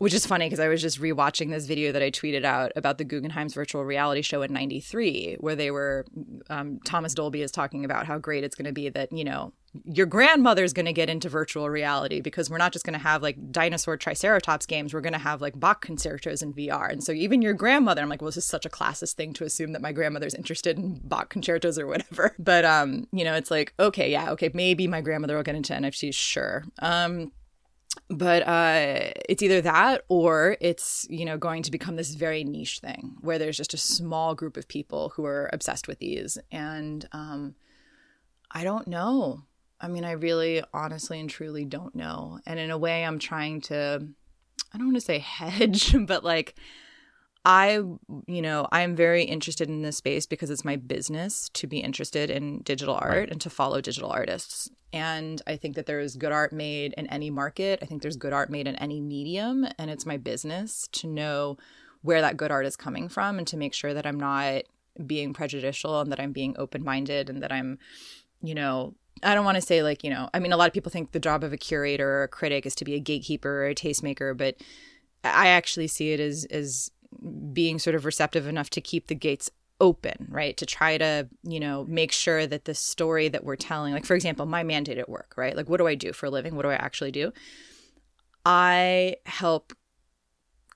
which 0.00 0.14
is 0.14 0.24
funny 0.24 0.46
because 0.46 0.60
I 0.60 0.68
was 0.68 0.80
just 0.80 0.98
rewatching 0.98 1.50
this 1.50 1.66
video 1.66 1.92
that 1.92 2.02
I 2.02 2.10
tweeted 2.10 2.42
out 2.42 2.72
about 2.74 2.96
the 2.96 3.04
Guggenheim's 3.04 3.52
virtual 3.52 3.84
reality 3.84 4.22
show 4.22 4.40
in 4.40 4.50
'93, 4.50 5.36
where 5.40 5.54
they 5.54 5.70
were 5.70 6.06
um, 6.48 6.80
Thomas 6.86 7.12
Dolby 7.12 7.42
is 7.42 7.50
talking 7.50 7.84
about 7.84 8.06
how 8.06 8.16
great 8.16 8.42
it's 8.42 8.56
going 8.56 8.64
to 8.64 8.72
be 8.72 8.88
that 8.88 9.12
you 9.12 9.24
know 9.24 9.52
your 9.84 10.06
grandmother's 10.06 10.72
going 10.72 10.86
to 10.86 10.92
get 10.92 11.10
into 11.10 11.28
virtual 11.28 11.68
reality 11.68 12.22
because 12.22 12.48
we're 12.48 12.58
not 12.58 12.72
just 12.72 12.84
going 12.84 12.98
to 12.98 13.02
have 13.02 13.22
like 13.22 13.52
dinosaur 13.52 13.96
triceratops 13.96 14.66
games 14.66 14.92
we're 14.92 15.00
going 15.00 15.12
to 15.12 15.18
have 15.18 15.40
like 15.40 15.58
bach 15.60 15.80
concertos 15.80 16.42
in 16.42 16.52
vr 16.52 16.90
and 16.90 17.04
so 17.04 17.12
even 17.12 17.40
your 17.40 17.54
grandmother 17.54 18.02
i'm 18.02 18.08
like 18.08 18.20
well 18.20 18.26
this 18.28 18.36
is 18.36 18.44
such 18.44 18.66
a 18.66 18.68
classist 18.68 19.12
thing 19.14 19.32
to 19.32 19.44
assume 19.44 19.72
that 19.72 19.80
my 19.80 19.92
grandmother's 19.92 20.34
interested 20.34 20.76
in 20.76 21.00
bach 21.04 21.30
concertos 21.30 21.78
or 21.78 21.86
whatever. 21.86 22.34
But 22.40 22.64
um 22.64 23.06
you 23.12 23.22
know 23.22 23.34
it's 23.34 23.50
like 23.50 23.74
okay 23.78 24.10
yeah 24.10 24.30
okay 24.32 24.50
maybe 24.52 24.88
my 24.88 25.00
grandmother 25.00 25.36
will 25.36 25.42
get 25.42 25.54
into 25.54 25.72
nfts 25.72 26.14
sure. 26.14 26.64
Um 26.80 27.30
but 28.10 28.42
uh, 28.46 29.12
it's 29.28 29.40
either 29.40 29.60
that 29.60 30.02
or 30.08 30.56
it's 30.60 31.06
you 31.08 31.24
know 31.24 31.38
going 31.38 31.62
to 31.62 31.70
become 31.70 31.94
this 31.94 32.14
very 32.14 32.42
niche 32.42 32.80
thing 32.80 33.16
where 33.20 33.38
there's 33.38 33.56
just 33.56 33.72
a 33.72 33.78
small 33.78 34.34
group 34.34 34.56
of 34.56 34.66
people 34.66 35.10
who 35.10 35.24
are 35.24 35.48
obsessed 35.52 35.86
with 35.86 36.00
these. 36.00 36.36
And 36.50 37.08
um, 37.12 37.54
i 38.50 38.64
don't 38.64 38.88
know. 38.88 39.44
I 39.80 39.88
mean 39.88 40.04
i 40.04 40.12
really 40.12 40.62
honestly 40.74 41.20
and 41.20 41.30
truly 41.30 41.64
don't 41.64 41.94
know. 41.94 42.40
And 42.46 42.58
in 42.58 42.70
a 42.70 42.78
way 42.78 43.04
i'm 43.04 43.20
trying 43.20 43.60
to 43.62 44.06
i 44.74 44.78
don't 44.78 44.88
want 44.88 44.96
to 44.96 45.00
say 45.00 45.18
hedge 45.20 45.94
but 46.06 46.24
like 46.24 46.56
I, 47.44 47.80
you 48.26 48.42
know, 48.42 48.68
I'm 48.70 48.94
very 48.94 49.24
interested 49.24 49.68
in 49.68 49.80
this 49.80 49.96
space 49.96 50.26
because 50.26 50.50
it's 50.50 50.64
my 50.64 50.76
business 50.76 51.48
to 51.54 51.66
be 51.66 51.78
interested 51.78 52.28
in 52.28 52.60
digital 52.62 52.94
art 52.94 53.12
right. 53.12 53.30
and 53.30 53.40
to 53.40 53.48
follow 53.48 53.80
digital 53.80 54.10
artists. 54.10 54.70
And 54.92 55.40
I 55.46 55.56
think 55.56 55.76
that 55.76 55.86
there 55.86 56.00
is 56.00 56.16
good 56.16 56.32
art 56.32 56.52
made 56.52 56.92
in 56.98 57.06
any 57.06 57.30
market. 57.30 57.78
I 57.80 57.86
think 57.86 58.02
there's 58.02 58.16
good 58.16 58.34
art 58.34 58.50
made 58.50 58.66
in 58.66 58.76
any 58.76 59.00
medium. 59.00 59.66
And 59.78 59.90
it's 59.90 60.04
my 60.04 60.18
business 60.18 60.86
to 60.92 61.06
know 61.06 61.56
where 62.02 62.20
that 62.20 62.36
good 62.36 62.50
art 62.50 62.66
is 62.66 62.76
coming 62.76 63.08
from 63.08 63.38
and 63.38 63.46
to 63.46 63.56
make 63.56 63.72
sure 63.72 63.94
that 63.94 64.06
I'm 64.06 64.20
not 64.20 64.62
being 65.06 65.32
prejudicial 65.32 66.00
and 66.00 66.12
that 66.12 66.20
I'm 66.20 66.32
being 66.32 66.54
open 66.58 66.84
minded 66.84 67.30
and 67.30 67.42
that 67.42 67.52
I'm, 67.52 67.78
you 68.42 68.54
know, 68.54 68.94
I 69.22 69.34
don't 69.34 69.44
want 69.44 69.56
to 69.56 69.62
say 69.62 69.82
like, 69.82 70.04
you 70.04 70.10
know, 70.10 70.28
I 70.34 70.40
mean, 70.40 70.52
a 70.52 70.56
lot 70.56 70.66
of 70.66 70.74
people 70.74 70.90
think 70.90 71.12
the 71.12 71.20
job 71.20 71.42
of 71.44 71.52
a 71.52 71.58
curator 71.58 72.08
or 72.08 72.22
a 72.24 72.28
critic 72.28 72.66
is 72.66 72.74
to 72.76 72.84
be 72.84 72.94
a 72.94 73.00
gatekeeper 73.00 73.64
or 73.64 73.68
a 73.68 73.74
tastemaker, 73.74 74.36
but 74.36 74.56
I 75.24 75.48
actually 75.48 75.88
see 75.88 76.12
it 76.12 76.20
as, 76.20 76.46
as 76.46 76.90
being 77.52 77.78
sort 77.78 77.96
of 77.96 78.04
receptive 78.04 78.46
enough 78.46 78.70
to 78.70 78.80
keep 78.80 79.08
the 79.08 79.14
gates 79.14 79.50
open, 79.80 80.26
right? 80.28 80.56
To 80.58 80.66
try 80.66 80.98
to, 80.98 81.28
you 81.42 81.58
know, 81.58 81.84
make 81.88 82.12
sure 82.12 82.46
that 82.46 82.66
the 82.66 82.74
story 82.74 83.28
that 83.28 83.44
we're 83.44 83.56
telling, 83.56 83.92
like 83.92 84.04
for 84.04 84.14
example, 84.14 84.46
my 84.46 84.62
mandate 84.62 84.98
at 84.98 85.08
work, 85.08 85.34
right? 85.36 85.56
Like 85.56 85.68
what 85.68 85.78
do 85.78 85.86
I 85.86 85.94
do 85.94 86.12
for 86.12 86.26
a 86.26 86.30
living? 86.30 86.54
What 86.54 86.62
do 86.62 86.68
I 86.68 86.74
actually 86.74 87.12
do? 87.12 87.32
I 88.44 89.16
help 89.26 89.72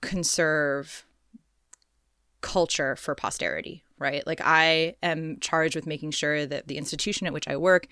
conserve 0.00 1.04
culture 2.40 2.96
for 2.96 3.14
posterity, 3.14 3.84
right? 3.98 4.26
Like 4.26 4.40
I 4.42 4.96
am 5.02 5.38
charged 5.40 5.74
with 5.74 5.86
making 5.86 6.10
sure 6.10 6.44
that 6.46 6.68
the 6.68 6.76
institution 6.76 7.26
at 7.26 7.32
which 7.32 7.48
I 7.48 7.56
work 7.56 7.86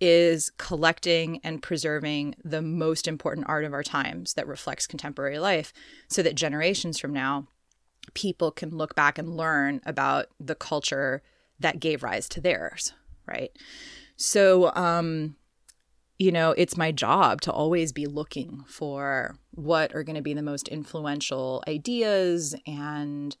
is 0.00 0.50
collecting 0.56 1.40
and 1.44 1.62
preserving 1.62 2.34
the 2.42 2.62
most 2.62 3.06
important 3.06 3.46
art 3.48 3.64
of 3.64 3.74
our 3.74 3.82
times 3.82 4.34
that 4.34 4.46
reflects 4.46 4.86
contemporary 4.86 5.38
life 5.38 5.74
so 6.08 6.22
that 6.22 6.34
generations 6.34 6.98
from 6.98 7.12
now 7.12 7.46
people 8.14 8.50
can 8.50 8.70
look 8.76 8.94
back 8.94 9.18
and 9.18 9.36
learn 9.36 9.80
about 9.84 10.26
the 10.38 10.54
culture 10.54 11.22
that 11.58 11.80
gave 11.80 12.02
rise 12.02 12.28
to 12.30 12.40
theirs, 12.40 12.92
right? 13.26 13.50
So, 14.16 14.74
um, 14.74 15.36
you 16.18 16.30
know, 16.30 16.50
it's 16.52 16.76
my 16.76 16.92
job 16.92 17.40
to 17.42 17.52
always 17.52 17.92
be 17.92 18.06
looking 18.06 18.64
for 18.66 19.36
what 19.52 19.94
are 19.94 20.02
going 20.02 20.16
to 20.16 20.22
be 20.22 20.34
the 20.34 20.42
most 20.42 20.68
influential 20.68 21.64
ideas 21.66 22.54
and, 22.66 23.34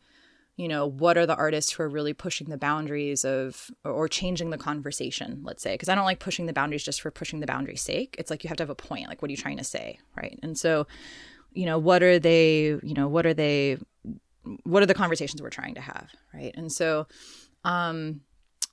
you 0.56 0.66
know, 0.66 0.86
what 0.86 1.18
are 1.18 1.26
the 1.26 1.36
artists 1.36 1.72
who 1.72 1.82
are 1.82 1.88
really 1.88 2.14
pushing 2.14 2.48
the 2.48 2.56
boundaries 2.56 3.24
of 3.24 3.70
or 3.84 4.08
changing 4.08 4.48
the 4.48 4.56
conversation, 4.56 5.42
let's 5.42 5.62
say. 5.62 5.74
Because 5.74 5.90
I 5.90 5.94
don't 5.94 6.06
like 6.06 6.20
pushing 6.20 6.46
the 6.46 6.54
boundaries 6.54 6.82
just 6.82 7.02
for 7.02 7.10
pushing 7.10 7.40
the 7.40 7.46
boundary's 7.46 7.82
sake. 7.82 8.16
It's 8.18 8.30
like 8.30 8.44
you 8.44 8.48
have 8.48 8.56
to 8.56 8.62
have 8.62 8.70
a 8.70 8.74
point. 8.74 9.08
Like, 9.08 9.20
what 9.20 9.28
are 9.28 9.32
you 9.32 9.36
trying 9.36 9.58
to 9.58 9.64
say? 9.64 9.98
Right. 10.16 10.38
And 10.42 10.58
so, 10.58 10.86
you 11.52 11.66
know, 11.66 11.78
what 11.78 12.02
are 12.02 12.18
they, 12.18 12.78
you 12.82 12.94
know, 12.94 13.08
what 13.08 13.26
are 13.26 13.34
they, 13.34 13.76
what 14.64 14.82
are 14.82 14.86
the 14.86 14.94
conversations 14.94 15.42
we're 15.42 15.50
trying 15.50 15.74
to 15.74 15.80
have, 15.80 16.10
right? 16.34 16.52
And 16.54 16.72
so, 16.72 17.06
um, 17.64 18.22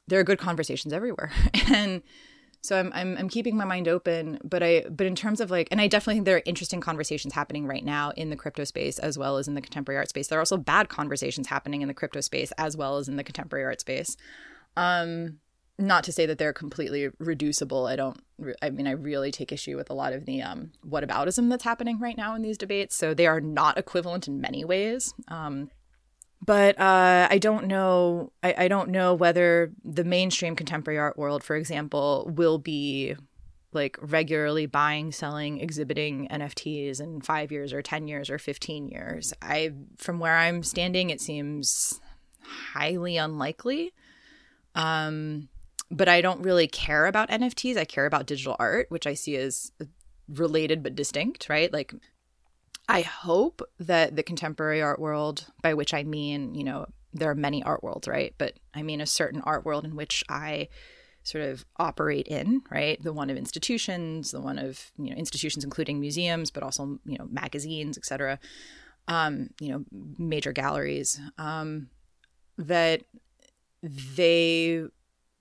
there 0.07 0.19
are 0.19 0.23
good 0.23 0.39
conversations 0.39 0.93
everywhere, 0.93 1.31
and 1.73 2.01
so 2.61 2.77
I'm, 2.77 2.91
I'm 2.93 3.17
I'm 3.17 3.29
keeping 3.29 3.55
my 3.55 3.65
mind 3.65 3.87
open, 3.87 4.39
but 4.43 4.63
I 4.63 4.85
but 4.89 5.05
in 5.05 5.15
terms 5.15 5.39
of 5.39 5.51
like, 5.51 5.67
and 5.71 5.79
I 5.79 5.87
definitely 5.87 6.15
think 6.15 6.25
there 6.25 6.37
are 6.37 6.43
interesting 6.45 6.81
conversations 6.81 7.33
happening 7.33 7.65
right 7.67 7.83
now 7.83 8.11
in 8.11 8.29
the 8.29 8.35
crypto 8.35 8.63
space 8.63 8.99
as 8.99 9.17
well 9.17 9.37
as 9.37 9.47
in 9.47 9.53
the 9.53 9.61
contemporary 9.61 9.97
art 9.97 10.09
space. 10.09 10.27
There 10.27 10.37
are 10.37 10.41
also 10.41 10.57
bad 10.57 10.89
conversations 10.89 11.47
happening 11.47 11.81
in 11.81 11.87
the 11.87 11.93
crypto 11.93 12.21
space 12.21 12.51
as 12.57 12.75
well 12.75 12.97
as 12.97 13.07
in 13.07 13.15
the 13.15 13.23
contemporary 13.23 13.65
art 13.65 13.79
space. 13.79 14.17
Um, 14.75 15.39
not 15.79 16.03
to 16.05 16.11
say 16.11 16.25
that 16.25 16.37
they're 16.37 16.53
completely 16.53 17.09
reducible. 17.19 17.85
I 17.85 17.95
don't. 17.95 18.19
I 18.61 18.69
mean, 18.69 18.87
I 18.87 18.91
really 18.91 19.31
take 19.31 19.51
issue 19.51 19.77
with 19.77 19.89
a 19.89 19.93
lot 19.93 20.13
of 20.13 20.25
the 20.25 20.41
um, 20.41 20.71
whataboutism 20.87 21.49
that's 21.49 21.63
happening 21.63 21.99
right 21.99 22.17
now 22.17 22.35
in 22.35 22.41
these 22.41 22.57
debates. 22.57 22.95
So 22.95 23.13
they 23.13 23.27
are 23.27 23.41
not 23.41 23.77
equivalent 23.77 24.27
in 24.27 24.41
many 24.41 24.63
ways. 24.65 25.13
Um, 25.27 25.69
but 26.45 26.79
uh, 26.79 27.27
I 27.29 27.37
don't 27.39 27.67
know. 27.67 28.31
I, 28.43 28.55
I 28.57 28.67
don't 28.67 28.89
know 28.89 29.13
whether 29.13 29.71
the 29.83 30.03
mainstream 30.03 30.55
contemporary 30.55 30.99
art 30.99 31.17
world, 31.17 31.43
for 31.43 31.55
example, 31.55 32.31
will 32.35 32.57
be 32.57 33.15
like 33.73 33.97
regularly 34.01 34.65
buying, 34.65 35.11
selling, 35.11 35.59
exhibiting 35.59 36.27
NFTs 36.31 37.01
in 37.01 37.21
five 37.21 37.51
years 37.51 37.73
or 37.73 37.81
ten 37.81 38.07
years 38.07 38.29
or 38.29 38.39
fifteen 38.39 38.87
years. 38.87 39.33
I, 39.41 39.73
from 39.97 40.19
where 40.19 40.37
I'm 40.37 40.63
standing, 40.63 41.09
it 41.09 41.21
seems 41.21 41.99
highly 42.41 43.17
unlikely. 43.17 43.93
Um, 44.73 45.49
but 45.89 46.07
I 46.07 46.21
don't 46.21 46.41
really 46.41 46.67
care 46.67 47.05
about 47.05 47.29
NFTs. 47.29 47.77
I 47.77 47.85
care 47.85 48.05
about 48.05 48.25
digital 48.25 48.55
art, 48.59 48.87
which 48.89 49.07
I 49.07 49.13
see 49.13 49.35
as 49.37 49.71
related 50.27 50.83
but 50.83 50.95
distinct, 50.95 51.47
right? 51.49 51.71
Like, 51.71 51.93
I 52.89 53.01
hope 53.01 53.61
that 53.79 54.15
the 54.15 54.23
contemporary 54.23 54.81
art 54.81 54.99
world, 54.99 55.45
by 55.61 55.73
which 55.73 55.93
I 55.93 56.03
mean, 56.03 56.55
you 56.55 56.63
know, 56.63 56.87
there 57.13 57.29
are 57.29 57.35
many 57.35 57.63
art 57.63 57.83
worlds, 57.83 58.07
right? 58.07 58.33
But 58.37 58.59
I 58.73 58.83
mean 58.83 59.01
a 59.01 59.05
certain 59.05 59.41
art 59.41 59.65
world 59.65 59.85
in 59.85 59.95
which 59.95 60.23
I 60.29 60.69
sort 61.23 61.43
of 61.43 61.65
operate 61.77 62.27
in, 62.27 62.61
right? 62.71 63.01
The 63.01 63.11
one 63.11 63.29
of 63.29 63.37
institutions, 63.37 64.31
the 64.31 64.39
one 64.39 64.57
of, 64.57 64.91
you 64.97 65.09
know, 65.09 65.17
institutions 65.17 65.63
including 65.63 65.99
museums, 65.99 66.51
but 66.51 66.63
also, 66.63 66.99
you 67.05 67.17
know, 67.17 67.27
magazines, 67.29 67.97
etc. 67.97 68.39
Um, 69.07 69.49
you 69.59 69.69
know, 69.69 69.85
major 70.17 70.53
galleries. 70.53 71.19
Um, 71.37 71.89
that 72.57 73.03
they 73.83 74.85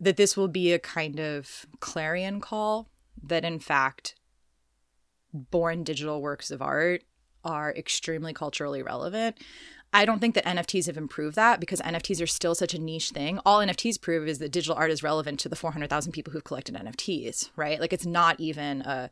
that 0.00 0.16
this 0.16 0.36
will 0.36 0.48
be 0.48 0.72
a 0.72 0.78
kind 0.78 1.18
of 1.18 1.66
clarion 1.80 2.40
call 2.40 2.88
that 3.22 3.44
in 3.44 3.58
fact 3.58 4.14
born 5.32 5.84
digital 5.84 6.20
works 6.20 6.50
of 6.50 6.62
art 6.62 7.02
are 7.44 7.74
extremely 7.74 8.32
culturally 8.32 8.82
relevant. 8.82 9.36
I 9.92 10.04
don't 10.04 10.18
think 10.18 10.34
that 10.34 10.44
NFTs 10.44 10.86
have 10.86 10.96
improved 10.96 11.36
that 11.36 11.60
because 11.60 11.80
NFTs 11.80 12.20
are 12.20 12.26
still 12.26 12.54
such 12.54 12.74
a 12.74 12.78
niche 12.78 13.10
thing. 13.10 13.38
All 13.46 13.60
NFTs 13.60 14.00
prove 14.00 14.28
is 14.28 14.38
that 14.40 14.50
digital 14.50 14.76
art 14.76 14.90
is 14.90 15.02
relevant 15.02 15.40
to 15.40 15.48
the 15.48 15.56
400,000 15.56 16.12
people 16.12 16.32
who've 16.32 16.44
collected 16.44 16.74
NFTs, 16.74 17.50
right? 17.56 17.80
Like 17.80 17.92
it's 17.92 18.04
not 18.04 18.38
even 18.40 18.82
a 18.82 19.10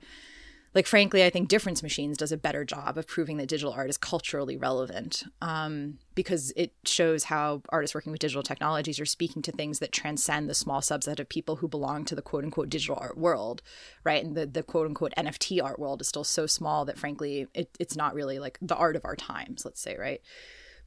like 0.75 0.87
frankly 0.87 1.25
i 1.25 1.31
think 1.31 1.49
difference 1.49 1.83
machines 1.83 2.16
does 2.16 2.33
a 2.33 2.37
better 2.37 2.64
job 2.64 2.99
of 2.99 3.07
proving 3.07 3.37
that 3.37 3.49
digital 3.49 3.72
art 3.72 3.89
is 3.89 3.97
culturally 3.97 4.57
relevant 4.57 5.25
um, 5.41 5.99
because 6.14 6.53
it 6.57 6.72
shows 6.85 7.25
how 7.25 7.62
artists 7.70 7.95
working 7.95 8.12
with 8.12 8.20
digital 8.20 8.43
technologies 8.43 9.01
are 9.01 9.07
speaking 9.07 9.43
to 9.43 9.53
things 9.53 9.79
that 9.79 9.93
transcend 9.93 10.49
the 10.49 10.55
small 10.55 10.81
subset 10.81 11.20
of 11.20 11.29
people 11.29 11.57
who 11.57 11.68
belong 11.68 12.05
to 12.05 12.14
the 12.14 12.22
quote 12.22 12.45
unquote 12.45 12.68
digital 12.68 12.99
art 13.01 13.16
world 13.16 13.62
right? 14.05 14.25
And 14.25 14.37
the, 14.37 14.47
the 14.47 14.62
quote 14.62 14.87
unquote 14.87 15.14
nft 15.16 15.62
art 15.62 15.79
world 15.79 16.01
is 16.01 16.09
still 16.09 16.25
so 16.25 16.47
small 16.47 16.85
that 16.85 16.99
frankly 16.99 17.47
it, 17.55 17.70
it's 17.79 17.97
not 17.97 18.14
really 18.14 18.39
like 18.39 18.59
the 18.61 18.77
art 18.77 18.97
of 18.97 19.05
our 19.05 19.16
times 19.16 19.64
let's 19.64 19.81
say 19.81 19.97
right? 19.97 20.20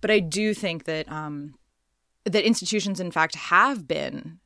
But 0.02 0.12
i 0.12 0.20
do 0.20 0.54
think 0.54 0.84
that 0.84 1.12
um, 1.12 1.56
that 2.26 2.46
institutions 2.46 3.00
in 3.00 3.12
fact 3.12 3.36
have 3.36 3.88
been 3.88 4.40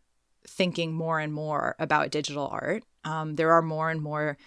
thinking 0.48 0.94
more 0.94 1.20
and 1.20 1.34
more 1.34 1.76
about 1.80 2.12
digital 2.12 2.48
art. 2.48 2.84
Um, 3.04 3.36
there 3.36 3.52
are 3.52 3.62
more 3.62 3.90
and 3.90 4.02
more 4.02 4.38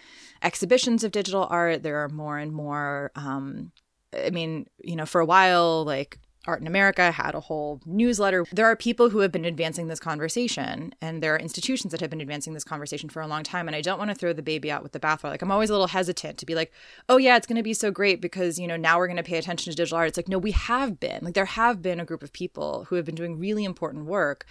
exhibitions 0.45 1.03
of 1.03 1.11
digital 1.11 1.47
art. 1.51 1.83
There 1.83 1.99
are 2.05 2.09
more 2.09 2.39
and 2.39 2.53
more. 2.53 3.11
Um, 3.17 3.73
I 4.15 4.31
mean, 4.31 4.67
you 4.79 4.95
know, 4.95 5.07
for 5.07 5.21
a 5.21 5.27
while, 5.27 5.85
like 5.85 6.19
Art 6.47 6.61
in 6.61 6.67
America 6.67 7.11
had 7.11 7.35
a 7.35 7.41
whole 7.41 7.81
newsletter. 7.87 8.45
There 8.53 8.67
are 8.67 8.77
people 8.77 9.09
who 9.09 9.21
have 9.21 9.33
been 9.33 9.47
advancing 9.47 9.89
this 9.89 9.99
conversation, 9.99 10.95
and 11.01 11.23
there 11.23 11.35
are 11.35 11.39
institutions 11.39 11.91
that 11.91 12.01
have 12.01 12.11
been 12.11 12.21
advancing 12.21 12.53
this 12.53 12.65
conversation 12.65 13.09
for 13.09 13.23
a 13.23 13.27
long 13.27 13.43
time. 13.43 13.67
And 13.67 13.75
I 13.75 13.81
don't 13.81 13.99
want 13.99 14.11
to 14.11 14.15
throw 14.15 14.33
the 14.33 14.43
baby 14.43 14.71
out 14.71 14.83
with 14.83 14.93
the 14.93 15.01
bathwater. 15.01 15.31
Like, 15.31 15.43
I'm 15.43 15.51
always 15.51 15.71
a 15.71 15.73
little 15.73 15.87
hesitant 15.87 16.39
to 16.39 16.47
be 16.47 16.55
like, 16.55 16.71
oh, 17.09 17.17
yeah, 17.17 17.37
it's 17.37 17.47
going 17.47 17.57
to 17.57 17.63
be 17.63 17.75
so 17.75 17.91
great 17.91 18.21
because, 18.21 18.59
you 18.59 18.67
know, 18.67 18.77
now 18.77 18.99
we're 18.99 19.07
going 19.07 19.17
to 19.17 19.23
pay 19.23 19.39
attention 19.39 19.71
to 19.71 19.77
digital 19.77 19.97
art. 19.97 20.09
It's 20.09 20.19
like, 20.19 20.29
no, 20.29 20.39
we 20.39 20.53
have 20.53 21.01
been. 21.01 21.21
Like, 21.23 21.35
there 21.35 21.47
have 21.47 21.81
been 21.81 21.99
a 21.99 22.05
group 22.05 22.23
of 22.23 22.33
people 22.33 22.85
who 22.89 22.97
have 22.97 23.07
been 23.07 23.15
doing 23.15 23.39
really 23.39 23.65
important 23.65 24.05
work 24.05 24.45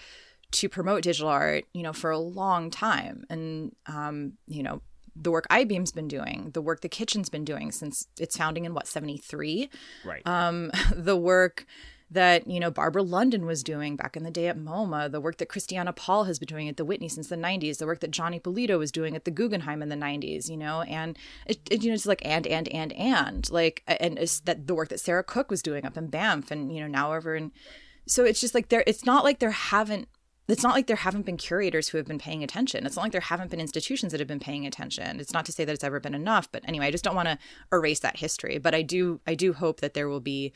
to 0.51 0.69
promote 0.69 1.03
digital 1.03 1.29
art, 1.29 1.65
you 1.73 1.83
know, 1.83 1.93
for 1.93 2.09
a 2.09 2.17
long 2.17 2.71
time. 2.71 3.23
And, 3.29 3.75
um, 3.85 4.33
you 4.47 4.63
know, 4.63 4.81
the 5.15 5.31
work 5.31 5.47
Eyebeam's 5.49 5.91
been 5.91 6.07
doing, 6.07 6.51
the 6.53 6.61
work 6.61 6.81
the 6.81 6.89
kitchen's 6.89 7.29
been 7.29 7.45
doing 7.45 7.71
since 7.71 8.07
its 8.19 8.37
founding 8.37 8.65
in 8.65 8.73
what, 8.73 8.87
73? 8.87 9.69
Right. 10.05 10.25
Um, 10.25 10.71
the 10.95 11.17
work 11.17 11.65
that, 12.13 12.47
you 12.47 12.59
know, 12.59 12.69
Barbara 12.69 13.01
London 13.01 13.45
was 13.45 13.63
doing 13.63 13.95
back 13.95 14.15
in 14.15 14.23
the 14.23 14.31
day 14.31 14.47
at 14.47 14.57
MoMA, 14.57 15.11
the 15.11 15.21
work 15.21 15.37
that 15.37 15.49
Christiane 15.49 15.91
Paul 15.95 16.25
has 16.25 16.37
been 16.37 16.47
doing 16.47 16.69
at 16.69 16.77
the 16.77 16.85
Whitney 16.85 17.09
since 17.09 17.27
the 17.27 17.35
90s, 17.35 17.77
the 17.77 17.87
work 17.87 18.01
that 18.01 18.11
Johnny 18.11 18.37
Ippolito 18.37 18.77
was 18.77 18.91
doing 18.91 19.15
at 19.15 19.25
the 19.25 19.31
Guggenheim 19.31 19.81
in 19.81 19.89
the 19.89 19.95
90s, 19.95 20.49
you 20.49 20.57
know, 20.57 20.81
and 20.81 21.17
it, 21.47 21.59
it 21.69 21.83
you 21.83 21.89
know, 21.89 21.95
it's 21.95 22.05
like 22.05 22.23
and, 22.25 22.45
and, 22.45 22.67
and, 22.69 22.93
and, 22.93 23.49
like, 23.49 23.83
and 23.87 24.17
that 24.45 24.67
the 24.67 24.75
work 24.75 24.89
that 24.89 24.99
Sarah 24.99 25.23
Cook 25.23 25.49
was 25.49 25.63
doing 25.63 25.85
up 25.85 25.97
in 25.97 26.07
Banff 26.07 26.51
and, 26.51 26.73
you 26.73 26.81
know, 26.81 26.87
now 26.87 27.13
over 27.13 27.35
in, 27.35 27.51
so 28.05 28.25
it's 28.25 28.41
just 28.41 28.53
like 28.53 28.69
there, 28.69 28.83
it's 28.85 29.05
not 29.05 29.23
like 29.23 29.39
there 29.39 29.51
haven't 29.51 30.07
it's 30.47 30.63
not 30.63 30.73
like 30.73 30.87
there 30.87 30.95
haven't 30.97 31.25
been 31.25 31.37
curators 31.37 31.89
who 31.89 31.97
have 31.97 32.05
been 32.05 32.19
paying 32.19 32.43
attention. 32.43 32.85
It's 32.85 32.95
not 32.95 33.03
like 33.03 33.11
there 33.13 33.21
haven't 33.21 33.49
been 33.49 33.61
institutions 33.61 34.11
that 34.11 34.19
have 34.19 34.27
been 34.27 34.39
paying 34.39 34.67
attention. 34.67 35.19
It's 35.19 35.33
not 35.33 35.45
to 35.45 35.51
say 35.51 35.63
that 35.63 35.73
it's 35.73 35.83
ever 35.83 35.99
been 35.99 36.13
enough, 36.13 36.51
but 36.51 36.67
anyway, 36.67 36.87
I 36.87 36.91
just 36.91 37.03
don't 37.03 37.15
want 37.15 37.29
to 37.29 37.37
erase 37.71 37.99
that 38.01 38.17
history. 38.17 38.57
But 38.57 38.75
I 38.75 38.81
do, 38.81 39.21
I 39.25 39.35
do 39.35 39.53
hope 39.53 39.79
that 39.79 39.93
there 39.93 40.09
will 40.09 40.19
be 40.19 40.51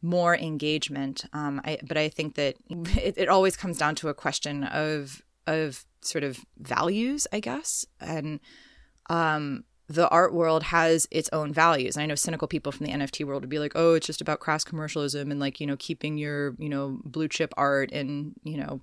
more 0.00 0.36
engagement. 0.36 1.24
Um, 1.32 1.60
I, 1.64 1.78
but 1.86 1.96
I 1.96 2.08
think 2.08 2.36
that 2.36 2.56
it, 2.70 3.18
it 3.18 3.28
always 3.28 3.56
comes 3.56 3.78
down 3.78 3.94
to 3.96 4.08
a 4.08 4.14
question 4.14 4.64
of 4.64 5.22
of 5.48 5.84
sort 6.02 6.22
of 6.22 6.38
values, 6.58 7.26
I 7.32 7.40
guess, 7.40 7.84
and 8.00 8.38
um, 9.10 9.64
the 9.88 10.08
art 10.08 10.32
world 10.32 10.62
has 10.64 11.06
its 11.10 11.28
own 11.32 11.52
values. 11.52 11.96
And 11.96 12.02
I 12.02 12.06
know 12.06 12.14
cynical 12.14 12.48
people 12.48 12.72
from 12.72 12.86
the 12.86 12.92
NFT 12.92 13.24
world 13.24 13.42
would 13.42 13.50
be 13.50 13.58
like, 13.58 13.72
oh, 13.74 13.94
it's 13.94 14.06
just 14.06 14.20
about 14.20 14.40
crass 14.40 14.64
commercialism 14.64 15.30
and 15.30 15.40
like, 15.40 15.60
you 15.60 15.66
know, 15.66 15.76
keeping 15.76 16.16
your, 16.16 16.54
you 16.58 16.68
know, 16.68 17.00
blue 17.04 17.28
chip 17.28 17.52
art 17.56 17.90
and, 17.92 18.34
you 18.44 18.56
know, 18.56 18.80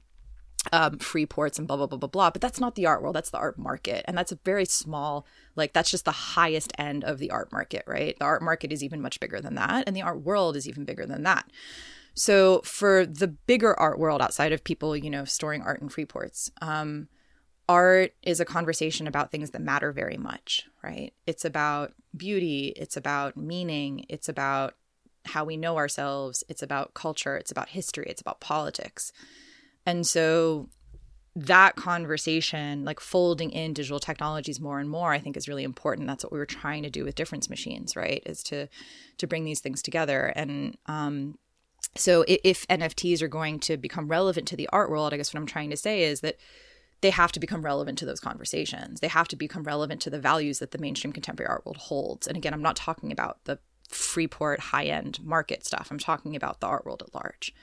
um, 0.72 0.99
free 0.99 1.26
ports 1.26 1.57
and 1.57 1.67
blah 1.67 1.78
blah 1.78 1.88
blah 1.88 1.97
blah 1.97 2.09
blah. 2.09 2.30
But 2.30 2.41
that's 2.41 2.59
not 2.59 2.76
the 2.76 2.86
art 2.86 3.01
world. 3.01 3.15
That's 3.15 3.30
the 3.30 3.38
art 3.38 3.57
market, 3.57 4.05
and 4.07 4.17
that's 4.17 4.32
a 4.32 4.39
very 4.45 4.65
small. 4.65 5.26
Like 5.55 5.74
that's 5.74 5.91
just 5.91 6.05
the 6.05 6.11
highest 6.11 6.74
end 6.78 7.03
of 7.03 7.17
the 7.20 7.32
art 7.32 7.51
market, 7.51 7.84
right? 7.88 8.17
The 8.17 8.26
art 8.26 8.41
market 8.41 8.72
is 8.72 8.84
even 8.84 9.01
much 9.01 9.20
bigger 9.20 9.41
than 9.41 9.55
that, 9.55 9.86
and 9.88 9.95
the 9.95 10.01
art 10.01 10.22
world 10.22 10.55
is 10.55 10.67
even 10.67 10.86
bigger 10.86 11.05
than 11.05 11.24
that. 11.24 11.49
So 12.13 12.61
for 12.63 13.05
the 13.05 13.28
bigger 13.28 13.80
art 13.80 13.99
world 13.99 14.22
outside 14.22 14.51
of 14.51 14.63
people, 14.63 14.95
you 14.95 15.09
know, 15.09 15.26
storing 15.26 15.61
art 15.61 15.82
in 15.82 15.89
free 15.89 16.05
ports, 16.05 16.51
um, 16.61 17.07
art 17.67 18.13
is 18.24 18.39
a 18.39 18.45
conversation 18.45 19.07
about 19.07 19.32
things 19.32 19.51
that 19.51 19.61
matter 19.61 19.91
very 19.91 20.17
much, 20.17 20.67
right? 20.84 21.13
It's 21.26 21.45
about 21.45 21.93
beauty. 22.17 22.74
It's 22.76 22.97
about 22.97 23.38
meaning. 23.38 24.05
It's 24.09 24.28
about 24.28 24.74
how 25.26 25.45
we 25.45 25.55
know 25.55 25.78
ourselves. 25.78 26.43
It's 26.49 26.63
about 26.63 26.93
culture. 26.93 27.38
It's 27.38 27.51
about 27.51 27.70
history. 27.70 28.07
It's 28.09 28.22
about 28.22 28.39
politics 28.39 29.13
and 29.90 30.06
so 30.06 30.70
that 31.36 31.76
conversation, 31.76 32.86
like 32.86 33.00
folding 33.00 33.50
in 33.50 33.74
digital 33.74 34.00
technologies 34.00 34.60
more 34.60 34.80
and 34.80 34.88
more, 34.88 35.12
I 35.12 35.18
think 35.20 35.36
is 35.36 35.48
really 35.48 35.64
important. 35.64 36.08
That's 36.08 36.24
what 36.24 36.32
we 36.32 36.38
were 36.38 36.46
trying 36.46 36.84
to 36.84 36.92
do 36.92 37.04
with 37.04 37.16
difference 37.16 37.50
machines, 37.50 37.96
right? 37.96 38.22
Is 38.26 38.44
to 38.44 38.68
to 39.18 39.28
bring 39.28 39.46
these 39.46 39.62
things 39.62 39.82
together. 39.82 40.28
And 40.36 40.78
um, 40.86 41.40
so 41.96 42.24
if, 42.28 42.40
if 42.44 42.68
NFTs 42.68 43.24
are 43.24 43.28
going 43.28 43.60
to 43.62 43.78
become 43.78 44.08
relevant 44.08 44.48
to 44.50 44.56
the 44.56 44.70
art 44.72 44.92
world, 44.92 45.12
I 45.12 45.18
guess 45.18 45.34
what 45.34 45.40
I'm 45.40 45.48
trying 45.48 45.72
to 45.72 45.78
say 45.78 46.04
is 46.04 46.22
that 46.22 46.38
they 47.02 47.10
have 47.10 47.32
to 47.32 47.40
become 47.40 47.64
relevant 47.64 47.98
to 47.98 48.06
those 48.06 48.20
conversations. 48.20 49.00
They 49.00 49.08
have 49.08 49.28
to 49.30 49.36
become 49.36 49.64
relevant 49.64 50.02
to 50.02 50.12
the 50.12 50.20
values 50.20 50.60
that 50.60 50.70
the 50.70 50.78
mainstream 50.78 51.14
contemporary 51.14 51.50
art 51.50 51.66
world 51.66 51.78
holds. 51.78 52.28
And 52.28 52.38
again, 52.38 52.54
I'm 52.54 52.62
not 52.62 52.76
talking 52.76 53.12
about 53.12 53.44
the 53.46 53.58
Freeport 53.88 54.60
high 54.60 54.86
end 54.86 55.20
market 55.24 55.66
stuff. 55.66 55.88
I'm 55.90 55.98
talking 55.98 56.36
about 56.36 56.60
the 56.60 56.68
art 56.68 56.86
world 56.86 57.02
at 57.02 57.16
large. 57.16 57.56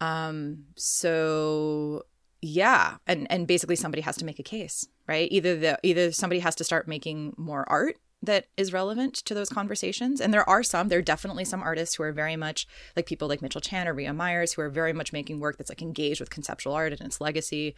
Um, 0.00 0.64
so 0.76 2.04
yeah, 2.40 2.96
and 3.06 3.30
and 3.30 3.46
basically 3.46 3.76
somebody 3.76 4.02
has 4.02 4.16
to 4.16 4.24
make 4.24 4.38
a 4.38 4.42
case, 4.42 4.88
right? 5.06 5.28
Either 5.30 5.56
the 5.56 5.78
either 5.82 6.12
somebody 6.12 6.40
has 6.40 6.54
to 6.56 6.64
start 6.64 6.88
making 6.88 7.34
more 7.36 7.64
art 7.68 7.96
that 8.22 8.46
is 8.56 8.72
relevant 8.72 9.14
to 9.14 9.34
those 9.34 9.48
conversations. 9.48 10.20
And 10.20 10.32
there 10.32 10.48
are 10.48 10.62
some, 10.62 10.88
there 10.88 11.00
are 11.00 11.02
definitely 11.02 11.44
some 11.44 11.62
artists 11.62 11.96
who 11.96 12.04
are 12.04 12.12
very 12.12 12.36
much 12.36 12.68
like 12.96 13.06
people 13.06 13.26
like 13.26 13.42
Mitchell 13.42 13.60
Chan 13.60 13.88
or 13.88 13.94
Rhea 13.94 14.12
Myers 14.12 14.52
who 14.52 14.62
are 14.62 14.70
very 14.70 14.92
much 14.92 15.12
making 15.12 15.40
work 15.40 15.58
that's 15.58 15.70
like 15.70 15.82
engaged 15.82 16.20
with 16.20 16.30
conceptual 16.30 16.72
art 16.72 16.92
and 16.92 17.00
its 17.00 17.20
legacy. 17.20 17.74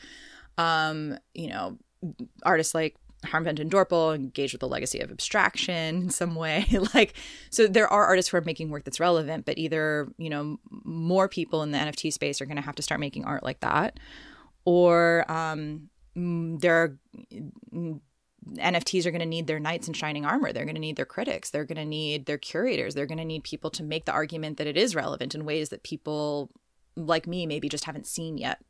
Um, 0.58 1.18
you 1.32 1.48
know, 1.48 1.78
artists 2.42 2.74
like 2.74 2.96
Harm 3.25 3.45
van 3.45 3.57
Dorpel 3.57 4.14
engaged 4.14 4.53
with 4.53 4.61
the 4.61 4.68
legacy 4.68 5.01
of 5.01 5.11
abstraction 5.11 6.03
in 6.03 6.11
some 6.11 6.35
way. 6.35 6.66
like, 6.95 7.14
so 7.51 7.66
there 7.66 7.89
are 7.89 8.07
artists 8.07 8.31
who 8.31 8.37
are 8.37 8.43
making 8.43 8.70
work 8.70 8.85
that's 8.85 9.01
relevant, 9.01 9.45
but 9.45 9.59
either, 9.59 10.09
you 10.18 10.31
know, 10.31 10.59
more 10.70 11.29
people 11.29 11.62
in 11.62 11.72
the 11.72 11.79
NFT 11.79 12.12
space 12.12 12.41
are 12.41 12.47
going 12.47 12.57
to 12.57 12.62
have 12.62 12.77
to 12.77 12.83
start 12.83 13.01
making 13.01 13.25
art 13.25 13.43
like 13.43 13.61
that, 13.61 13.99
or 14.64 15.31
um, 15.31 15.89
there 16.14 16.83
are 16.83 16.99
NFTs 18.53 19.07
are 19.07 19.11
going 19.11 19.20
to 19.20 19.27
need 19.27 19.47
their 19.47 19.61
knights 19.61 19.89
in 19.89 19.95
shining 19.95 20.25
armor. 20.25 20.53
They're 20.53 20.64
going 20.64 20.75
to 20.75 20.81
need 20.81 20.97
their 20.97 21.07
critics. 21.07 21.51
They're 21.51 21.64
going 21.64 21.77
to 21.77 21.85
need 21.85 22.27
their 22.27 22.39
curators. 22.39 22.95
They're 22.95 23.07
going 23.07 23.18
to 23.18 23.25
need 23.25 23.45
people 23.45 23.70
to 23.70 23.83
make 23.83 24.05
the 24.05 24.12
argument 24.12 24.59
that 24.59 24.66
it 24.66 24.77
is 24.77 24.95
relevant 24.95 25.35
in 25.35 25.45
ways 25.45 25.70
that 25.70 25.83
people 25.83 26.51
like 26.97 27.27
me 27.27 27.47
maybe 27.47 27.68
just 27.68 27.85
haven't 27.85 28.07
seen 28.07 28.39
yet. 28.39 28.61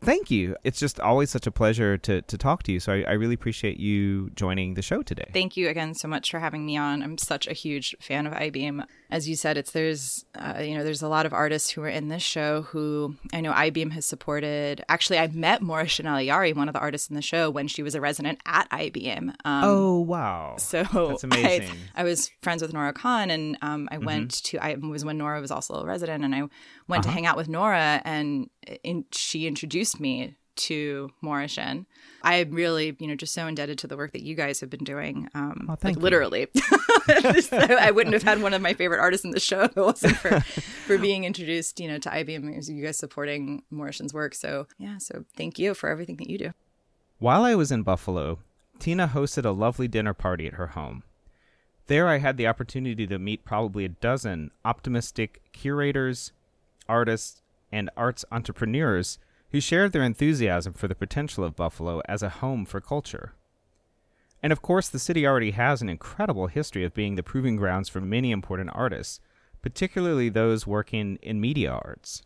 Thank 0.00 0.30
you. 0.30 0.56
It's 0.64 0.78
just 0.78 1.00
always 1.00 1.30
such 1.30 1.46
a 1.46 1.50
pleasure 1.50 1.98
to, 1.98 2.22
to 2.22 2.38
talk 2.38 2.62
to 2.64 2.72
you. 2.72 2.80
So 2.80 2.92
I, 2.92 3.02
I, 3.02 3.12
really 3.12 3.34
appreciate 3.34 3.78
you 3.78 4.30
joining 4.30 4.74
the 4.74 4.82
show 4.82 5.02
today. 5.02 5.28
Thank 5.32 5.56
you 5.56 5.68
again 5.68 5.94
so 5.94 6.08
much 6.08 6.30
for 6.30 6.38
having 6.38 6.64
me 6.64 6.76
on. 6.76 7.02
I'm 7.02 7.18
such 7.18 7.46
a 7.46 7.52
huge 7.52 7.96
fan 8.00 8.26
of 8.26 8.32
Eyebeam. 8.32 8.84
As 9.10 9.28
you 9.28 9.36
said, 9.36 9.56
it's 9.56 9.72
there's 9.72 10.24
uh, 10.34 10.58
you 10.60 10.76
know 10.76 10.84
there's 10.84 11.02
a 11.02 11.08
lot 11.08 11.26
of 11.26 11.32
artists 11.32 11.70
who 11.70 11.82
are 11.82 11.88
in 11.88 12.08
this 12.08 12.22
show 12.22 12.62
who 12.62 13.16
I 13.32 13.40
know 13.40 13.52
Eyebeam 13.52 13.92
has 13.92 14.04
supported. 14.04 14.84
Actually, 14.88 15.18
I 15.18 15.28
met 15.28 15.62
Morehshin 15.62 16.04
Allahyari, 16.04 16.54
one 16.54 16.68
of 16.68 16.74
the 16.74 16.80
artists 16.80 17.08
in 17.08 17.16
the 17.16 17.22
show, 17.22 17.50
when 17.50 17.68
she 17.68 17.82
was 17.82 17.94
a 17.94 18.00
resident 18.00 18.38
at 18.46 18.68
Eyebeam. 18.70 19.30
Um, 19.44 19.64
oh 19.64 20.00
wow! 20.00 20.56
So 20.58 20.82
that's 20.82 21.24
amazing. 21.24 21.76
I, 21.96 22.02
I 22.02 22.04
was 22.04 22.30
friends 22.42 22.60
with 22.60 22.72
Nora 22.72 22.92
Khan, 22.92 23.30
and 23.30 23.56
um, 23.62 23.88
I 23.90 23.96
mm-hmm. 23.96 24.04
went 24.04 24.44
to 24.44 24.58
I 24.58 24.74
was 24.74 25.04
when 25.04 25.18
Nora 25.18 25.40
was 25.40 25.50
also 25.50 25.74
a 25.74 25.86
resident, 25.86 26.22
and 26.24 26.34
I 26.34 26.40
went 26.40 26.50
uh-huh. 26.88 27.02
to 27.02 27.08
hang 27.10 27.26
out 27.26 27.36
with 27.36 27.48
Nora, 27.48 28.02
and 28.04 28.50
in, 28.82 29.04
she 29.12 29.46
introduced 29.46 29.87
me 29.98 30.36
to 30.58 31.10
Morehshin. 31.22 31.86
I'm 32.22 32.50
really, 32.50 32.96
you 32.98 33.06
know, 33.06 33.14
just 33.14 33.32
so 33.32 33.46
indebted 33.46 33.78
to 33.78 33.86
the 33.86 33.96
work 33.96 34.12
that 34.12 34.22
you 34.22 34.34
guys 34.34 34.60
have 34.60 34.68
been 34.68 34.84
doing. 34.84 35.28
Um, 35.34 35.66
oh, 35.70 35.76
like 35.82 35.96
literally, 35.96 36.48
I 37.08 37.92
wouldn't 37.94 38.12
have 38.12 38.24
had 38.24 38.42
one 38.42 38.54
of 38.54 38.60
my 38.60 38.74
favorite 38.74 39.00
artists 39.00 39.24
in 39.24 39.30
the 39.30 39.40
show 39.40 39.62
if 39.62 39.76
it 39.76 39.80
wasn't 39.80 40.16
for 40.16 40.40
for 40.40 40.98
being 40.98 41.24
introduced, 41.24 41.80
you 41.80 41.88
know, 41.88 41.98
to 41.98 42.08
Eyebeam. 42.10 42.68
You 42.68 42.84
guys 42.84 42.98
supporting 42.98 43.62
Morehshin's 43.72 44.12
work. 44.12 44.34
So 44.34 44.66
yeah, 44.78 44.98
so 44.98 45.24
thank 45.36 45.58
you 45.58 45.74
for 45.74 45.88
everything 45.88 46.16
that 46.16 46.28
you 46.28 46.38
do. 46.38 46.52
While 47.18 47.44
I 47.44 47.54
was 47.54 47.72
in 47.72 47.82
Buffalo, 47.82 48.40
Tina 48.78 49.08
hosted 49.08 49.44
a 49.44 49.50
lovely 49.50 49.88
dinner 49.88 50.14
party 50.14 50.46
at 50.46 50.54
her 50.54 50.68
home. 50.68 51.02
There, 51.86 52.06
I 52.06 52.18
had 52.18 52.36
the 52.36 52.46
opportunity 52.46 53.06
to 53.06 53.18
meet 53.18 53.44
probably 53.44 53.84
a 53.84 53.88
dozen 53.88 54.50
optimistic 54.64 55.40
curators, 55.52 56.32
artists, 56.86 57.42
and 57.72 57.88
arts 57.96 58.24
entrepreneurs 58.30 59.18
who 59.50 59.60
shared 59.60 59.92
their 59.92 60.02
enthusiasm 60.02 60.72
for 60.72 60.88
the 60.88 60.94
potential 60.94 61.44
of 61.44 61.56
Buffalo 61.56 62.02
as 62.08 62.22
a 62.22 62.28
home 62.28 62.64
for 62.64 62.80
culture. 62.80 63.32
And 64.42 64.52
of 64.52 64.62
course, 64.62 64.88
the 64.88 64.98
city 64.98 65.26
already 65.26 65.52
has 65.52 65.82
an 65.82 65.88
incredible 65.88 66.46
history 66.46 66.84
of 66.84 66.94
being 66.94 67.16
the 67.16 67.22
proving 67.22 67.56
grounds 67.56 67.88
for 67.88 68.00
many 68.00 68.30
important 68.30 68.70
artists, 68.72 69.20
particularly 69.62 70.28
those 70.28 70.66
working 70.66 71.18
in 71.22 71.40
media 71.40 71.72
arts. 71.72 72.22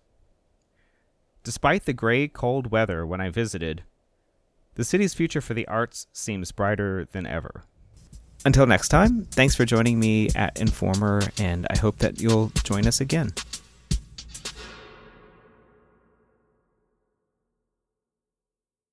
Despite 1.44 1.86
the 1.86 1.92
gray, 1.92 2.28
cold 2.28 2.70
weather 2.70 3.06
when 3.06 3.20
I 3.20 3.30
visited, 3.30 3.82
the 4.74 4.84
city's 4.84 5.14
future 5.14 5.40
for 5.40 5.54
the 5.54 5.66
arts 5.68 6.06
seems 6.12 6.52
brighter 6.52 7.06
than 7.12 7.26
ever. 7.26 7.64
Until 8.44 8.66
next 8.66 8.88
time, 8.88 9.26
thanks 9.30 9.54
for 9.54 9.64
joining 9.64 10.00
me 10.00 10.28
at 10.34 10.60
Informer, 10.60 11.22
and 11.38 11.66
I 11.70 11.78
hope 11.78 11.98
that 11.98 12.20
you'll 12.20 12.48
join 12.64 12.86
us 12.86 13.00
again. 13.00 13.30